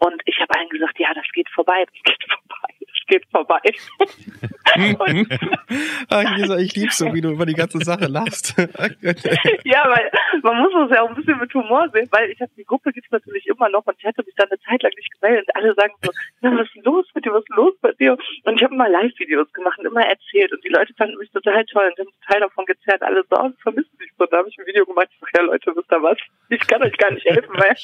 Und 0.00 0.20
ich 0.26 0.38
habe 0.40 0.54
allen 0.58 0.68
gesagt, 0.68 0.98
ja, 0.98 1.14
das 1.14 1.24
geht 1.32 1.48
vorbei, 1.48 1.86
das 1.86 2.02
geht 2.02 2.22
vorbei, 2.28 2.74
geht 3.08 3.24
vorbei. 3.30 3.60
Ach, 6.10 6.36
Lisa, 6.36 6.56
ich 6.58 6.74
lieb's 6.76 6.98
so, 6.98 7.12
wie 7.12 7.20
du 7.20 7.30
über 7.30 7.46
die 7.46 7.54
ganze 7.54 7.78
Sache 7.78 8.06
lachst. 8.06 8.54
ja, 9.64 9.84
weil 9.88 10.10
man 10.42 10.58
muss 10.58 10.72
es 10.84 10.94
ja 10.94 11.02
auch 11.02 11.08
ein 11.08 11.14
bisschen 11.14 11.38
mit 11.38 11.52
Humor 11.54 11.88
sehen, 11.92 12.08
weil 12.10 12.30
ich 12.30 12.40
habe 12.40 12.52
die 12.56 12.64
Gruppe 12.64 12.92
gibt's 12.92 13.10
natürlich 13.10 13.46
immer 13.46 13.68
noch 13.68 13.86
und 13.86 13.96
ich 13.98 14.04
hatte 14.04 14.22
mich 14.24 14.34
dann 14.36 14.48
eine 14.48 14.60
Zeit 14.60 14.82
lang 14.82 14.92
nicht 14.96 15.10
gemeldet 15.20 15.48
und 15.48 15.56
alle 15.56 15.74
sagen 15.74 15.94
so, 16.02 16.10
na, 16.42 16.52
was 16.52 16.68
ist 16.74 16.84
los 16.84 17.06
mit 17.14 17.24
dir, 17.24 17.32
was 17.32 17.42
ist 17.42 17.56
los 17.56 17.74
bei 17.80 17.92
dir? 17.92 18.16
Und 18.44 18.56
ich 18.56 18.62
habe 18.62 18.74
immer 18.74 18.88
Live-Videos 18.88 19.52
gemacht 19.52 19.78
und 19.78 19.86
immer 19.86 20.06
erzählt 20.06 20.52
und 20.52 20.62
die 20.64 20.68
Leute 20.68 20.92
fanden 20.94 21.16
mich 21.18 21.30
total 21.30 21.64
toll 21.66 21.90
und 21.90 21.98
haben 21.98 22.14
total 22.26 22.40
davon 22.40 22.66
gezerrt, 22.66 23.02
alle 23.02 23.24
so, 23.28 23.36
oh, 23.36 23.50
vermissen 23.62 23.98
dich 23.98 24.10
so. 24.18 24.26
Da 24.26 24.38
habe 24.38 24.48
ich 24.48 24.58
ein 24.58 24.66
Video 24.66 24.84
gemacht, 24.84 25.08
ich 25.10 25.18
sag, 25.20 25.30
ja 25.36 25.42
Leute, 25.42 25.72
wisst 25.74 25.92
ihr 25.92 26.02
was? 26.02 26.18
Ich 26.50 26.66
kann 26.66 26.82
euch 26.82 26.96
gar 26.96 27.10
nicht 27.10 27.26
helfen, 27.26 27.54
weil 27.56 27.76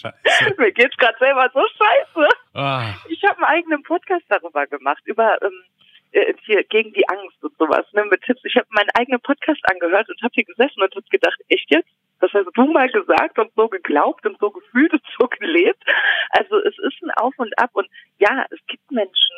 mir 0.58 0.72
geht's 0.72 0.96
gerade 0.96 1.18
selber 1.18 1.50
so 1.52 1.60
scheiße. 1.60 2.28
Ah. 2.54 2.94
Ich 3.08 3.22
habe 3.24 3.38
einen 3.38 3.56
eigenen 3.56 3.82
Podcast 3.82 4.24
darüber 4.28 4.66
gemacht, 4.66 5.02
über 5.06 5.42
ähm, 5.42 5.64
äh, 6.12 6.34
hier 6.44 6.62
gegen 6.64 6.92
die 6.92 7.08
Angst 7.08 7.42
und 7.42 7.56
sowas, 7.58 7.84
ne, 7.92 8.04
mit 8.04 8.22
Tipps. 8.22 8.44
Ich 8.44 8.54
habe 8.56 8.66
meinen 8.70 8.90
eigenen 8.94 9.20
Podcast 9.20 9.60
angehört 9.68 10.08
und 10.08 10.22
habe 10.22 10.32
hier 10.34 10.44
gesessen 10.44 10.80
und 10.80 10.94
habe 10.94 11.06
gedacht, 11.10 11.38
echt 11.48 11.68
jetzt? 11.70 11.90
Das 12.20 12.32
hast 12.32 12.48
du 12.54 12.64
mal 12.66 12.88
gesagt 12.88 13.38
und 13.38 13.52
so 13.56 13.68
geglaubt 13.68 14.24
und 14.24 14.38
so 14.38 14.50
gefühlt 14.50 14.92
und 14.92 15.02
so 15.18 15.26
gelebt. 15.26 15.82
Also 16.30 16.58
es 16.60 16.78
ist 16.78 17.02
ein 17.02 17.10
Auf 17.12 17.34
und 17.38 17.58
Ab 17.58 17.70
und 17.72 17.88
ja, 18.18 18.46
es 18.50 18.60
gibt 18.68 18.90
Menschen. 18.92 19.36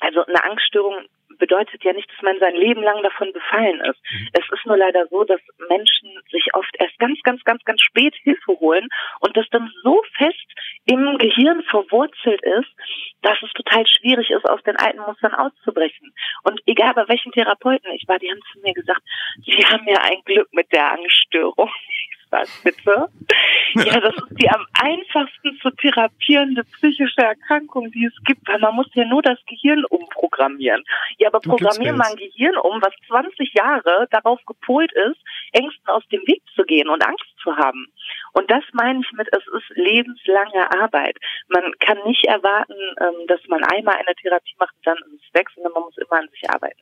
Also 0.00 0.24
eine 0.24 0.42
Angststörung 0.42 1.06
bedeutet 1.38 1.82
ja 1.84 1.92
nicht, 1.92 2.10
dass 2.10 2.22
man 2.22 2.38
sein 2.38 2.54
Leben 2.54 2.82
lang 2.82 3.02
davon 3.02 3.32
befallen 3.32 3.80
ist. 3.80 3.98
Mhm. 4.10 4.28
Es 4.32 4.44
ist 4.52 4.66
nur 4.66 4.76
leider 4.76 5.06
so, 5.08 5.24
dass 5.24 5.40
Menschen 5.68 6.10
sich 6.30 6.54
oft 6.54 6.74
erst 6.78 6.98
ganz, 6.98 7.20
ganz, 7.22 7.42
ganz, 7.44 7.64
ganz 7.64 7.80
spät 7.80 8.14
Hilfe 8.22 8.58
holen 8.60 8.88
und 9.20 9.36
das 9.36 9.46
dann 9.50 9.70
so 9.82 10.02
fest 10.16 10.46
im 10.86 11.18
Gehirn 11.18 11.62
verwurzelt 11.62 12.42
ist, 12.42 12.70
dass 13.22 13.38
es 13.42 13.52
total 13.52 13.86
schwierig 13.86 14.30
ist, 14.30 14.48
aus 14.48 14.62
den 14.62 14.76
alten 14.76 15.00
Mustern 15.00 15.34
auszubrechen. 15.34 16.12
Und 16.44 16.60
egal 16.66 16.94
bei 16.94 17.08
welchen 17.08 17.32
Therapeuten 17.32 17.90
ich 17.92 18.06
war, 18.06 18.18
die 18.18 18.30
haben 18.30 18.40
zu 18.52 18.60
mir 18.60 18.74
gesagt, 18.74 19.02
sie 19.44 19.64
haben 19.64 19.86
ja 19.86 20.00
ein 20.02 20.22
Glück 20.24 20.48
mit 20.52 20.70
der 20.72 20.92
Angststörung 20.92 21.70
was 22.30 22.50
bitte? 22.62 23.08
Ja, 23.74 24.00
das 24.00 24.14
ist 24.14 24.40
die 24.40 24.48
am 24.48 24.66
einfachsten 24.72 25.58
zu 25.60 25.70
therapierende 25.70 26.64
psychische 26.64 27.20
Erkrankung, 27.20 27.90
die 27.92 28.06
es 28.06 28.24
gibt, 28.24 28.48
weil 28.48 28.58
man 28.58 28.74
muss 28.74 28.88
ja 28.94 29.04
nur 29.04 29.20
das 29.20 29.38
Gehirn 29.46 29.84
umprogrammieren. 29.84 30.82
Ja, 31.18 31.28
aber 31.28 31.40
programmier 31.40 31.92
mal 31.92 32.10
ein 32.10 32.16
Gehirn 32.16 32.56
um, 32.56 32.80
was 32.80 32.94
20 33.08 33.52
Jahre 33.52 34.08
darauf 34.10 34.40
gepolt 34.46 34.90
ist, 34.92 35.18
Ängsten 35.52 35.86
aus 35.86 36.02
dem 36.08 36.22
Weg 36.26 36.42
zu 36.54 36.64
gehen 36.64 36.88
und 36.88 37.06
Angst 37.06 37.28
zu 37.42 37.54
haben. 37.56 37.92
Und 38.32 38.50
das 38.50 38.64
meine 38.72 39.00
ich 39.00 39.12
mit, 39.12 39.28
es 39.32 39.46
ist 39.46 39.76
lebenslange 39.76 40.70
Arbeit. 40.80 41.18
Man 41.48 41.72
kann 41.80 41.98
nicht 42.06 42.24
erwarten, 42.24 42.74
ähm, 43.00 43.26
dass 43.26 43.40
man 43.48 43.62
einmal 43.64 43.96
eine 43.96 44.14
Therapie 44.20 44.56
macht 44.58 44.74
und 44.76 44.86
dann 44.86 44.96
ist 44.96 45.24
es 45.26 45.34
weg, 45.34 45.48
sondern 45.54 45.72
man 45.72 45.82
muss 45.82 45.98
immer 45.98 46.20
an 46.20 46.28
sich 46.28 46.48
arbeiten. 46.48 46.80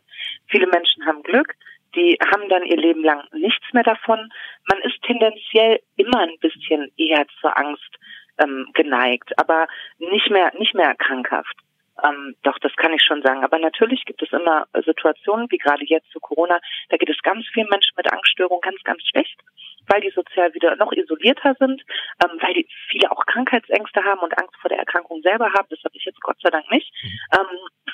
Viele 0.48 0.66
Menschen 0.68 1.04
haben 1.04 1.22
Glück, 1.22 1.54
die 1.96 2.18
haben 2.32 2.48
dann 2.48 2.64
ihr 2.64 2.76
Leben 2.76 3.02
lang 3.02 3.24
nichts 3.32 3.72
mehr 3.72 3.82
davon. 3.82 4.32
Man 4.70 4.80
ist 4.82 5.02
tendenziell 5.02 5.80
immer 5.96 6.20
ein 6.20 6.38
bisschen 6.40 6.92
eher 6.96 7.26
zur 7.40 7.56
Angst 7.58 7.96
ähm, 8.38 8.68
geneigt, 8.74 9.36
aber 9.38 9.66
nicht 9.98 10.30
mehr 10.30 10.52
nicht 10.58 10.74
mehr 10.74 10.94
krankhaft. 10.94 11.56
Ähm, 12.04 12.36
doch, 12.42 12.58
das 12.58 12.74
kann 12.76 12.92
ich 12.92 13.02
schon 13.02 13.22
sagen. 13.22 13.42
Aber 13.42 13.58
natürlich 13.58 14.04
gibt 14.04 14.22
es 14.22 14.30
immer 14.32 14.66
Situationen, 14.84 15.50
wie 15.50 15.58
gerade 15.58 15.84
jetzt 15.86 16.10
zu 16.10 16.20
Corona, 16.20 16.60
da 16.90 16.96
geht 16.96 17.08
es 17.08 17.22
ganz 17.22 17.46
vielen 17.52 17.68
Menschen 17.70 17.94
mit 17.96 18.12
Angststörungen 18.12 18.60
ganz, 18.60 18.82
ganz 18.84 19.02
schlecht, 19.08 19.40
weil 19.88 20.02
die 20.02 20.10
sozial 20.10 20.52
wieder 20.52 20.76
noch 20.76 20.92
isolierter 20.92 21.54
sind, 21.58 21.82
ähm, 22.22 22.38
weil 22.40 22.54
die 22.54 22.68
viele 22.90 23.10
auch 23.10 23.24
Krankheitsängste 23.24 24.04
haben 24.04 24.20
und 24.20 24.38
Angst 24.38 24.56
vor 24.60 24.68
der 24.68 24.78
Erkrankung 24.78 25.22
selber 25.22 25.50
haben. 25.52 25.68
Das 25.70 25.82
habe 25.84 25.96
ich 25.96 26.04
jetzt 26.04 26.20
Gott 26.20 26.36
sei 26.42 26.50
Dank 26.50 26.70
nicht. 26.70 26.92
Mhm. 27.02 27.10
Ähm, 27.38 27.92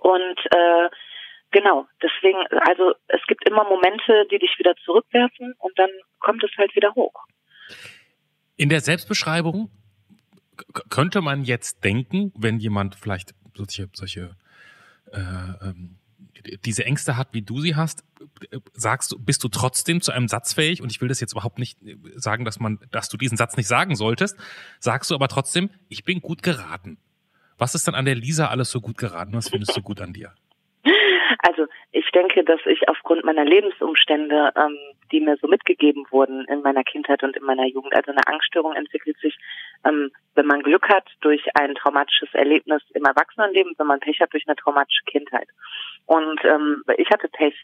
und 0.00 0.38
äh, 0.54 0.90
Genau, 1.54 1.86
deswegen, 2.02 2.38
also 2.66 2.94
es 3.06 3.20
gibt 3.28 3.48
immer 3.48 3.62
Momente, 3.62 4.26
die 4.28 4.40
dich 4.40 4.58
wieder 4.58 4.74
zurückwerfen 4.84 5.54
und 5.58 5.78
dann 5.78 5.88
kommt 6.18 6.42
es 6.42 6.50
halt 6.58 6.74
wieder 6.74 6.92
hoch. 6.96 7.14
In 8.56 8.70
der 8.70 8.80
Selbstbeschreibung 8.80 9.70
könnte 10.90 11.20
man 11.20 11.44
jetzt 11.44 11.84
denken, 11.84 12.32
wenn 12.36 12.58
jemand 12.58 12.96
vielleicht 12.96 13.36
solche, 13.54 13.88
solche 13.92 14.36
äh, 15.12 15.20
ähm, 15.62 16.00
diese 16.64 16.86
Ängste 16.86 17.16
hat, 17.16 17.28
wie 17.30 17.42
du 17.42 17.60
sie 17.60 17.76
hast, 17.76 18.02
sagst 18.72 19.12
du, 19.12 19.18
bist 19.20 19.44
du 19.44 19.48
trotzdem 19.48 20.00
zu 20.00 20.10
einem 20.10 20.26
Satz 20.26 20.54
fähig? 20.54 20.82
Und 20.82 20.90
ich 20.90 21.00
will 21.00 21.08
das 21.08 21.20
jetzt 21.20 21.34
überhaupt 21.34 21.60
nicht 21.60 21.78
sagen, 22.16 22.44
dass 22.44 22.58
man, 22.58 22.80
dass 22.90 23.08
du 23.08 23.16
diesen 23.16 23.36
Satz 23.36 23.56
nicht 23.56 23.68
sagen 23.68 23.94
solltest. 23.94 24.36
Sagst 24.80 25.12
du 25.12 25.14
aber 25.14 25.28
trotzdem, 25.28 25.70
ich 25.88 26.02
bin 26.02 26.20
gut 26.20 26.42
geraten. 26.42 26.98
Was 27.58 27.76
ist 27.76 27.86
dann 27.86 27.94
an 27.94 28.06
der 28.06 28.16
Lisa 28.16 28.48
alles 28.48 28.72
so 28.72 28.80
gut 28.80 28.98
geraten? 28.98 29.34
Was 29.34 29.50
findest 29.50 29.76
du 29.76 29.82
gut 29.82 30.00
an 30.00 30.12
dir? 30.12 30.34
Also 31.38 31.66
ich 31.92 32.10
denke, 32.10 32.44
dass 32.44 32.60
ich 32.66 32.88
aufgrund 32.88 33.24
meiner 33.24 33.44
Lebensumstände, 33.44 34.52
ähm, 34.56 34.78
die 35.12 35.20
mir 35.20 35.36
so 35.40 35.48
mitgegeben 35.48 36.04
wurden 36.10 36.44
in 36.46 36.62
meiner 36.62 36.84
Kindheit 36.84 37.22
und 37.22 37.36
in 37.36 37.44
meiner 37.44 37.66
Jugend, 37.66 37.94
also 37.94 38.10
eine 38.10 38.26
Angststörung 38.26 38.74
entwickelt 38.74 39.18
sich, 39.18 39.36
ähm, 39.84 40.10
wenn 40.34 40.46
man 40.46 40.62
Glück 40.62 40.88
hat, 40.88 41.06
durch 41.20 41.44
ein 41.54 41.74
traumatisches 41.74 42.32
Erlebnis 42.34 42.82
im 42.94 43.04
Erwachsenenleben, 43.04 43.74
wenn 43.78 43.86
man 43.86 44.00
Pech 44.00 44.20
hat, 44.20 44.32
durch 44.32 44.46
eine 44.46 44.56
traumatische 44.56 45.04
Kindheit. 45.06 45.48
Und 46.06 46.44
ähm, 46.44 46.82
ich 46.96 47.08
hatte 47.10 47.28
Pech. 47.28 47.54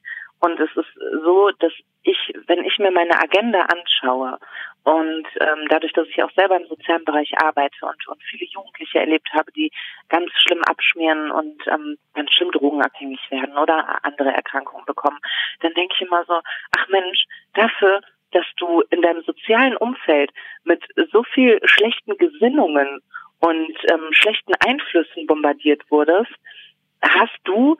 Und 0.40 0.58
es 0.58 0.70
ist 0.74 0.88
so, 1.22 1.50
dass 1.58 1.72
ich, 2.02 2.32
wenn 2.46 2.64
ich 2.64 2.78
mir 2.78 2.90
meine 2.90 3.20
Agenda 3.20 3.60
anschaue 3.60 4.38
und 4.84 5.26
ähm, 5.40 5.66
dadurch, 5.68 5.92
dass 5.92 6.08
ich 6.08 6.22
auch 6.22 6.30
selber 6.32 6.56
im 6.56 6.66
sozialen 6.66 7.04
Bereich 7.04 7.30
arbeite 7.38 7.84
und, 7.84 8.08
und 8.08 8.22
viele 8.22 8.46
Jugendliche 8.46 8.98
erlebt 8.98 9.28
habe, 9.32 9.52
die 9.52 9.70
ganz 10.08 10.30
schlimm 10.36 10.62
abschmieren 10.64 11.30
und 11.30 11.66
ähm, 11.66 11.98
ganz 12.14 12.32
schlimm 12.32 12.50
drogenabhängig 12.50 13.20
werden 13.30 13.56
oder 13.58 14.04
andere 14.04 14.32
Erkrankungen 14.32 14.86
bekommen, 14.86 15.18
dann 15.60 15.74
denke 15.74 15.94
ich 15.94 16.06
immer 16.06 16.24
so, 16.24 16.40
ach 16.76 16.88
Mensch, 16.88 17.24
dafür, 17.52 18.00
dass 18.32 18.46
du 18.56 18.82
in 18.90 19.02
deinem 19.02 19.22
sozialen 19.22 19.76
Umfeld 19.76 20.30
mit 20.64 20.82
so 21.12 21.24
viel 21.24 21.60
schlechten 21.64 22.16
Gesinnungen 22.16 23.00
und 23.40 23.76
ähm, 23.90 24.08
schlechten 24.12 24.54
Einflüssen 24.60 25.26
bombardiert 25.26 25.82
wurdest, 25.90 26.32
hast 27.02 27.38
du 27.44 27.76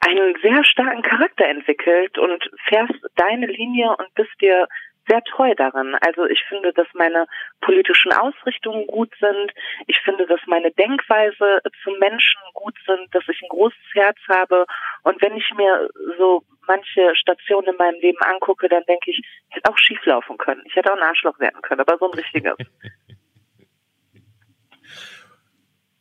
einen 0.00 0.34
sehr 0.42 0.64
starken 0.64 1.02
Charakter 1.02 1.46
entwickelt 1.46 2.18
und 2.18 2.50
fährst 2.66 2.94
deine 3.16 3.46
Linie 3.46 3.96
und 3.96 4.14
bist 4.14 4.32
dir 4.40 4.68
sehr 5.08 5.22
treu 5.22 5.54
darin. 5.54 5.96
Also 6.00 6.24
ich 6.26 6.42
finde, 6.48 6.72
dass 6.72 6.86
meine 6.94 7.26
politischen 7.60 8.12
Ausrichtungen 8.12 8.86
gut 8.86 9.12
sind. 9.20 9.52
Ich 9.86 9.98
finde, 10.00 10.26
dass 10.26 10.40
meine 10.46 10.70
Denkweise 10.72 11.60
zu 11.82 11.90
Menschen 11.98 12.40
gut 12.54 12.74
sind, 12.86 13.14
dass 13.14 13.24
ich 13.28 13.40
ein 13.42 13.48
großes 13.48 13.78
Herz 13.92 14.18
habe. 14.28 14.66
Und 15.02 15.20
wenn 15.22 15.36
ich 15.36 15.52
mir 15.56 15.90
so 16.18 16.42
manche 16.66 17.14
Stationen 17.14 17.68
in 17.68 17.76
meinem 17.76 18.00
Leben 18.00 18.22
angucke, 18.22 18.68
dann 18.68 18.84
denke 18.88 19.10
ich, 19.10 19.18
ich 19.18 19.56
hätte 19.56 19.70
auch 19.70 19.78
schief 19.78 20.04
laufen 20.06 20.38
können. 20.38 20.62
Ich 20.66 20.74
hätte 20.74 20.92
auch 20.92 20.96
ein 20.96 21.02
Arschloch 21.02 21.38
werden 21.38 21.60
können, 21.62 21.80
aber 21.80 21.98
so 21.98 22.10
ein 22.10 22.14
richtiges. 22.18 22.54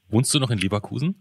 Wohnst 0.10 0.34
du 0.34 0.40
noch 0.40 0.52
in 0.52 0.60
Leverkusen? 0.60 1.16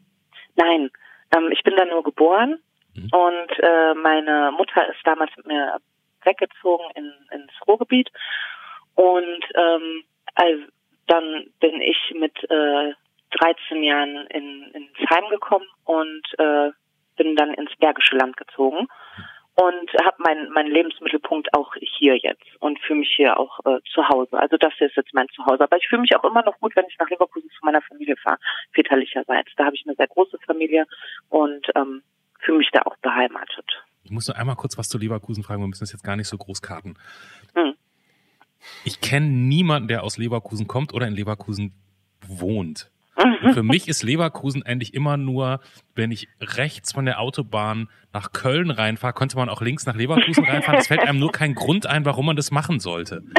Nein, 0.55 0.91
ähm, 1.35 1.51
ich 1.51 1.63
bin 1.63 1.75
da 1.77 1.85
nur 1.87 2.03
geboren 2.03 2.61
mhm. 2.95 3.09
und 3.11 3.59
äh, 3.59 3.95
meine 3.95 4.53
Mutter 4.53 4.87
ist 4.89 5.01
damals 5.05 5.31
mit 5.39 5.47
mir 5.47 5.79
weggezogen 6.25 6.85
in, 6.95 7.13
ins 7.31 7.53
Ruhrgebiet 7.67 8.11
und 8.95 9.45
ähm, 9.55 10.05
also 10.35 10.63
dann 11.07 11.47
bin 11.61 11.81
ich 11.81 12.15
mit 12.15 12.37
äh, 12.51 12.93
13 13.39 13.83
Jahren 13.83 14.27
in, 14.29 14.71
ins 14.73 15.11
Heim 15.11 15.29
gekommen 15.31 15.67
und 15.85 16.23
äh, 16.39 16.71
bin 17.17 17.37
dann 17.37 17.55
ins 17.55 17.75
Bergische 17.77 18.17
Land 18.17 18.37
gezogen 18.37 18.89
und 19.55 19.93
habe 20.05 20.17
meinen 20.19 20.51
mein 20.51 20.67
Lebensmittelpunkt 20.67 21.53
auch 21.55 21.75
hier 21.81 22.17
jetzt 22.17 22.47
und 22.61 22.79
fühle 22.81 23.01
mich 23.01 23.13
hier 23.15 23.39
auch 23.39 23.61
äh, 23.67 23.81
zu 23.93 24.09
Hause. 24.09 24.39
Also 24.39 24.57
das 24.57 24.73
hier 24.79 24.87
ist 24.87 24.97
jetzt 24.97 25.13
mein 25.13 25.29
Zuhause. 25.29 25.65
Aber 25.65 25.77
ich 25.77 25.87
fühle 25.89 26.03
mich 26.03 26.17
auch 26.17 26.25
immer 26.25 26.43
noch 26.43 26.59
gut, 26.61 26.75
wenn 26.75 26.87
ich 26.87 26.99
nach 26.99 27.11
Leverkusen 27.11 27.51
zu 27.51 27.65
meiner 27.65 27.83
Familie 27.83 28.17
fahre, 28.17 28.39
väterlicherseits. 28.73 29.51
Da 29.57 29.67
habe 29.67 29.77
ich 29.77 29.85
eine 29.87 29.97
sehr 29.97 30.09
große 30.09 30.39
Familie 30.47 30.87
und 31.29 31.67
ähm, 31.75 32.03
fühle 32.41 32.59
mich 32.59 32.71
da 32.73 32.83
auch 32.83 32.97
beheimatet. 32.99 33.67
Ich 34.03 34.11
muss 34.11 34.27
nur 34.29 34.37
einmal 34.37 34.57
kurz 34.57 34.79
was 34.79 34.89
zu 34.89 34.99
Leverkusen 34.99 35.43
fragen. 35.43 35.63
Wir 35.63 35.69
müssen 35.69 35.83
das 35.83 35.93
jetzt 35.93 36.05
gar 36.05 36.17
nicht 36.17 36.29
so 36.29 36.37
groß 36.37 36.63
karten. 36.63 36.95
Hm. 37.55 37.75
Ich 38.85 39.01
kenne 39.01 39.27
niemanden, 39.27 39.89
der 39.89 40.03
aus 40.03 40.19
Leverkusen 40.19 40.67
kommt 40.67 40.93
oder 40.93 41.07
in 41.07 41.15
Leverkusen 41.15 41.73
wohnt. 42.27 42.91
Und 43.43 43.53
für 43.53 43.63
mich 43.63 43.89
ist 43.89 44.03
Leverkusen 44.03 44.63
eigentlich 44.63 44.95
immer 44.95 45.17
nur, 45.17 45.61
wenn 45.95 46.11
ich 46.11 46.29
rechts 46.41 46.93
von 46.93 47.05
der 47.05 47.21
Autobahn 47.21 47.89
nach 48.13 48.33
Köln 48.33 48.71
reinfahre, 48.71 49.13
könnte 49.13 49.37
man 49.37 49.49
auch 49.49 49.61
links 49.61 49.85
nach 49.87 49.95
Leverkusen 49.95 50.45
reinfahren. 50.45 50.81
Es 50.81 50.87
fällt 50.87 51.01
einem 51.01 51.19
nur 51.19 51.33
kein 51.33 51.55
Grund 51.55 51.87
ein, 51.87 52.05
warum 52.05 52.27
man 52.27 52.37
das 52.37 52.51
machen 52.51 52.81
sollte. 52.81 53.23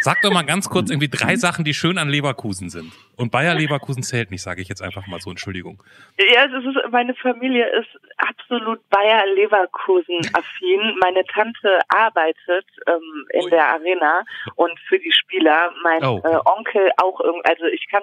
Sag 0.00 0.22
doch 0.22 0.32
mal 0.32 0.42
ganz 0.42 0.68
kurz 0.68 0.90
irgendwie 0.90 1.08
drei 1.08 1.36
Sachen, 1.36 1.64
die 1.64 1.74
schön 1.74 1.98
an 1.98 2.08
Leverkusen 2.08 2.70
sind. 2.70 2.92
Und 3.16 3.30
Bayer 3.30 3.54
Leverkusen 3.54 4.02
zählt 4.02 4.30
nicht, 4.30 4.42
sage 4.42 4.62
ich 4.62 4.68
jetzt 4.68 4.82
einfach 4.82 5.06
mal 5.06 5.20
so, 5.20 5.30
Entschuldigung. 5.30 5.82
Ja, 6.18 6.46
es 6.46 6.64
ist, 6.64 6.90
meine 6.90 7.14
Familie 7.14 7.66
ist 7.78 7.88
absolut 8.16 8.80
Bayer 8.88 9.26
Leverkusen 9.34 10.18
affin. 10.32 10.98
Meine 11.00 11.24
Tante 11.26 11.80
arbeitet 11.88 12.66
ähm, 12.86 13.26
in 13.32 13.44
Ui. 13.44 13.50
der 13.50 13.68
Arena 13.68 14.24
und 14.56 14.78
für 14.88 14.98
die 14.98 15.12
Spieler. 15.12 15.70
Mein 15.82 16.02
oh. 16.02 16.20
äh, 16.24 16.38
Onkel 16.44 16.90
auch 16.96 17.20
irgendwie, 17.20 17.48
also 17.48 17.64
ich 17.66 17.86
kann 17.90 18.02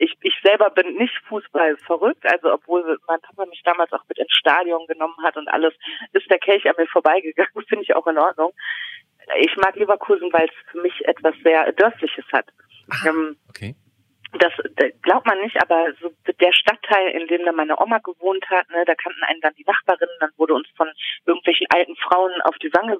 ich, 0.00 0.16
ich 0.22 0.34
selber 0.42 0.70
bin 0.70 0.94
nicht 0.96 1.14
Fußball 1.28 1.76
verrückt, 1.76 2.24
also 2.24 2.52
obwohl 2.54 2.98
mein 3.06 3.20
Papa 3.20 3.44
mich 3.46 3.62
damals 3.64 3.92
auch 3.92 4.04
mit 4.08 4.18
ins 4.18 4.32
Stadion 4.32 4.86
genommen 4.86 5.16
hat 5.22 5.36
und 5.36 5.46
alles, 5.48 5.74
ist 6.12 6.30
der 6.30 6.38
Kelch 6.38 6.66
an 6.66 6.74
mir 6.78 6.86
vorbeigegangen, 6.86 7.52
finde 7.68 7.84
ich 7.84 7.94
auch 7.94 8.06
in 8.06 8.18
Ordnung. 8.18 8.52
Ich 9.38 9.54
mag 9.56 9.76
Leverkusen, 9.76 10.32
weil 10.32 10.46
es 10.46 10.70
für 10.72 10.80
mich 10.80 11.06
etwas 11.06 11.34
sehr 11.44 11.70
Dörfliches 11.72 12.24
hat. 12.32 12.46
Ah, 12.88 13.08
ähm, 13.08 13.36
okay 13.48 13.76
das 14.38 14.52
glaubt 15.02 15.26
man 15.26 15.40
nicht, 15.40 15.60
aber 15.60 15.92
so 16.00 16.12
der 16.40 16.52
Stadtteil, 16.52 17.10
in 17.10 17.26
dem 17.26 17.44
da 17.44 17.52
meine 17.52 17.80
Oma 17.80 17.98
gewohnt 17.98 18.48
hat, 18.48 18.68
ne, 18.70 18.84
da 18.84 18.94
kannten 18.94 19.22
einen 19.24 19.40
dann 19.40 19.54
die 19.54 19.64
Nachbarinnen, 19.64 20.16
dann 20.20 20.30
wurde 20.36 20.54
uns 20.54 20.68
von 20.76 20.88
irgendwelchen 21.26 21.66
alten 21.70 21.96
Frauen 21.96 22.32
auf 22.42 22.56
die 22.58 22.72
Wange 22.72 22.98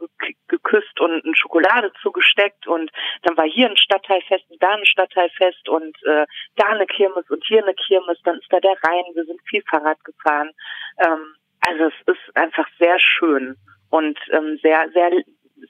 geküsst 0.48 1.00
und 1.00 1.24
eine 1.24 1.36
Schokolade 1.36 1.92
zugesteckt 2.02 2.66
und 2.66 2.90
dann 3.22 3.36
war 3.36 3.46
hier 3.46 3.68
ein 3.68 3.76
Stadtteilfest 3.76 4.50
und 4.50 4.62
da 4.62 4.70
ein 4.70 4.86
Stadtteilfest 4.86 5.68
und 5.68 5.96
äh, 6.04 6.26
da 6.56 6.66
eine 6.66 6.86
Kirmes 6.86 7.28
und 7.30 7.44
hier 7.46 7.62
eine 7.62 7.74
Kirmes, 7.74 8.18
dann 8.24 8.38
ist 8.38 8.52
da 8.52 8.58
der 8.58 8.76
Rhein, 8.82 9.04
wir 9.14 9.24
sind 9.24 9.40
viel 9.48 9.62
Fahrrad 9.68 10.02
gefahren. 10.04 10.50
Ähm, 10.98 11.36
also 11.60 11.84
es 11.84 12.14
ist 12.14 12.36
einfach 12.36 12.66
sehr 12.78 12.98
schön 12.98 13.56
und 13.90 14.18
ähm, 14.32 14.58
sehr, 14.62 14.88
sehr, 14.92 15.10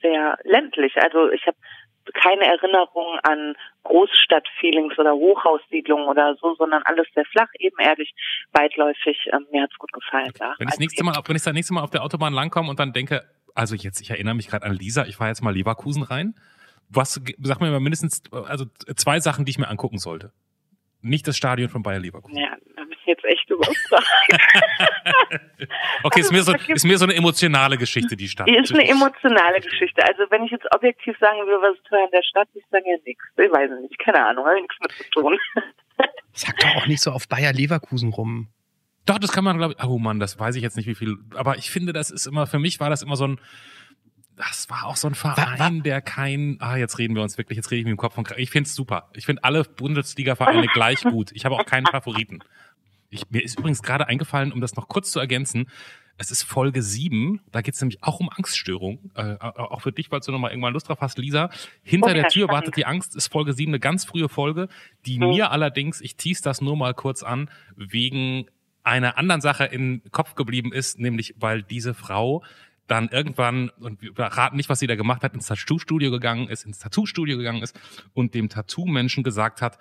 sehr 0.00 0.38
ländlich. 0.44 0.96
Also 0.96 1.30
ich 1.30 1.46
habe 1.46 1.56
keine 2.14 2.44
Erinnerung 2.44 3.18
an 3.22 3.55
Großstadtfeelings 3.84 4.98
oder 4.98 5.14
Hochhaussiedlungen 5.14 6.07
oder 6.07 6.36
so, 6.40 6.55
sondern 6.55 6.82
alles 6.84 7.07
sehr 7.14 7.24
flach, 7.26 7.48
ebenerdig, 7.59 8.12
weitläufig. 8.53 9.28
Ähm, 9.32 9.46
mir 9.51 9.62
hat's 9.62 9.78
gut 9.78 9.92
gefallen. 9.92 10.32
Da. 10.38 10.55
Wenn 10.59 10.68
ich 10.68 10.72
das 10.72 10.78
nächste 10.78 11.05
Mal, 11.05 11.14
wenn 11.24 11.36
ich 11.36 11.42
das 11.42 11.53
nächste 11.53 11.74
Mal 11.74 11.82
auf 11.82 11.90
der 11.90 12.03
Autobahn 12.03 12.32
langkomme 12.32 12.70
und 12.70 12.78
dann 12.78 12.92
denke, 12.92 13.24
also 13.55 13.74
jetzt, 13.74 14.01
ich 14.01 14.11
erinnere 14.11 14.34
mich 14.34 14.48
gerade 14.48 14.64
an 14.66 14.74
Lisa, 14.74 15.05
ich 15.07 15.16
fahre 15.16 15.30
jetzt 15.30 15.42
mal 15.42 15.55
Leverkusen 15.55 16.03
rein. 16.03 16.34
Was, 16.88 17.20
sag 17.38 17.61
mir 17.61 17.70
mal 17.70 17.80
mindestens, 17.80 18.22
also 18.32 18.64
zwei 18.96 19.20
Sachen, 19.20 19.44
die 19.44 19.51
ich 19.51 19.59
mir 19.59 19.68
angucken 19.68 19.98
sollte. 19.98 20.32
Nicht 21.03 21.26
das 21.28 21.36
Stadion 21.36 21.68
von 21.68 21.82
Bayer 21.82 22.01
Leverkusen. 22.01 22.36
Ja, 22.36 22.57
jetzt 23.11 23.24
echt 23.24 23.48
überfragt. 23.50 24.06
okay, 26.02 26.20
also, 26.20 26.28
ist, 26.28 26.32
mir 26.32 26.42
so, 26.42 26.54
ist 26.68 26.84
mir 26.84 26.98
so 26.98 27.04
eine 27.04 27.14
emotionale 27.14 27.76
Geschichte, 27.76 28.16
die 28.16 28.28
Stadt. 28.28 28.48
Die 28.48 28.56
ist 28.56 28.72
eine 28.72 28.88
emotionale 28.88 29.61
Geschichte. 29.61 30.02
Also 30.02 30.22
wenn 30.30 30.44
ich 30.44 30.50
jetzt 30.50 30.66
objektiv 30.74 31.16
sagen 31.18 31.38
würde, 31.46 31.61
was 31.62 31.76
ist 31.76 31.86
teuer 31.86 32.04
in 32.04 32.11
der 32.11 32.22
Stadt, 32.22 32.48
ich 32.54 32.64
sage 32.70 32.84
ja 32.86 32.96
nichts. 33.04 33.24
Ich 33.36 33.52
weiß 33.52 33.70
nicht, 33.82 33.98
keine 33.98 34.24
Ahnung, 34.26 34.46
habe 34.46 34.61
nichts 34.61 34.76
mit 34.80 34.92
zu 34.92 35.04
tun. 35.11 35.38
Sag 36.32 36.56
doch 36.58 36.76
auch 36.76 36.86
nicht 36.86 37.02
so 37.02 37.11
auf 37.11 37.28
Bayer 37.28 37.52
Leverkusen 37.52 38.11
rum. 38.11 38.48
Doch, 39.06 39.18
das 39.18 39.32
kann 39.32 39.44
man, 39.44 39.58
glaube 39.58 39.74
ich, 39.76 39.84
oh 39.84 39.98
Mann, 39.98 40.20
das 40.20 40.38
weiß 40.38 40.56
ich 40.56 40.62
jetzt 40.62 40.76
nicht, 40.76 40.86
wie 40.86 40.94
viel, 40.94 41.16
aber 41.34 41.56
ich 41.56 41.70
finde, 41.70 41.92
das 41.92 42.11
ist 42.11 42.26
immer, 42.26 42.46
für 42.46 42.58
mich 42.58 42.80
war 42.80 42.90
das 42.90 43.02
immer 43.02 43.16
so 43.16 43.26
ein, 43.26 43.40
das 44.36 44.70
war 44.70 44.86
auch 44.86 44.96
so 44.96 45.08
ein 45.08 45.14
Verein, 45.14 45.58
war, 45.58 45.58
war, 45.58 45.82
der 45.82 46.00
kein, 46.00 46.56
ah, 46.61 46.76
jetzt 46.76 46.98
reden 46.98 47.14
wir 47.14 47.22
uns 47.22 47.36
wirklich, 47.36 47.56
jetzt 47.56 47.70
rede 47.70 47.80
ich 47.80 47.84
mir 47.84 47.90
im 47.92 47.96
Kopf 47.96 48.14
von, 48.14 48.24
ich 48.36 48.50
find's 48.50 48.74
super. 48.74 49.11
Ich 49.14 49.26
finde 49.26 49.44
alle 49.44 49.64
Bundesliga-Vereine 49.64 50.66
gleich 50.72 51.02
gut. 51.02 51.30
Ich 51.32 51.44
habe 51.44 51.56
auch 51.56 51.66
keinen 51.66 51.86
Favoriten. 51.86 52.40
Ich, 53.11 53.28
mir 53.30 53.42
ist 53.42 53.58
übrigens 53.58 53.82
gerade 53.82 54.06
eingefallen, 54.06 54.52
um 54.52 54.61
das 54.61 54.76
noch 54.76 54.88
kurz 54.88 55.11
zu 55.11 55.18
ergänzen, 55.18 55.66
es 56.20 56.30
ist 56.30 56.42
Folge 56.42 56.82
7, 56.82 57.40
da 57.50 57.62
geht 57.62 57.74
es 57.74 57.80
nämlich 57.80 58.02
auch 58.02 58.20
um 58.20 58.28
Angststörung. 58.28 59.11
Äh, 59.14 59.36
auch 59.40 59.80
für 59.80 59.90
dich, 59.90 60.08
falls 60.11 60.26
du 60.26 60.32
nochmal 60.32 60.50
irgendwann 60.50 60.74
Lust 60.74 60.90
drauf 60.90 61.00
hast, 61.00 61.16
Lisa. 61.16 61.48
Hinter 61.82 62.08
okay, 62.08 62.14
der 62.14 62.28
Tür 62.28 62.44
spannend. 62.44 62.52
wartet 62.52 62.76
die 62.76 62.84
Angst, 62.84 63.16
ist 63.16 63.32
Folge 63.32 63.54
7 63.54 63.70
eine 63.70 63.80
ganz 63.80 64.04
frühe 64.04 64.28
Folge, 64.28 64.68
die 65.06 65.18
mhm. 65.18 65.30
mir 65.30 65.50
allerdings, 65.50 66.02
ich 66.02 66.16
tease 66.16 66.42
das 66.42 66.61
nur 66.61 66.76
mal 66.76 66.92
kurz 66.92 67.22
an, 67.22 67.48
wegen 67.74 68.46
einer 68.82 69.16
anderen 69.16 69.40
Sache 69.40 69.64
im 69.64 70.02
Kopf 70.11 70.34
geblieben 70.34 70.74
ist, 70.74 70.98
nämlich 70.98 71.34
weil 71.38 71.62
diese 71.62 71.94
Frau 71.94 72.44
dann 72.86 73.08
irgendwann, 73.08 73.70
und 73.80 74.02
wir 74.02 74.12
raten 74.18 74.56
nicht, 74.56 74.68
was 74.68 74.80
sie 74.80 74.88
da 74.88 74.96
gemacht 74.96 75.22
hat, 75.22 75.32
ins 75.32 75.46
Tattoo-Studio 75.46 76.11
gegangen 76.11 76.48
ist, 76.48 76.66
ins 76.66 76.80
Tattoo-Studio 76.80 77.38
gegangen 77.38 77.62
ist 77.62 77.78
und 78.12 78.34
dem 78.34 78.50
Tattoo-Menschen 78.50 79.22
gesagt 79.22 79.62
hat, 79.62 79.78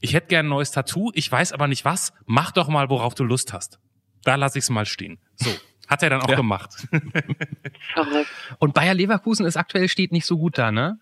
ich 0.00 0.14
hätte 0.14 0.28
gern 0.28 0.46
ein 0.46 0.50
neues 0.50 0.70
Tattoo, 0.70 1.10
ich 1.14 1.30
weiß 1.30 1.52
aber 1.52 1.66
nicht 1.66 1.84
was, 1.84 2.12
mach 2.26 2.52
doch 2.52 2.68
mal, 2.68 2.88
worauf 2.90 3.14
du 3.14 3.24
Lust 3.24 3.52
hast. 3.52 3.78
Da 4.24 4.34
lasse 4.34 4.58
ich 4.58 4.64
es 4.64 4.70
mal 4.70 4.86
stehen. 4.86 5.18
So. 5.36 5.50
Hat 5.88 6.02
er 6.02 6.10
dann 6.10 6.22
auch 6.22 6.28
ja. 6.28 6.36
gemacht. 6.36 6.70
Und 8.60 8.74
Bayer 8.74 8.94
Leverkusen 8.94 9.44
ist 9.44 9.56
aktuell 9.56 9.88
steht 9.88 10.12
nicht 10.12 10.24
so 10.24 10.38
gut 10.38 10.56
da, 10.56 10.70
ne? 10.70 10.98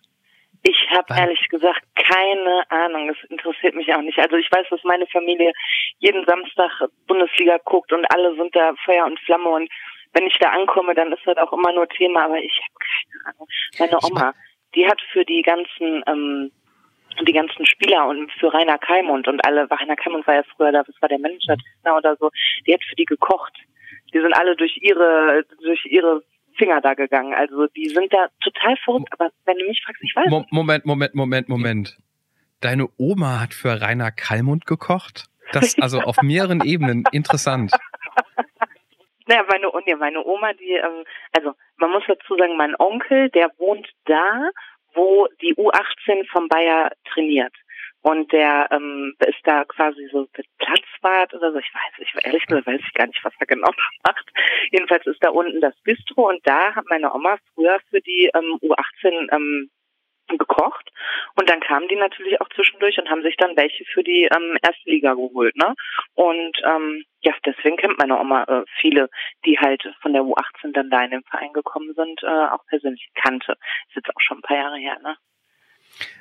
Ich 0.62 0.88
habe 0.90 1.14
ehrlich 1.14 1.46
gesagt 1.50 1.82
keine 1.94 2.62
Ahnung. 2.70 3.08
Das 3.08 3.30
interessiert 3.30 3.74
mich 3.74 3.92
auch 3.94 4.00
nicht. 4.00 4.18
Also 4.18 4.36
ich 4.36 4.50
weiß, 4.50 4.66
dass 4.70 4.80
meine 4.84 5.06
Familie 5.06 5.52
jeden 5.98 6.24
Samstag 6.26 6.70
Bundesliga 7.06 7.58
guckt 7.64 7.92
und 7.92 8.06
alle 8.12 8.34
sind 8.36 8.56
da 8.56 8.72
Feuer 8.84 9.04
und 9.04 9.20
Flamme 9.20 9.48
und 9.48 9.70
wenn 10.14 10.26
ich 10.26 10.38
da 10.40 10.48
ankomme, 10.50 10.94
dann 10.94 11.12
ist 11.12 11.26
das 11.26 11.36
auch 11.36 11.52
immer 11.52 11.72
nur 11.72 11.86
Thema, 11.88 12.24
aber 12.24 12.38
ich 12.38 12.58
habe 12.58 12.74
keine 12.80 13.34
Ahnung. 13.36 13.48
Meine 13.78 13.98
Oma, 14.02 14.34
die 14.74 14.86
hat 14.86 15.00
für 15.12 15.24
die 15.24 15.42
ganzen 15.42 16.02
ähm, 16.06 16.50
die 17.24 17.32
ganzen 17.32 17.66
Spieler 17.66 18.06
und 18.06 18.30
für 18.32 18.52
Rainer 18.52 18.78
Keimund 18.78 19.28
und 19.28 19.44
alle, 19.44 19.70
Rainer 19.70 19.96
Keimund 19.96 20.26
war 20.26 20.36
ja 20.36 20.42
früher 20.56 20.72
da, 20.72 20.82
das 20.82 20.94
war 21.00 21.08
der 21.08 21.18
Manager 21.18 21.56
oder 21.96 22.16
so, 22.16 22.30
die 22.66 22.74
hat 22.74 22.82
für 22.84 22.96
die 22.96 23.04
gekocht. 23.04 23.54
Die 24.12 24.20
sind 24.20 24.32
alle 24.32 24.56
durch 24.56 24.78
ihre, 24.80 25.44
durch 25.62 25.84
ihre 25.84 26.22
Finger 26.56 26.80
da 26.80 26.94
gegangen. 26.94 27.34
Also 27.34 27.66
die 27.68 27.88
sind 27.88 28.12
da 28.12 28.28
total 28.42 28.76
verrückt, 28.78 29.08
aber 29.12 29.30
wenn 29.44 29.58
du 29.58 29.66
mich 29.66 29.82
fragst, 29.84 30.02
ich 30.02 30.14
weiß 30.14 30.30
Mo 30.30 30.44
Moment, 30.50 30.86
Moment, 30.86 31.14
Moment, 31.14 31.48
Moment. 31.48 31.98
Deine 32.60 32.88
Oma 32.96 33.40
hat 33.40 33.54
für 33.54 33.80
Rainer 33.80 34.10
Kallmund 34.10 34.66
gekocht? 34.66 35.26
Das 35.52 35.78
also 35.80 36.00
auf 36.00 36.16
mehreren 36.22 36.62
Ebenen 36.62 37.04
interessant. 37.12 37.72
Naja, 39.28 39.44
meine, 39.46 39.70
nee, 39.84 39.94
meine 39.94 40.24
Oma, 40.24 40.54
die, 40.54 40.72
ähm, 40.72 41.04
also 41.36 41.52
man 41.76 41.90
muss 41.90 42.02
dazu 42.08 42.34
sagen, 42.38 42.56
mein 42.56 42.74
Onkel, 42.78 43.28
der 43.28 43.50
wohnt 43.58 43.86
da, 44.06 44.48
wo 44.98 45.28
die 45.40 45.54
U18 45.54 46.26
vom 46.30 46.48
Bayer 46.48 46.90
trainiert. 47.12 47.54
Und 48.02 48.32
der 48.32 48.68
ähm, 48.70 49.14
ist 49.26 49.40
da 49.44 49.64
quasi 49.64 50.08
so 50.12 50.28
Platzwart 50.58 51.34
oder 51.34 51.52
so. 51.52 51.58
Ich 51.58 51.72
weiß, 51.74 51.92
ich 51.98 52.24
ehrlich 52.24 52.46
gesagt 52.46 52.66
weiß 52.66 52.80
ich 52.80 52.94
gar 52.94 53.06
nicht, 53.06 53.24
was 53.24 53.32
er 53.38 53.46
genau 53.46 53.70
macht. 54.04 54.30
Jedenfalls 54.70 55.06
ist 55.06 55.22
da 55.22 55.30
unten 55.30 55.60
das 55.60 55.74
Bistro 55.82 56.28
und 56.28 56.40
da 56.44 56.74
hat 56.74 56.84
meine 56.88 57.12
Oma 57.12 57.38
früher 57.54 57.78
für 57.90 58.00
die 58.00 58.30
ähm, 58.34 58.58
U18 58.62 59.32
ähm, 59.32 59.70
gekocht 60.36 60.90
und 61.36 61.48
dann 61.48 61.60
kamen 61.60 61.88
die 61.88 61.96
natürlich 61.96 62.40
auch 62.40 62.48
zwischendurch 62.50 62.98
und 62.98 63.08
haben 63.08 63.22
sich 63.22 63.36
dann 63.36 63.56
welche 63.56 63.84
für 63.84 64.02
die 64.02 64.24
ähm, 64.24 64.58
erste 64.62 64.90
Liga 64.90 65.14
geholt, 65.14 65.56
ne? 65.56 65.74
Und 66.14 66.58
ähm, 66.64 67.04
ja, 67.20 67.32
deswegen 67.46 67.76
kennt 67.76 67.98
meine 67.98 68.18
Oma 68.18 68.44
äh, 68.44 68.64
viele, 68.80 69.08
die 69.46 69.58
halt 69.58 69.82
von 70.02 70.12
der 70.12 70.22
U18 70.22 70.72
dann 70.72 70.90
da 70.90 71.04
in 71.04 71.10
den 71.12 71.22
Verein 71.24 71.52
gekommen 71.52 71.94
sind, 71.94 72.22
äh, 72.22 72.26
auch 72.26 72.64
persönlich 72.66 73.08
kannte. 73.14 73.52
Ist 73.88 73.96
jetzt 73.96 74.10
auch 74.10 74.20
schon 74.20 74.38
ein 74.38 74.42
paar 74.42 74.56
Jahre 74.56 74.78
her, 74.78 74.98
ne? 75.02 75.16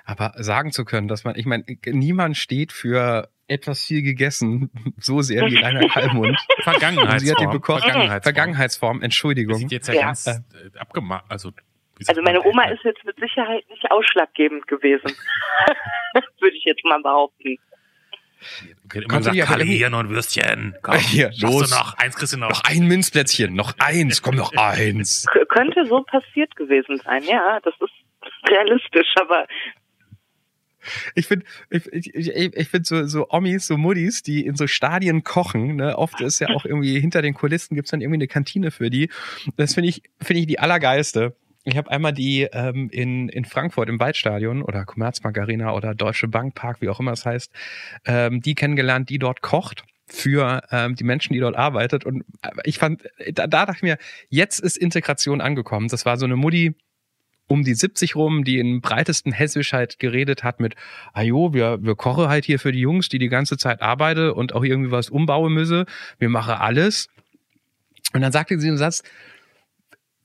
Aber 0.05 0.31
sagen 0.37 0.71
zu 0.71 0.85
können, 0.85 1.07
dass 1.07 1.23
man, 1.23 1.35
ich 1.35 1.45
meine, 1.45 1.63
niemand 1.85 2.37
steht 2.37 2.71
für 2.71 3.29
etwas 3.47 3.83
viel 3.85 4.01
gegessen, 4.01 4.71
so 4.97 5.21
sehr 5.21 5.45
wie 5.47 5.57
Rainer 5.57 5.87
Kallmund. 5.89 6.37
Vergangenheitsform. 6.63 7.19
Sie 7.19 7.31
hat 7.31 7.39
die. 7.39 7.45
Vergangenheitsform. 7.45 8.21
Vergangenheitsform, 8.21 9.01
Entschuldigung. 9.01 9.55
Sieht 9.55 9.71
jetzt 9.71 9.87
ja, 9.87 9.93
Ja. 9.95 10.01
ganz 10.01 10.27
äh, 10.27 10.39
abgemacht. 10.77 11.25
Also, 11.29 11.51
Also 12.07 12.21
meine 12.21 12.39
man? 12.39 12.47
Oma 12.47 12.63
ist 12.65 12.83
jetzt 12.83 13.03
mit 13.05 13.19
Sicherheit 13.19 13.67
nicht 13.69 13.89
ausschlaggebend 13.89 14.67
gewesen. 14.67 15.15
Würde 16.39 16.55
ich 16.55 16.63
jetzt 16.63 16.83
mal 16.85 17.01
behaupten. 17.01 17.57
Okay, 18.85 19.01
Konnte 19.05 19.33
sagt, 19.33 19.39
Kalle, 19.41 19.63
hier 19.63 19.89
noch 19.89 19.99
ein 19.99 20.09
Würstchen. 20.09 20.75
Komm, 20.81 20.95
Hier, 20.99 21.31
los. 21.39 21.69
Du 21.69 21.75
noch, 21.75 21.97
eins 21.97 22.15
kriegst 22.15 22.33
du 22.33 22.37
noch. 22.37 22.49
Noch 22.49 22.63
ein 22.63 22.85
Minzplätzchen, 22.87 23.53
noch 23.53 23.73
eins, 23.79 24.21
komm 24.21 24.35
noch 24.35 24.53
eins. 24.55 25.25
K 25.31 25.45
könnte 25.45 25.85
so 25.87 26.03
passiert 26.03 26.55
gewesen 26.55 27.01
sein, 27.03 27.23
ja, 27.23 27.59
das 27.63 27.73
ist 27.79 28.49
realistisch, 28.49 29.13
aber 29.19 29.47
Ich 31.15 31.27
finde, 31.27 31.45
ich, 31.69 31.85
ich, 31.91 32.35
ich, 32.35 32.69
finde 32.69 32.85
so, 32.85 33.05
so 33.07 33.27
Omis, 33.29 33.67
so 33.67 33.75
Muddis, 33.75 34.21
die 34.23 34.45
in 34.45 34.55
so 34.55 34.67
Stadien 34.67 35.23
kochen, 35.23 35.77
ne, 35.77 35.97
oft 35.97 36.21
ist 36.21 36.39
ja 36.39 36.49
auch 36.49 36.63
irgendwie 36.63 36.99
hinter 36.99 37.21
den 37.21 37.33
Kulissen 37.33 37.75
gibt's 37.75 37.91
dann 37.91 38.01
irgendwie 38.01 38.17
eine 38.17 38.27
Kantine 38.27 38.71
für 38.71 38.89
die. 38.89 39.09
Das 39.57 39.73
finde 39.73 39.89
ich, 39.89 40.03
finde 40.21 40.41
ich 40.41 40.47
die 40.47 40.59
allergeilste. 40.59 41.35
Ich 41.67 41.75
habe 41.75 41.91
einmal 41.91 42.13
die 42.13 42.43
ähm, 42.53 42.89
in, 42.93 43.27
in 43.27 43.43
Frankfurt 43.43 43.89
im 43.89 43.99
Waldstadion 43.99 44.61
oder 44.61 44.85
Commerzbank 44.85 45.37
Arena 45.37 45.73
oder 45.73 45.93
Deutsche 45.93 46.29
Bank 46.29 46.55
Park, 46.55 46.79
wie 46.79 46.87
auch 46.87 47.01
immer 47.01 47.11
es 47.11 47.25
heißt, 47.25 47.51
ähm, 48.05 48.39
die 48.39 48.55
kennengelernt, 48.55 49.09
die 49.09 49.19
dort 49.19 49.41
kocht 49.41 49.83
für 50.05 50.63
ähm, 50.71 50.95
die 50.95 51.03
Menschen, 51.03 51.33
die 51.33 51.41
dort 51.41 51.57
arbeitet. 51.57 52.05
Und 52.05 52.23
äh, 52.41 52.51
ich 52.63 52.77
fand, 52.77 53.03
da, 53.33 53.47
da 53.47 53.65
dachte 53.65 53.79
ich 53.79 53.81
mir, 53.81 53.97
jetzt 54.29 54.61
ist 54.61 54.77
Integration 54.77 55.41
angekommen. 55.41 55.89
Das 55.89 56.05
war 56.05 56.15
so 56.15 56.23
eine 56.23 56.37
Mutti, 56.37 56.73
um 57.47 57.65
die 57.65 57.73
70 57.73 58.15
rum, 58.15 58.45
die 58.45 58.59
im 58.59 58.79
breitesten 58.79 59.33
Hessisch 59.33 59.73
halt 59.73 59.99
geredet 59.99 60.45
hat 60.45 60.61
mit, 60.61 60.75
ah 61.11 61.21
jo, 61.21 61.53
wir, 61.53 61.83
wir 61.83 61.95
kochen 61.95 62.29
halt 62.29 62.45
hier 62.45 62.59
für 62.59 62.71
die 62.71 62.79
Jungs, 62.79 63.09
die 63.09 63.19
die 63.19 63.27
ganze 63.27 63.57
Zeit 63.57 63.81
arbeiten 63.81 64.29
und 64.29 64.55
auch 64.55 64.63
irgendwie 64.63 64.91
was 64.91 65.09
umbauen 65.09 65.53
müsse. 65.53 65.85
Wir 66.17 66.29
machen 66.29 66.53
alles. 66.53 67.09
Und 68.13 68.21
dann 68.21 68.31
sagte 68.31 68.57
sie 68.57 68.69
einen 68.69 68.77
Satz, 68.77 69.03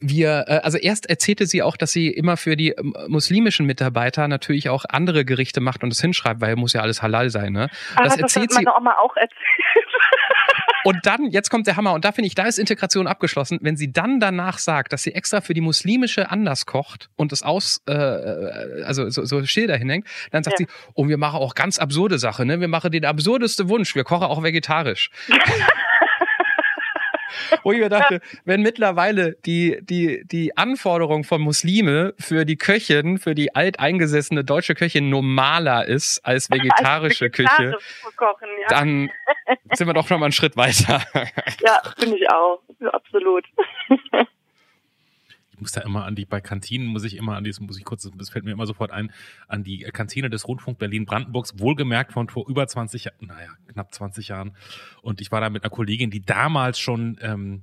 wir, 0.02 0.44
äh, 0.48 0.60
also 0.62 0.78
erst 0.78 1.08
erzählte 1.08 1.46
sie 1.46 1.62
auch, 1.62 1.76
dass 1.76 1.92
sie 1.92 2.08
immer 2.08 2.36
für 2.36 2.56
die 2.56 2.70
ähm, 2.70 2.94
muslimischen 3.08 3.66
Mitarbeiter 3.66 4.28
natürlich 4.28 4.68
auch 4.68 4.84
andere 4.88 5.24
Gerichte 5.24 5.60
macht 5.60 5.82
und 5.82 5.90
das 5.90 6.00
hinschreibt, 6.00 6.40
weil 6.40 6.56
muss 6.56 6.72
ja 6.72 6.82
alles 6.82 7.02
halal 7.02 7.30
sein, 7.30 7.52
ne? 7.52 7.68
aber 7.94 8.04
Das 8.04 8.14
das, 8.14 8.22
erzählt 8.22 8.50
hat 8.50 8.58
sie 8.58 8.64
meine 8.64 8.76
Oma 8.76 8.96
auch 8.98 9.16
erzählt. 9.16 9.38
und 10.84 10.98
dann, 11.04 11.26
jetzt 11.30 11.50
kommt 11.50 11.66
der 11.66 11.76
Hammer, 11.76 11.92
und 11.94 12.04
da 12.04 12.12
finde 12.12 12.26
ich, 12.26 12.34
da 12.34 12.44
ist 12.44 12.58
Integration 12.58 13.06
abgeschlossen, 13.06 13.58
wenn 13.62 13.76
sie 13.76 13.92
dann 13.92 14.20
danach 14.20 14.58
sagt, 14.58 14.92
dass 14.92 15.02
sie 15.02 15.14
extra 15.14 15.40
für 15.40 15.54
die 15.54 15.60
muslimische 15.60 16.30
anders 16.30 16.66
kocht 16.66 17.08
und 17.16 17.32
es 17.32 17.42
aus, 17.42 17.82
äh, 17.86 17.92
also 18.84 19.08
so, 19.10 19.24
so 19.24 19.44
Schilder 19.44 19.76
hinhängt, 19.76 20.06
dann 20.30 20.42
sagt 20.42 20.60
Ja. 20.60 20.66
sie, 20.66 20.72
oh, 20.94 21.08
wir 21.08 21.18
machen 21.18 21.38
auch 21.38 21.54
ganz 21.54 21.78
absurde 21.78 22.18
Sachen, 22.18 22.48
ne? 22.48 22.60
Wir 22.60 22.68
machen 22.68 22.90
den 22.90 23.04
absurdeste 23.04 23.68
Wunsch, 23.68 23.94
wir 23.94 24.04
kochen 24.04 24.26
auch 24.26 24.42
vegetarisch. 24.42 25.10
Wo 27.62 27.72
ich 27.72 27.78
mir 27.78 27.88
dachte, 27.88 28.20
wenn 28.44 28.62
mittlerweile 28.62 29.36
die, 29.44 29.78
die, 29.82 30.22
die 30.24 30.56
Anforderung 30.56 31.24
von 31.24 31.40
Muslime 31.40 32.14
für 32.18 32.44
die 32.44 32.56
Köchin, 32.56 33.18
für 33.18 33.34
die 33.34 33.54
alteingesessene 33.54 34.44
deutsche 34.44 34.74
Köchin 34.74 35.08
normaler 35.10 35.86
ist 35.86 36.20
als 36.24 36.50
vegetarische 36.50 37.26
Als 37.26 37.36
Küche, 37.36 37.78
kochen, 38.16 38.48
ja. 38.62 38.68
dann 38.68 39.10
sind 39.72 39.86
wir 39.86 39.94
doch 39.94 40.06
schon 40.06 40.20
mal 40.20 40.26
einen 40.26 40.32
Schritt 40.32 40.56
weiter. 40.56 41.02
Ja, 41.60 41.80
finde 41.98 42.16
ich 42.16 42.30
auch. 42.30 42.60
Absolut. 42.92 43.44
Muss 45.62 45.72
da 45.72 45.80
immer 45.80 46.04
an 46.04 46.14
die, 46.14 46.26
bei 46.26 46.40
Kantinen 46.40 46.86
muss 46.86 47.04
ich 47.04 47.16
immer 47.16 47.36
an 47.36 47.44
dieses, 47.44 47.60
muss 47.60 47.78
ich 47.78 47.84
kurz, 47.84 48.08
das 48.16 48.30
fällt 48.30 48.44
mir 48.44 48.52
immer 48.52 48.66
sofort 48.66 48.90
ein, 48.90 49.10
an 49.48 49.64
die 49.64 49.78
Kantine 49.92 50.28
des 50.28 50.46
Rundfunk 50.46 50.78
Berlin-Brandenburgs, 50.78 51.58
wohlgemerkt 51.58 52.12
von 52.12 52.28
vor 52.28 52.48
über 52.48 52.66
20, 52.66 53.04
Ja- 53.04 53.12
naja, 53.20 53.48
knapp 53.68 53.94
20 53.94 54.28
Jahren. 54.28 54.54
Und 55.00 55.20
ich 55.20 55.32
war 55.32 55.40
da 55.40 55.48
mit 55.50 55.62
einer 55.64 55.70
Kollegin, 55.70 56.10
die 56.10 56.20
damals 56.20 56.78
schon 56.78 57.16
ähm, 57.22 57.62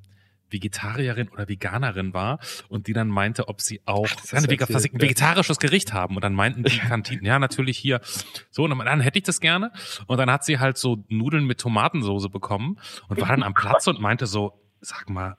Vegetarierin 0.52 1.30
oder 1.30 1.47
Veganerin 1.47 2.14
war 2.16 2.39
und 2.70 2.88
die 2.88 2.93
dann 2.93 3.08
meinte, 3.08 3.47
ob 3.50 3.62
sie 3.62 3.82
auch 3.86 4.08
hast 4.10 4.34
eine 4.34 4.50
Vega- 4.50 4.66
erzählt, 4.66 4.95
ein 4.95 5.02
vegetarisches 5.02 5.60
Gericht 5.60 5.93
haben. 5.93 6.16
Und 6.16 6.24
dann 6.24 6.34
meinten 6.34 6.64
die 6.64 6.78
Kantinen, 6.80 7.24
ja, 7.24 7.38
natürlich 7.38 7.78
hier. 7.78 8.02
So, 8.50 8.64
und 8.64 8.72
dann, 8.78 9.00
hätte 9.02 9.20
ich 9.20 9.26
das 9.26 9.41
gerne. 9.41 9.72
Und 10.08 10.18
dann 10.18 10.32
hat 10.32 10.43
sie 10.43 10.58
halt 10.58 10.78
so 10.78 11.04
Nudeln 11.08 11.45
mit 11.45 11.60
Tomatensoße 11.60 12.30
bekommen 12.30 12.80
und 13.10 13.22
war 13.22 13.28
dann 13.30 13.43
am 13.43 13.54
Platz 13.54 13.86
und 13.88 14.00
meinte 14.02 14.26
so, 14.26 14.60
sag 14.82 15.08
mal, 15.10 15.38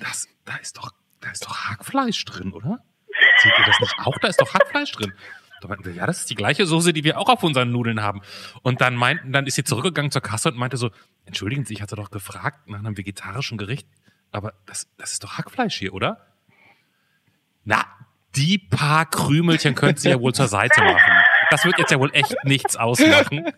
das, 0.00 0.28
da 0.44 0.54
ist 0.56 0.76
doch, 0.76 0.92
da 1.26 1.32
ist 1.32 1.44
doch 1.44 1.56
Hackfleisch 1.56 2.24
drin, 2.24 2.52
oder? 2.52 2.84
Seht 3.42 3.52
ihr 3.58 3.64
das 3.64 3.80
nicht 3.80 3.94
auch? 3.98 4.16
Da 4.18 4.28
ist 4.28 4.40
doch 4.40 4.54
Hackfleisch 4.54 4.92
drin. 4.92 5.12
Da 5.60 5.66
meinten 5.66 5.84
wir, 5.84 5.92
ja, 5.92 6.06
das 6.06 6.20
ist 6.20 6.30
die 6.30 6.36
gleiche 6.36 6.66
Soße, 6.66 6.92
die 6.92 7.02
wir 7.02 7.18
auch 7.18 7.28
auf 7.28 7.42
unseren 7.42 7.72
Nudeln 7.72 8.00
haben. 8.00 8.22
Und 8.62 8.80
dann 8.80 8.94
meinten, 8.94 9.32
dann 9.32 9.44
ist 9.46 9.56
sie 9.56 9.64
zurückgegangen 9.64 10.12
zur 10.12 10.22
Kasse 10.22 10.50
und 10.50 10.56
meinte 10.56 10.76
so, 10.76 10.90
entschuldigen 11.24 11.64
Sie, 11.64 11.74
ich 11.74 11.82
hatte 11.82 11.96
doch 11.96 12.12
gefragt 12.12 12.68
nach 12.68 12.78
einem 12.78 12.96
vegetarischen 12.96 13.58
Gericht, 13.58 13.88
aber 14.30 14.52
das, 14.66 14.88
das 14.98 15.14
ist 15.14 15.24
doch 15.24 15.36
Hackfleisch 15.36 15.76
hier, 15.76 15.94
oder? 15.94 16.26
Na, 17.64 17.84
die 18.36 18.58
paar 18.58 19.06
Krümelchen 19.06 19.74
könnten 19.74 19.98
Sie 19.98 20.10
ja 20.10 20.20
wohl 20.20 20.32
zur 20.32 20.46
Seite 20.46 20.80
machen. 20.80 21.12
Das 21.50 21.64
wird 21.64 21.78
jetzt 21.78 21.90
ja 21.90 21.98
wohl 21.98 22.10
echt 22.12 22.36
nichts 22.44 22.76
ausmachen. 22.76 23.50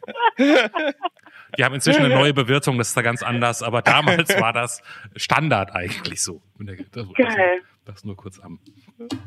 Die 1.59 1.65
haben 1.65 1.75
inzwischen 1.75 2.05
eine 2.05 2.15
neue 2.15 2.33
Bewirtung, 2.33 2.79
das 2.79 2.89
ist 2.89 2.97
da 2.97 3.03
ganz 3.03 3.23
anders, 3.23 3.63
aber 3.65 3.83
damals 3.83 4.41
war 4.41 4.53
das 4.53 4.81
Standard 5.17 5.75
eigentlich 5.75 6.23
so. 6.23 6.41
Das, 6.59 6.77
Geil. 7.15 7.63
das 7.85 8.05
nur 8.05 8.17
kurz 8.17 8.39
am, 8.39 8.61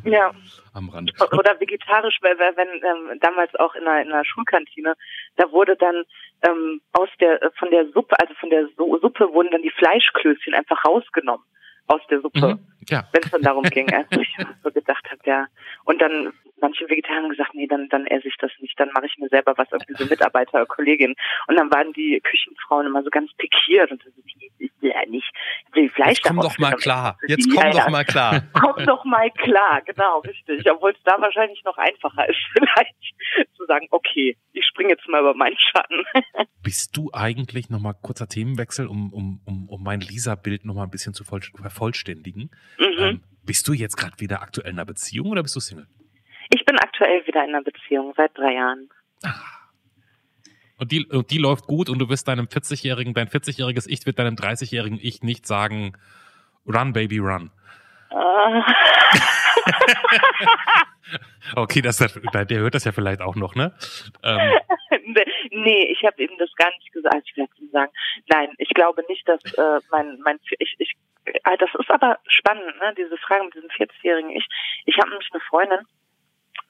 Ja. 0.06 0.32
am 0.74 0.90
Rande. 0.90 1.12
Oder 1.34 1.60
vegetarisch, 1.60 2.18
weil, 2.22 2.40
weil 2.40 2.56
wenn 2.56 2.70
ähm, 2.70 3.20
damals 3.20 3.54
auch 3.56 3.76
in 3.76 3.86
einer, 3.86 4.02
in 4.02 4.12
einer 4.14 4.24
Schulkantine, 4.26 4.96
da 5.36 5.52
wurde 5.52 5.76
dann 5.76 6.04
ähm, 6.48 6.82
aus 6.94 7.10
der 7.20 7.42
äh, 7.44 7.50
von 7.60 7.70
der 7.70 7.86
Suppe, 7.94 8.16
also 8.20 8.34
von 8.36 8.50
der 8.50 8.68
Su 8.78 8.98
Suppe 9.02 9.28
wurden 9.34 9.50
dann 9.52 9.62
die 9.62 9.72
Fleischklößchen 9.78 10.54
einfach 10.54 10.84
rausgenommen 10.86 11.46
aus 11.88 12.02
der 12.10 12.22
Suppe, 12.22 12.56
Mhm. 12.56 12.68
Ja. 12.88 13.04
wenn 13.12 13.24
es 13.24 13.32
dann 13.32 13.42
darum 13.42 13.64
ging, 13.64 13.92
als 13.94 14.08
ich 14.12 14.34
so 14.64 14.72
gedacht 14.72 15.06
habe, 15.12 15.20
ja. 15.26 15.48
Und 15.84 16.02
dann 16.02 16.32
manche 16.62 16.89
Vegetarier 16.89 17.24
haben 17.24 17.30
gesagt, 17.30 17.53
nee, 17.53 17.68
dann 17.68 17.89
dann 17.89 18.05
esse 18.07 18.28
ich 18.28 18.36
das 18.39 18.51
nicht, 18.59 18.80
dann 18.80 18.89
mache 18.93 19.05
ich 19.05 19.18
mir 19.18 19.30
selber 19.30 19.53
was, 19.57 19.68
irgendwie 19.72 19.95
so 19.95 20.05
Mitarbeiter 20.05 20.53
oder 20.53 20.66
Kollegin. 20.66 21.16
Und 21.47 21.55
dann 21.55 21.72
waren 21.72 21.91
die 21.93 22.22
Küchenfrauen 22.24 22.88
immer 22.88 23.03
so 23.03 23.09
ganz 23.09 23.32
pikiert 23.38 23.91
und 23.91 24.01
so, 24.03 24.09
ich, 24.26 24.51
ich 24.59 24.72
will 24.80 24.91
ja 24.91 25.05
nicht, 25.07 25.30
ich 25.68 25.76
will 25.76 25.89
Fleisch 25.89 26.18
Jetzt 26.18 26.24
komm 26.24 26.38
doch 26.38 26.57
mal 26.57 26.74
klar. 26.74 27.18
Jetzt 27.28 27.49
komm 27.53 27.64
ja, 27.64 27.72
doch 27.72 27.89
mal 27.89 28.05
klar. 28.05 28.43
Komm 28.53 28.86
doch 28.86 29.03
mal 29.05 29.30
klar, 29.32 29.82
genau, 29.82 30.20
richtig. 30.20 30.70
Obwohl 30.70 30.91
es 30.91 31.03
da 31.03 31.20
wahrscheinlich 31.20 31.64
noch 31.64 31.78
einfacher 31.78 32.30
ist, 32.30 32.39
vielleicht 32.53 32.95
zu 33.55 33.66
sagen, 33.66 33.88
okay, 33.91 34.38
ich 34.53 34.66
springe 34.66 34.91
jetzt 34.91 35.07
mal 35.07 35.22
über 35.22 35.34
meinen 35.34 35.57
Schatten. 35.57 36.03
Bist 36.64 36.95
du 36.95 37.09
eigentlich 37.14 37.70
nochmal 37.70 37.95
kurzer 38.01 38.28
Themenwechsel, 38.28 38.88
um, 38.88 39.12
um, 39.12 39.41
um, 39.45 39.70
um 39.70 39.84
mein 39.84 40.01
Lisa-Bild 40.01 40.66
nochmal 40.66 40.86
ein 40.86 40.91
bisschen 40.91 41.14
zu 41.14 41.24
voll, 41.24 41.41
vervollständigen? 41.41 42.51
Mhm. 42.78 42.97
Ähm, 42.99 43.24
bist 43.43 43.68
du 43.68 43.74
jetzt 43.74 43.97
gerade 43.97 44.20
wieder 44.20 44.41
aktuell 44.41 44.70
in 44.72 44.78
einer 44.78 44.86
Beziehung 44.86 45.30
oder 45.30 45.41
bist 45.41 45.55
du 45.55 45.59
Single? 45.59 45.88
Ich 46.54 46.66
bin 46.66 46.78
aktuell 46.80 47.26
wieder 47.26 47.43
in 47.43 47.49
einer 47.49 47.64
Beziehung, 47.64 48.14
seit 48.16 48.38
drei 48.38 48.54
Jahren. 48.54 48.89
Und 50.78 50.91
die, 50.91 51.06
und 51.06 51.30
die 51.32 51.38
läuft 51.38 51.68
gut 51.68 51.89
und 51.89 51.99
du 51.99 52.10
wirst 52.10 52.28
deinem 52.28 52.47
40-jährigen, 52.47 53.14
dein 53.14 53.28
40-jähriges 53.28 53.88
Ich 53.88 54.06
wird 54.06 54.20
deinem 54.20 54.36
30-jährigen 54.36 54.99
Ich 55.02 55.22
nicht 55.22 55.45
sagen, 55.45 55.93
run, 56.66 56.93
baby, 56.93 57.20
run. 57.20 57.52
Äh, 58.10 58.16
Okay, 61.56 61.82
das, 61.82 61.97
der 61.97 62.60
hört 62.60 62.76
das 62.76 62.86
ja 62.86 62.91
vielleicht 62.91 63.22
auch 63.22 63.36
noch, 63.36 63.56
ne? 63.56 63.74
Ähm, 64.24 64.60
nee, 65.52 65.91
ich 65.91 66.04
habe 66.06 66.22
eben 66.22 66.38
das 66.38 66.54
gar 66.56 66.70
nicht 66.70 66.91
gesagt. 66.91 67.14
Also 67.14 67.26
Ich 67.28 67.60
nicht 67.60 67.72
sagen, 67.72 67.91
nein, 68.28 68.49
ich 68.58 68.70
glaube 68.70 69.04
nicht, 69.10 69.28
dass 69.28 69.41
äh, 69.58 69.80
mein, 69.91 70.20
mein 70.24 70.39
ich, 70.60 70.76
ich, 70.78 70.95
äh, 71.26 71.58
das 71.58 71.70
ist 71.78 71.89
aber 71.89 72.20
spannend, 72.28 72.78
ne? 72.80 72.93
Diese 72.97 73.18
Frage 73.18 73.45
mit 73.45 73.56
diesem 73.56 73.70
40-jährigen 73.70 74.32
Ich. 74.32 74.47
Ich 74.86 74.97
habe 74.97 75.10
nämlich 75.10 75.30
eine 75.32 75.41
Freundin, 75.41 75.80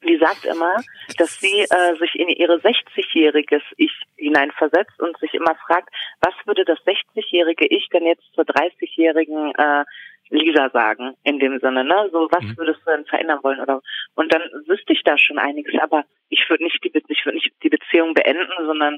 die 0.04 0.18
sagt 0.18 0.46
immer, 0.46 0.76
dass 1.18 1.40
sie 1.40 1.62
äh, 1.62 1.96
sich 2.00 2.16
in 2.16 2.30
ihre 2.30 2.56
60-jähriges 2.56 3.62
Ich 3.78 3.92
hineinversetzt 4.18 5.00
und 5.00 5.18
sich 5.20 5.34
immer 5.34 5.56
fragt, 5.68 5.90
was 6.22 6.34
würde 6.46 6.66
das 6.66 6.80
60-jährige 6.80 7.66
Ich 7.68 7.88
denn 7.90 8.06
jetzt 8.06 8.24
zur 8.34 8.44
30-jährigen 8.46 9.54
äh, 9.56 9.86
Lisa 10.30 10.70
sagen, 10.70 11.16
in 11.24 11.40
dem 11.40 11.60
Sinne, 11.60 11.84
ne? 11.84 12.10
So, 12.12 12.30
was 12.32 12.44
Mhm. 12.44 12.58
würdest 12.58 12.80
du 12.86 12.92
denn 12.92 13.06
verändern 13.06 13.40
wollen? 13.44 13.60
Oder 13.60 13.82
und 14.16 14.34
dann 14.34 14.42
wüsste 14.66 14.94
ich 14.94 15.04
da 15.04 15.18
schon 15.18 15.38
einiges, 15.38 15.78
aber 15.82 16.06
ich 16.30 16.50
würde 16.50 16.64
nicht 16.64 16.82
die 16.84 16.92
ich 17.10 17.26
würde 17.26 17.36
nicht 17.36 17.52
die 17.62 17.70
Beziehung 17.70 18.14
beenden, 18.14 18.66
sondern 18.66 18.98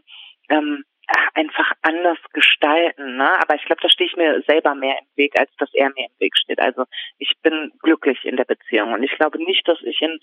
ähm, 0.50 0.86
einfach 1.34 1.72
anders 1.82 2.18
gestalten, 2.34 3.18
ne? 3.18 3.40
Aber 3.42 3.56
ich 3.56 3.64
glaube, 3.66 3.82
da 3.82 3.90
stehe 3.90 4.10
ich 4.10 4.16
mir 4.16 4.42
selber 4.48 4.76
mehr 4.76 4.98
im 5.00 5.08
Weg, 5.16 5.38
als 5.40 5.52
dass 5.58 5.74
er 5.74 5.90
mir 5.90 6.06
im 6.06 6.20
Weg 6.20 6.38
steht. 6.38 6.60
Also 6.60 6.86
ich 7.18 7.34
bin 7.42 7.72
glücklich 7.82 8.24
in 8.24 8.38
der 8.38 8.46
Beziehung 8.46 8.94
und 8.94 9.04
ich 9.04 9.12
glaube 9.18 9.44
nicht, 9.44 9.68
dass 9.68 9.82
ich 9.82 10.02
in 10.02 10.20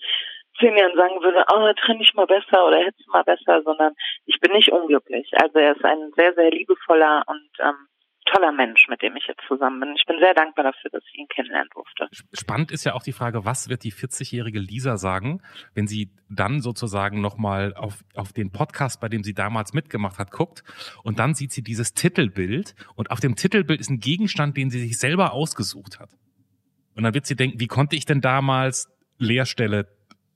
zehn 0.59 0.75
Jahren 0.77 0.95
sagen 0.95 1.21
würde, 1.21 1.45
oh, 1.53 1.71
trenn 1.73 1.99
dich 1.99 2.13
mal 2.13 2.27
besser 2.27 2.67
oder 2.67 2.79
hättest 2.79 3.07
du 3.07 3.11
mal 3.11 3.23
besser, 3.23 3.61
sondern 3.63 3.93
ich 4.25 4.39
bin 4.39 4.51
nicht 4.51 4.71
unglücklich. 4.71 5.29
Also 5.33 5.59
er 5.59 5.75
ist 5.75 5.85
ein 5.85 6.11
sehr, 6.15 6.33
sehr 6.33 6.51
liebevoller 6.51 7.23
und 7.27 7.49
ähm, 7.59 7.87
toller 8.33 8.51
Mensch, 8.51 8.87
mit 8.87 9.01
dem 9.01 9.15
ich 9.15 9.25
jetzt 9.27 9.41
zusammen 9.47 9.79
bin. 9.79 9.95
Ich 9.95 10.05
bin 10.05 10.17
sehr 10.19 10.33
dankbar 10.33 10.63
dafür, 10.63 10.89
dass 10.91 11.03
ich 11.11 11.19
ihn 11.19 11.27
kennenlernen 11.27 11.69
durfte. 11.73 12.09
Spannend 12.33 12.71
ist 12.71 12.83
ja 12.83 12.93
auch 12.93 13.03
die 13.03 13.11
Frage, 13.11 13.45
was 13.45 13.69
wird 13.69 13.83
die 13.83 13.91
40-jährige 13.91 14.59
Lisa 14.59 14.97
sagen, 14.97 15.41
wenn 15.73 15.87
sie 15.87 16.11
dann 16.29 16.61
sozusagen 16.61 17.21
nochmal 17.21 17.73
auf, 17.73 18.03
auf 18.15 18.33
den 18.33 18.51
Podcast, 18.51 19.01
bei 19.01 19.09
dem 19.09 19.23
sie 19.23 19.33
damals 19.33 19.73
mitgemacht 19.73 20.19
hat, 20.19 20.31
guckt 20.31 20.63
und 21.03 21.19
dann 21.19 21.33
sieht 21.33 21.51
sie 21.51 21.61
dieses 21.61 21.93
Titelbild 21.93 22.75
und 22.95 23.11
auf 23.11 23.19
dem 23.19 23.35
Titelbild 23.35 23.79
ist 23.79 23.89
ein 23.89 23.99
Gegenstand, 23.99 24.57
den 24.57 24.69
sie 24.69 24.79
sich 24.79 24.97
selber 24.97 25.33
ausgesucht 25.33 25.99
hat. 25.99 26.09
Und 26.95 27.03
dann 27.03 27.13
wird 27.13 27.25
sie 27.25 27.35
denken, 27.35 27.59
wie 27.59 27.67
konnte 27.67 27.95
ich 27.95 28.05
denn 28.05 28.21
damals 28.21 28.89
Leerstelle 29.17 29.87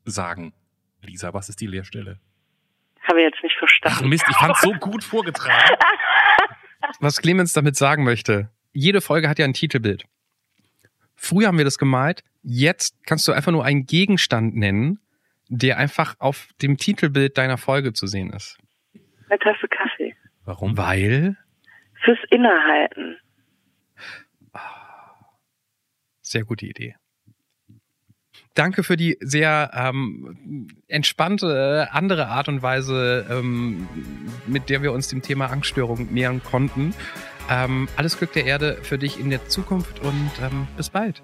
sagen? 0.05 0.53
Lisa, 1.01 1.33
was 1.33 1.49
ist 1.49 1.61
die 1.61 1.67
Leerstelle? 1.67 2.19
Habe 3.07 3.21
ich 3.21 3.31
jetzt 3.31 3.43
nicht 3.43 3.57
verstanden. 3.57 3.99
Ach 3.99 4.07
Mist, 4.07 4.25
ich 4.27 4.35
fand's 4.35 4.61
so 4.61 4.73
gut 4.73 5.03
vorgetragen. 5.03 5.77
Was 6.99 7.21
Clemens 7.21 7.53
damit 7.53 7.75
sagen 7.75 8.03
möchte, 8.03 8.49
jede 8.73 9.01
Folge 9.01 9.29
hat 9.29 9.39
ja 9.39 9.45
ein 9.45 9.53
Titelbild. 9.53 10.05
Früher 11.15 11.47
haben 11.47 11.57
wir 11.57 11.65
das 11.65 11.77
gemalt, 11.77 12.23
jetzt 12.43 12.95
kannst 13.05 13.27
du 13.27 13.31
einfach 13.31 13.51
nur 13.51 13.65
einen 13.65 13.85
Gegenstand 13.85 14.55
nennen, 14.55 14.99
der 15.47 15.77
einfach 15.77 16.15
auf 16.19 16.49
dem 16.61 16.77
Titelbild 16.77 17.37
deiner 17.37 17.57
Folge 17.57 17.93
zu 17.93 18.07
sehen 18.07 18.31
ist. 18.31 18.57
Eine 19.29 19.39
Tasse 19.39 19.67
Kaffee. 19.67 20.15
Warum? 20.43 20.77
Weil 20.77 21.37
Fürs 22.03 22.19
Innehalten. 22.29 23.17
Sehr 26.21 26.43
gute 26.43 26.65
Idee. 26.65 26.95
Danke 28.55 28.83
für 28.83 28.95
die 28.95 29.17
sehr 29.19 29.71
ähm, 29.73 30.69
entspannte 30.87 31.89
andere 31.91 32.27
Art 32.27 32.47
und 32.47 32.61
Weise, 32.61 33.25
ähm, 33.29 33.87
mit 34.47 34.69
der 34.69 34.81
wir 34.81 34.93
uns 34.93 35.09
dem 35.09 35.21
Thema 35.21 35.47
Angststörung 35.47 36.07
nähern 36.13 36.41
konnten. 36.41 36.93
Ähm, 37.49 37.89
alles 37.97 38.17
Glück 38.17 38.31
der 38.31 38.45
Erde 38.45 38.77
für 38.81 38.97
dich 38.97 39.19
in 39.19 39.29
der 39.29 39.45
Zukunft 39.49 39.99
und 39.99 40.31
ähm, 40.41 40.67
bis 40.77 40.89
bald. 40.89 41.21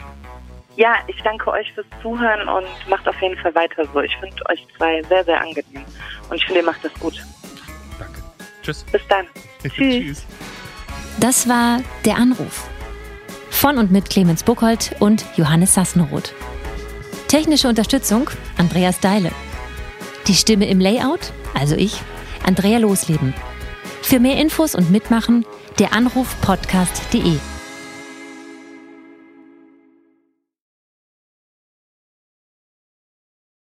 Ja, 0.76 0.96
ich 1.08 1.22
danke 1.24 1.52
euch 1.52 1.72
fürs 1.74 1.88
Zuhören 2.02 2.48
und 2.50 2.90
macht 2.90 3.08
auf 3.08 3.20
jeden 3.22 3.38
Fall 3.38 3.56
weiter 3.56 3.86
so. 3.94 4.02
Ich 4.02 4.16
finde 4.18 4.38
euch 4.50 4.66
zwei 4.78 5.02
sehr, 5.04 5.24
sehr 5.24 5.40
angenehm. 5.42 5.86
Und 6.30 6.36
ich 6.36 6.46
finde, 6.46 6.60
ihr 6.60 6.66
macht 6.66 6.84
das 6.84 6.94
gut. 6.96 7.14
Danke. 7.98 8.22
Tschüss. 8.62 8.84
Bis 8.92 9.02
dann. 9.08 9.26
Tschüss. 9.70 10.26
Das 11.20 11.48
war 11.48 11.82
Der 12.06 12.16
Anruf. 12.18 12.70
Von 13.50 13.78
und 13.78 13.92
mit 13.92 14.10
Clemens 14.10 14.44
Buchholz 14.44 14.94
und 15.00 15.26
Johannes 15.38 15.74
Sassenroth. 15.74 16.34
Technische 17.32 17.70
Unterstützung 17.70 18.30
Andreas 18.58 19.00
Deile. 19.00 19.32
Die 20.28 20.34
Stimme 20.36 20.68
im 20.68 20.82
Layout, 20.82 21.32
also 21.54 21.78
ich, 21.78 22.02
Andrea 22.46 22.78
Losleben. 22.78 23.34
Für 24.02 24.20
mehr 24.20 24.36
Infos 24.36 24.76
und 24.76 24.92
Mitmachen 24.92 25.46
der 25.80 25.94
Anruf. 25.94 26.36